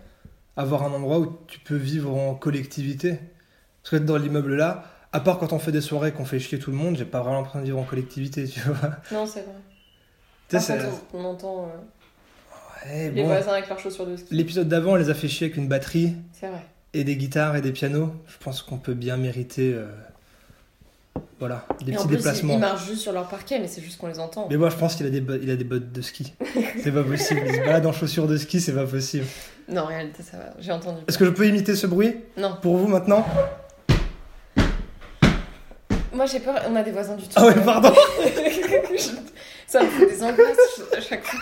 Avoir 0.57 0.83
un 0.85 0.93
endroit 0.93 1.19
où 1.19 1.39
tu 1.47 1.59
peux 1.61 1.77
vivre 1.77 2.15
en 2.15 2.35
collectivité. 2.35 3.19
Parce 3.83 3.91
que 3.91 3.97
dans 3.97 4.17
l'immeuble 4.17 4.55
là, 4.57 4.85
à 5.13 5.21
part 5.21 5.39
quand 5.39 5.53
on 5.53 5.59
fait 5.59 5.73
des 5.73 5.81
soirées 5.81 6.13
qu'on 6.13 6.25
fait 6.25 6.39
chier 6.41 6.59
tout 6.59 6.71
le 6.71 6.77
monde, 6.77 6.97
j'ai 6.97 7.05
pas 7.05 7.21
vraiment 7.21 7.37
l'impression 7.37 7.61
de 7.61 7.65
vivre 7.65 7.79
en 7.79 7.85
collectivité, 7.85 8.45
tu 8.47 8.61
vois. 8.61 8.91
Non, 9.13 9.27
c'est 9.27 9.41
vrai. 9.43 9.53
Tu 10.49 10.59
sais, 10.61 10.79
on 11.13 11.25
entend 11.25 11.65
euh, 11.65 12.89
Ouais, 12.89 13.11
les 13.11 13.23
bon. 13.23 13.27
voisins 13.29 13.53
avec 13.53 13.69
leurs 13.69 13.79
chaussures 13.81 14.07
de 14.07 14.17
ski. 14.17 14.35
L'épisode 14.35 14.69
d'avant, 14.69 14.93
on 14.93 14.97
les 14.97 15.11
a 15.11 15.15
fait 15.15 15.29
chier 15.29 15.47
avec 15.47 15.57
une 15.57 15.69
batterie 15.69 16.15
C'est 16.33 16.49
vrai. 16.49 16.65
et 16.95 17.05
des 17.05 17.17
guitares 17.17 17.57
et 17.57 17.61
des 17.61 17.73
pianos. 17.73 18.13
Je 18.29 18.37
pense 18.43 18.63
qu'on 18.63 18.79
peut 18.79 18.95
bien 18.95 19.17
mériter, 19.17 19.75
euh, 19.75 19.87
voilà, 21.39 21.67
des 21.85 21.93
Et 21.93 21.97
en 21.97 21.99
petits 21.99 22.09
plus, 22.09 22.17
déplacements. 22.19 22.55
ils 22.55 22.59
marchent 22.61 22.87
juste 22.87 23.03
sur 23.03 23.13
leur 23.13 23.29
parquet, 23.29 23.59
mais 23.59 23.69
c'est 23.69 23.81
juste 23.83 23.99
qu'on 23.99 24.07
les 24.09 24.19
entend. 24.19 24.47
Mais 24.51 24.57
moi, 24.57 24.71
je 24.71 24.77
pense 24.77 24.95
qu'il 24.95 25.07
a 25.07 25.11
des, 25.11 25.23
il 25.43 25.51
a 25.51 25.57
des 25.57 25.65
bottes 25.65 25.93
de 25.93 26.01
ski. 26.03 26.35
c'est 26.83 26.93
pas 26.93 27.03
possible. 27.03 27.43
Il 27.47 27.55
se 27.55 27.61
balade 27.61 27.87
en 27.87 27.93
chaussures 27.93 28.27
de 28.27 28.37
ski, 28.37 28.61
c'est 28.61 28.73
pas 28.75 28.87
possible. 28.87 29.27
Non, 29.69 29.83
en 29.83 29.87
réalité, 29.87 30.23
ça 30.23 30.37
va. 30.39 30.45
J'ai 30.59 30.73
entendu. 30.73 31.01
Est-ce 31.09 31.19
que 31.19 31.25
je 31.25 31.31
peux 31.31 31.47
imiter 31.47 31.75
ce 31.77 31.87
bruit 31.87 32.15
Non. 32.37 32.57
pour 32.63 32.77
vous 32.77 32.87
maintenant 32.89 33.27
Moi, 36.13 36.27
j'ai 36.27 36.41
peur. 36.41 36.55
On 36.69 36.77
a 36.77 36.83
des 36.83 36.93
voisins 36.93 37.17
du 37.17 37.25
tout. 37.25 37.33
Ah 37.37 37.47
ouais, 37.47 37.55
pardon. 37.65 37.93
ça 39.67 39.83
me 39.83 39.89
fait 39.89 40.07
des 40.07 40.23
angoisses 40.23 40.83
à 40.97 41.01
chaque 41.01 41.25
fois. 41.25 41.41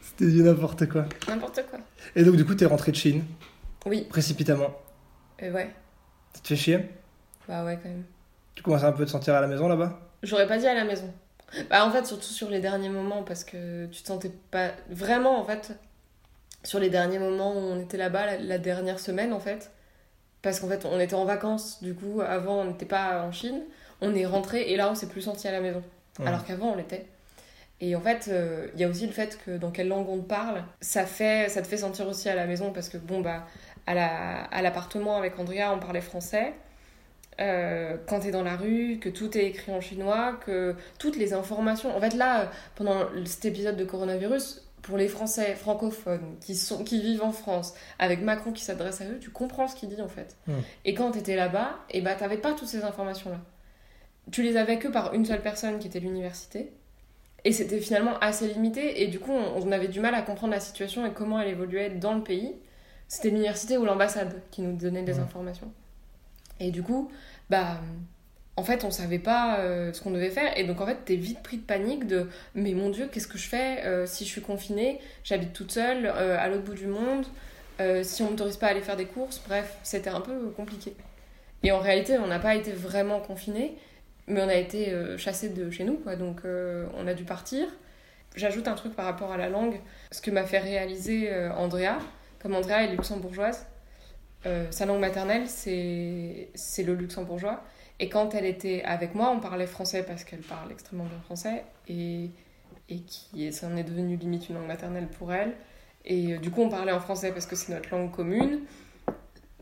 C'était 0.00 0.30
du 0.30 0.42
n'importe 0.42 0.88
quoi. 0.88 1.04
N'importe 1.28 1.60
quoi. 1.68 1.78
Et 2.14 2.24
donc, 2.24 2.36
du 2.36 2.44
coup, 2.44 2.54
t'es 2.54 2.64
rentré 2.66 2.92
de 2.92 2.96
Chine, 2.96 3.24
Oui. 3.84 4.06
précipitamment. 4.08 4.70
Et 5.38 5.50
ouais. 5.50 5.70
Ça 6.36 6.42
te 6.42 6.48
fait 6.48 6.56
chier 6.56 6.90
Bah 7.48 7.64
ouais, 7.64 7.78
quand 7.82 7.88
même. 7.88 8.04
Tu 8.54 8.62
commences 8.62 8.84
un 8.84 8.92
peu 8.92 9.06
te 9.06 9.10
sentir 9.10 9.34
à 9.34 9.40
la 9.40 9.46
maison 9.46 9.68
là-bas 9.68 9.98
J'aurais 10.22 10.46
pas 10.46 10.58
dit 10.58 10.66
à 10.66 10.74
la 10.74 10.84
maison. 10.84 11.10
Bah 11.70 11.86
en 11.86 11.90
fait, 11.90 12.04
surtout 12.04 12.28
sur 12.28 12.50
les 12.50 12.60
derniers 12.60 12.90
moments, 12.90 13.22
parce 13.22 13.42
que 13.42 13.86
tu 13.86 14.02
te 14.02 14.06
sentais 14.06 14.30
pas... 14.50 14.72
Vraiment, 14.90 15.40
en 15.40 15.44
fait, 15.44 15.72
sur 16.62 16.78
les 16.78 16.90
derniers 16.90 17.18
moments 17.18 17.54
où 17.54 17.58
on 17.58 17.80
était 17.80 17.96
là-bas, 17.96 18.36
la, 18.36 18.58
dernière 18.58 19.00
semaine, 19.00 19.32
en 19.32 19.40
fait, 19.40 19.70
parce 20.42 20.60
qu'en 20.60 20.68
fait, 20.68 20.84
on 20.84 21.00
était 21.00 21.14
en 21.14 21.24
vacances, 21.24 21.82
du 21.82 21.94
coup, 21.94 22.20
avant, 22.20 22.60
on 22.60 22.64
n'était 22.66 22.84
pas 22.84 23.22
en 23.22 23.32
Chine, 23.32 23.62
on 24.02 24.14
est 24.14 24.26
rentré, 24.26 24.70
et 24.70 24.76
là, 24.76 24.90
on 24.90 24.94
s'est 24.94 25.08
plus 25.08 25.22
senti 25.22 25.48
à 25.48 25.52
la 25.52 25.60
maison. 25.60 25.82
Alors 26.22 26.44
qu'avant, 26.44 26.72
on 26.72 26.76
l'était. 26.76 27.06
Et 27.80 27.96
en 27.96 28.00
fait, 28.00 28.28
euh, 28.28 28.68
il 28.74 28.80
y 28.80 28.84
a 28.84 28.88
aussi 28.88 29.06
le 29.06 29.12
fait 29.12 29.38
que 29.44 29.56
dans 29.56 29.70
quelle 29.70 29.88
langue 29.88 30.08
on 30.08 30.18
te 30.18 30.28
parle, 30.28 30.64
ça, 30.80 31.06
fait, 31.06 31.48
ça 31.48 31.62
te 31.62 31.66
fait 31.66 31.76
sentir 31.78 32.06
aussi 32.08 32.28
à 32.28 32.34
la 32.34 32.46
maison, 32.46 32.72
parce 32.72 32.90
que 32.90 32.98
bon, 32.98 33.20
bah, 33.20 33.46
à 33.86 33.94
la- 33.94 34.44
à 34.44 34.62
l'appartement 34.62 35.16
avec 35.18 35.38
Andrea, 35.38 35.72
on 35.74 35.78
parlait 35.78 36.00
français. 36.00 36.54
Euh, 37.38 37.96
quand 38.08 38.20
t'es 38.20 38.30
dans 38.30 38.42
la 38.42 38.56
rue, 38.56 38.98
que 38.98 39.10
tout 39.10 39.36
est 39.36 39.44
écrit 39.44 39.70
en 39.70 39.80
chinois, 39.82 40.38
que 40.46 40.74
toutes 40.98 41.16
les 41.16 41.34
informations. 41.34 41.94
En 41.94 42.00
fait, 42.00 42.14
là, 42.14 42.50
pendant 42.76 43.00
cet 43.26 43.44
épisode 43.44 43.76
de 43.76 43.84
coronavirus, 43.84 44.62
pour 44.80 44.96
les 44.96 45.08
Français 45.08 45.54
francophones 45.54 46.36
qui, 46.40 46.54
sont, 46.54 46.82
qui 46.84 47.00
vivent 47.02 47.22
en 47.24 47.32
France, 47.32 47.74
avec 47.98 48.22
Macron 48.22 48.52
qui 48.52 48.62
s'adresse 48.64 49.00
à 49.00 49.04
eux, 49.04 49.18
tu 49.20 49.30
comprends 49.30 49.68
ce 49.68 49.74
qu'il 49.76 49.88
dit 49.90 50.00
en 50.00 50.08
fait. 50.08 50.36
Hmm. 50.46 50.60
Et 50.84 50.94
quand 50.94 51.10
t'étais 51.10 51.36
là-bas, 51.36 51.76
et 51.90 52.00
bah, 52.00 52.14
t'avais 52.14 52.38
pas 52.38 52.52
toutes 52.54 52.68
ces 52.68 52.84
informations-là. 52.84 53.40
Tu 54.32 54.42
les 54.42 54.56
avais 54.56 54.78
que 54.78 54.88
par 54.88 55.12
une 55.12 55.24
seule 55.26 55.42
personne 55.42 55.78
qui 55.78 55.88
était 55.88 56.00
l'université. 56.00 56.72
Et 57.44 57.52
c'était 57.52 57.80
finalement 57.80 58.18
assez 58.20 58.48
limité. 58.48 59.02
Et 59.02 59.08
du 59.08 59.18
coup, 59.20 59.32
on, 59.32 59.62
on 59.62 59.72
avait 59.72 59.88
du 59.88 60.00
mal 60.00 60.14
à 60.14 60.22
comprendre 60.22 60.52
la 60.52 60.60
situation 60.60 61.04
et 61.04 61.10
comment 61.12 61.38
elle 61.40 61.48
évoluait 61.48 61.90
dans 61.90 62.14
le 62.14 62.22
pays. 62.22 62.54
C'était 63.08 63.30
l'université 63.30 63.76
ou 63.78 63.84
l'ambassade 63.84 64.40
qui 64.50 64.62
nous 64.62 64.76
donnait 64.76 65.02
des 65.02 65.14
Ouais. 65.14 65.20
informations. 65.20 65.70
Et 66.60 66.70
du 66.70 66.82
coup, 66.82 67.10
bah, 67.50 67.78
en 68.56 68.62
fait, 68.62 68.84
on 68.84 68.90
savait 68.90 69.18
pas 69.18 69.58
euh, 69.60 69.92
ce 69.92 70.00
qu'on 70.02 70.10
devait 70.10 70.30
faire. 70.30 70.56
Et 70.58 70.64
donc, 70.64 70.80
en 70.80 70.86
fait, 70.86 70.96
t'es 71.04 71.16
vite 71.16 71.42
pris 71.42 71.58
de 71.58 71.62
panique 71.62 72.06
de 72.06 72.28
Mais 72.54 72.72
mon 72.72 72.88
Dieu, 72.90 73.08
qu'est-ce 73.12 73.28
que 73.28 73.38
je 73.38 73.46
fais 73.48 73.84
euh, 73.84 74.06
si 74.06 74.24
je 74.24 74.30
suis 74.30 74.40
confinée 74.40 75.00
J'habite 75.24 75.52
toute 75.52 75.70
seule 75.70 76.06
euh, 76.06 76.36
à 76.38 76.48
l'autre 76.48 76.64
bout 76.64 76.74
du 76.74 76.86
monde. 76.86 77.26
si 78.02 78.22
on 78.22 78.30
m'autorise 78.30 78.56
pas 78.56 78.68
à 78.68 78.70
aller 78.70 78.80
faire 78.80 78.96
des 78.96 79.04
courses. 79.06 79.42
Bref, 79.46 79.76
c'était 79.82 80.10
un 80.10 80.20
peu 80.22 80.48
compliqué. 80.56 80.94
Et 81.62 81.72
en 81.72 81.78
réalité, 81.78 82.18
on 82.18 82.26
n'a 82.26 82.38
pas 82.38 82.54
été 82.54 82.72
vraiment 82.72 83.20
confinés, 83.20 83.76
mais 84.26 84.40
on 84.42 84.48
a 84.48 84.54
été 84.54 84.94
chassés 85.18 85.50
de 85.50 85.70
chez 85.70 85.84
nous, 85.84 85.98
quoi. 85.98 86.16
Donc, 86.16 86.40
on 86.44 87.06
a 87.06 87.12
dû 87.14 87.24
partir. 87.24 87.66
J'ajoute 88.34 88.66
un 88.68 88.74
truc 88.74 88.94
par 88.96 89.04
rapport 89.04 89.30
à 89.30 89.36
la 89.36 89.50
langue. 89.50 89.78
Ce 90.10 90.22
que 90.22 90.30
m'a 90.30 90.44
fait 90.44 90.58
réaliser 90.58 91.30
Andrea, 91.58 91.98
comme 92.40 92.54
Andrea 92.54 92.84
est 92.84 92.88
luxembourgeoise, 92.88 93.66
euh, 94.46 94.66
sa 94.70 94.86
langue 94.86 95.00
maternelle, 95.00 95.48
c'est 95.48 96.82
le 96.84 96.94
luxembourgeois. 96.94 97.62
Et 97.98 98.08
quand 98.08 98.34
elle 98.34 98.44
était 98.44 98.82
avec 98.84 99.14
moi, 99.14 99.30
on 99.30 99.40
parlait 99.40 99.66
français 99.66 100.02
parce 100.02 100.22
qu'elle 100.24 100.40
parle 100.40 100.70
extrêmement 100.70 101.04
bien 101.04 101.18
français 101.24 101.64
et, 101.88 102.30
et 102.88 103.00
qui 103.00 103.50
ça 103.52 103.66
en 103.66 103.76
est 103.76 103.84
devenu 103.84 104.16
limite 104.16 104.48
une 104.48 104.56
langue 104.56 104.66
maternelle 104.66 105.08
pour 105.08 105.32
elle. 105.32 105.54
Et 106.04 106.34
euh, 106.34 106.38
du 106.38 106.50
coup, 106.50 106.62
on 106.62 106.68
parlait 106.68 106.92
en 106.92 107.00
français 107.00 107.32
parce 107.32 107.46
que 107.46 107.56
c'est 107.56 107.72
notre 107.72 107.90
langue 107.90 108.12
commune. 108.12 108.60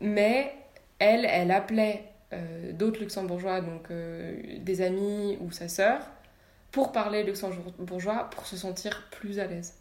Mais 0.01 0.53
elle, 0.99 1.25
elle 1.25 1.51
appelait 1.51 2.03
euh, 2.33 2.73
d'autres 2.73 2.99
luxembourgeois, 2.99 3.61
donc 3.61 3.89
des 3.91 4.81
amis 4.81 5.37
ou 5.41 5.51
sa 5.51 5.67
sœur, 5.67 6.01
pour 6.71 6.91
parler 6.91 7.23
luxembourgeois 7.23 8.29
pour 8.31 8.45
se 8.45 8.57
sentir 8.57 9.07
plus 9.09 9.39
à 9.39 9.47
l'aise. 9.47 9.73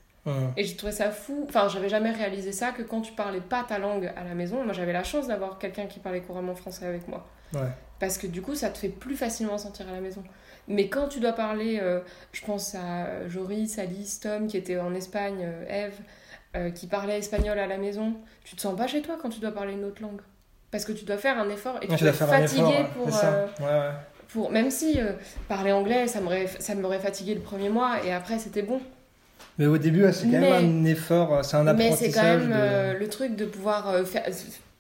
Et 0.56 0.64
j'ai 0.64 0.76
trouvé 0.76 0.92
ça 0.92 1.10
fou. 1.10 1.44
Enfin, 1.48 1.68
j'avais 1.68 1.88
jamais 1.88 2.10
réalisé 2.10 2.52
ça 2.52 2.70
que 2.70 2.82
quand 2.82 3.02
tu 3.02 3.12
parlais 3.12 3.40
pas 3.40 3.62
ta 3.62 3.78
langue 3.78 4.12
à 4.16 4.24
la 4.24 4.34
maison, 4.34 4.64
moi 4.64 4.72
j'avais 4.72 4.92
la 4.92 5.04
chance 5.04 5.28
d'avoir 5.28 5.58
quelqu'un 5.58 5.87
qui 5.87 6.00
parlait 6.00 6.22
couramment 6.22 6.54
français 6.54 6.87
avec 6.87 7.08
moi. 7.08 7.26
Ouais. 7.52 7.68
Parce 8.00 8.18
que 8.18 8.26
du 8.26 8.40
coup, 8.42 8.54
ça 8.54 8.70
te 8.70 8.78
fait 8.78 8.88
plus 8.88 9.16
facilement 9.16 9.58
sentir 9.58 9.88
à 9.88 9.92
la 9.92 10.00
maison. 10.00 10.22
Mais 10.66 10.88
quand 10.88 11.08
tu 11.08 11.20
dois 11.20 11.32
parler, 11.32 11.78
euh, 11.80 12.00
je 12.32 12.42
pense 12.44 12.74
à 12.74 13.28
Joris, 13.28 13.78
Alice, 13.78 14.20
Tom 14.20 14.46
qui 14.46 14.56
était 14.56 14.78
en 14.78 14.94
Espagne, 14.94 15.42
euh, 15.42 15.87
Eve, 15.87 16.00
euh, 16.56 16.70
qui 16.70 16.87
parlait 16.87 17.18
espagnol 17.18 17.58
à 17.58 17.66
la 17.66 17.78
maison, 17.78 18.14
tu 18.44 18.54
te 18.54 18.60
sens 18.60 18.76
pas 18.76 18.87
chez 18.87 19.02
toi 19.02 19.16
quand 19.20 19.28
tu 19.28 19.40
dois 19.40 19.50
parler 19.50 19.72
une 19.72 19.84
autre 19.84 20.00
langue. 20.00 20.20
Parce 20.70 20.84
que 20.84 20.92
tu 20.92 21.04
dois 21.04 21.18
faire 21.18 21.37
un 21.38 21.48
effort 21.50 21.78
et 21.82 21.88
tu 21.88 21.96
tu 21.96 22.04
dois 22.04 22.12
être 22.12 22.26
fatigué 22.26 22.62
effort, 22.62 22.88
pour, 22.90 23.08
euh, 23.24 23.46
Ouais, 23.60 23.64
ouais. 23.66 23.90
pour. 24.28 24.50
Même 24.50 24.70
si 24.70 25.00
euh, 25.00 25.12
parler 25.48 25.72
anglais, 25.72 26.06
ça 26.06 26.20
m'aurait 26.20 26.98
fatigué 26.98 27.34
le 27.34 27.40
premier 27.40 27.68
mois 27.68 28.04
et 28.04 28.12
après 28.12 28.38
c'était 28.38 28.62
bon. 28.62 28.80
Mais 29.59 29.66
au 29.66 29.79
début, 29.79 30.05
c'est 30.12 30.25
quand 30.25 30.33
Mais- 30.33 30.51
même 30.62 30.81
un 30.81 30.85
effort, 30.85 31.44
c'est 31.44 31.57
un 31.57 31.64
Mais 31.64 31.70
apprentissage. 31.87 32.12
c'est 32.12 32.12
quand 32.20 32.23
même 32.25 32.49
de- 32.49 32.55
euh, 32.55 32.99
le 32.99 33.09
truc 33.09 33.37
de 33.37 33.44
pouvoir 33.44 33.88
euh, 33.88 34.05
faire, 34.05 34.25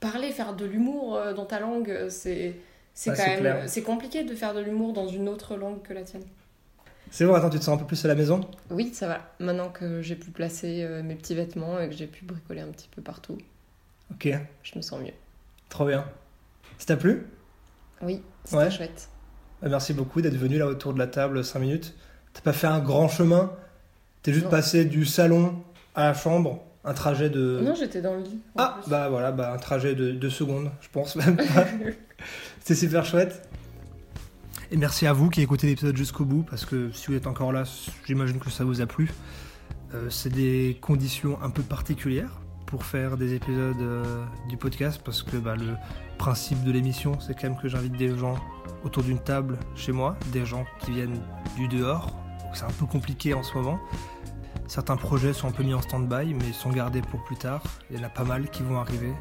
parler, 0.00 0.30
faire 0.32 0.54
de 0.54 0.64
l'humour 0.64 1.16
euh, 1.16 1.32
dans 1.32 1.44
ta 1.46 1.60
langue, 1.60 1.90
euh, 1.90 2.08
c'est 2.10 2.56
c'est 2.96 3.10
Ouais, 3.10 3.16
quand 3.16 3.26
même 3.26 3.40
clair. 3.40 3.62
c'est 3.66 3.82
compliqué 3.82 4.22
de 4.24 4.34
faire 4.34 4.54
de 4.54 4.60
l'humour 4.60 4.92
dans 4.92 5.08
une 5.08 5.28
autre 5.28 5.56
langue 5.56 5.82
que 5.82 5.92
la 5.92 6.02
tienne. 6.02 6.22
C'est 7.10 7.24
bon, 7.26 7.34
attends, 7.34 7.50
tu 7.50 7.58
te 7.58 7.64
sens 7.64 7.74
un 7.76 7.78
peu 7.78 7.86
plus 7.86 8.04
à 8.04 8.08
la 8.08 8.14
maison? 8.16 8.40
Oui, 8.70 8.92
ça 8.92 9.06
va. 9.06 9.20
Maintenant 9.38 9.68
que 9.68 10.02
j'ai 10.02 10.16
pu 10.16 10.30
placer 10.30 10.82
euh, 10.82 11.02
mes 11.02 11.14
petits 11.14 11.34
vêtements 11.34 11.78
et 11.80 11.88
que 11.88 11.94
j'ai 11.94 12.06
pu 12.08 12.24
bricoler 12.24 12.60
un 12.60 12.68
petit 12.68 12.88
peu 12.88 13.02
partout, 13.02 13.38
Ok, 14.12 14.28
je 14.64 14.76
me 14.76 14.82
sens 14.82 15.00
mieux. 15.00 15.12
trop 15.68 15.86
bien. 15.86 16.04
Ça 16.78 16.86
t'a 16.86 16.96
plu? 16.96 17.26
Oui, 18.02 18.22
c'était 18.44 18.56
Ouais. 18.56 18.70
chouette. 18.70 19.08
Bah, 19.62 19.68
Merci 19.70 19.92
beaucoup 19.94 20.20
d'être 20.20 20.36
venu 20.36 20.58
là 20.58 20.66
autour 20.66 20.92
de 20.94 20.98
la 20.98 21.06
table 21.06 21.44
5 21.44 21.60
minutes. 21.60 21.94
T'as 22.32 22.40
pas 22.40 22.52
fait 22.52 22.66
un 22.66 22.80
grand 22.80 23.08
chemin? 23.08 23.52
T'es 24.24 24.32
juste 24.32 24.46
Non. 24.46 24.50
passé 24.50 24.84
du 24.86 25.04
salon 25.04 25.54
à 25.94 26.04
la 26.04 26.14
chambre, 26.14 26.64
un 26.84 26.94
trajet 26.94 27.30
de... 27.30 27.60
Non, 27.62 27.74
j'étais 27.76 28.00
dans 28.02 28.14
le 28.14 28.22
lit. 28.22 28.40
ah, 28.56 28.78
plus. 28.82 28.90
bah 28.90 29.08
voilà, 29.10 29.30
bah, 29.30 29.52
un 29.52 29.58
trajet 29.58 29.94
de 29.94 30.10
2 30.12 30.30
secondes, 30.30 30.70
je 30.80 30.88
pense 30.90 31.14
même 31.14 31.36
pas. 31.36 31.44
C'était 32.60 32.74
super 32.74 33.04
chouette. 33.04 33.46
Et 34.70 34.76
merci 34.78 35.06
à 35.06 35.12
vous 35.12 35.28
qui 35.28 35.42
écoutez 35.42 35.66
l'épisode 35.66 35.96
jusqu'au 35.96 36.24
bout, 36.24 36.42
parce 36.42 36.64
que 36.64 36.90
si 36.92 37.08
vous 37.08 37.14
êtes 37.14 37.26
encore 37.26 37.52
là, 37.52 37.64
j'imagine 38.06 38.38
que 38.40 38.50
ça 38.50 38.64
vous 38.64 38.80
a 38.80 38.86
plu. 38.86 39.12
Euh, 39.94 40.08
c'est 40.10 40.30
des 40.32 40.78
conditions 40.80 41.38
un 41.42 41.50
peu 41.50 41.62
particulières 41.62 42.40
pour 42.66 42.84
faire 42.84 43.16
des 43.18 43.34
épisodes 43.34 43.76
euh, 43.80 44.24
du 44.48 44.56
podcast, 44.56 45.00
parce 45.04 45.22
que 45.22 45.36
bah, 45.36 45.54
le 45.54 45.74
principe 46.16 46.64
de 46.64 46.72
l'émission, 46.72 47.20
c'est 47.20 47.34
quand 47.34 47.48
même 47.50 47.58
que 47.60 47.68
j'invite 47.68 47.96
des 47.98 48.16
gens 48.16 48.36
autour 48.84 49.02
d'une 49.02 49.18
table 49.20 49.58
chez 49.76 49.92
moi, 49.92 50.16
des 50.32 50.46
gens 50.46 50.64
qui 50.80 50.92
viennent 50.92 51.20
du 51.56 51.68
dehors, 51.68 52.10
c'est 52.54 52.64
un 52.64 52.70
peu 52.70 52.86
compliqué 52.86 53.34
en 53.34 53.42
ce 53.42 53.54
moment. 53.54 53.78
Certains 54.66 54.96
projets 54.96 55.32
sont 55.32 55.48
un 55.48 55.52
peu 55.52 55.62
mis 55.62 55.74
en 55.74 55.82
stand-by, 55.82 56.34
mais 56.34 56.52
sont 56.52 56.70
gardés 56.70 57.02
pour 57.02 57.22
plus 57.24 57.36
tard. 57.36 57.62
Il 57.90 57.98
y 57.98 58.00
en 58.00 58.04
a 58.04 58.08
pas 58.08 58.24
mal 58.24 58.48
qui 58.50 58.62
vont 58.62 58.78
arriver. 58.78 59.12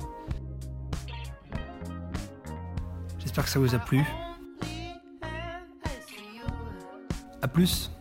J'espère 3.19 3.43
que 3.43 3.50
ça 3.50 3.60
vous 3.60 3.76
a 3.76 3.80
plu. 3.80 4.04
A 7.41 7.48
plus 7.48 7.91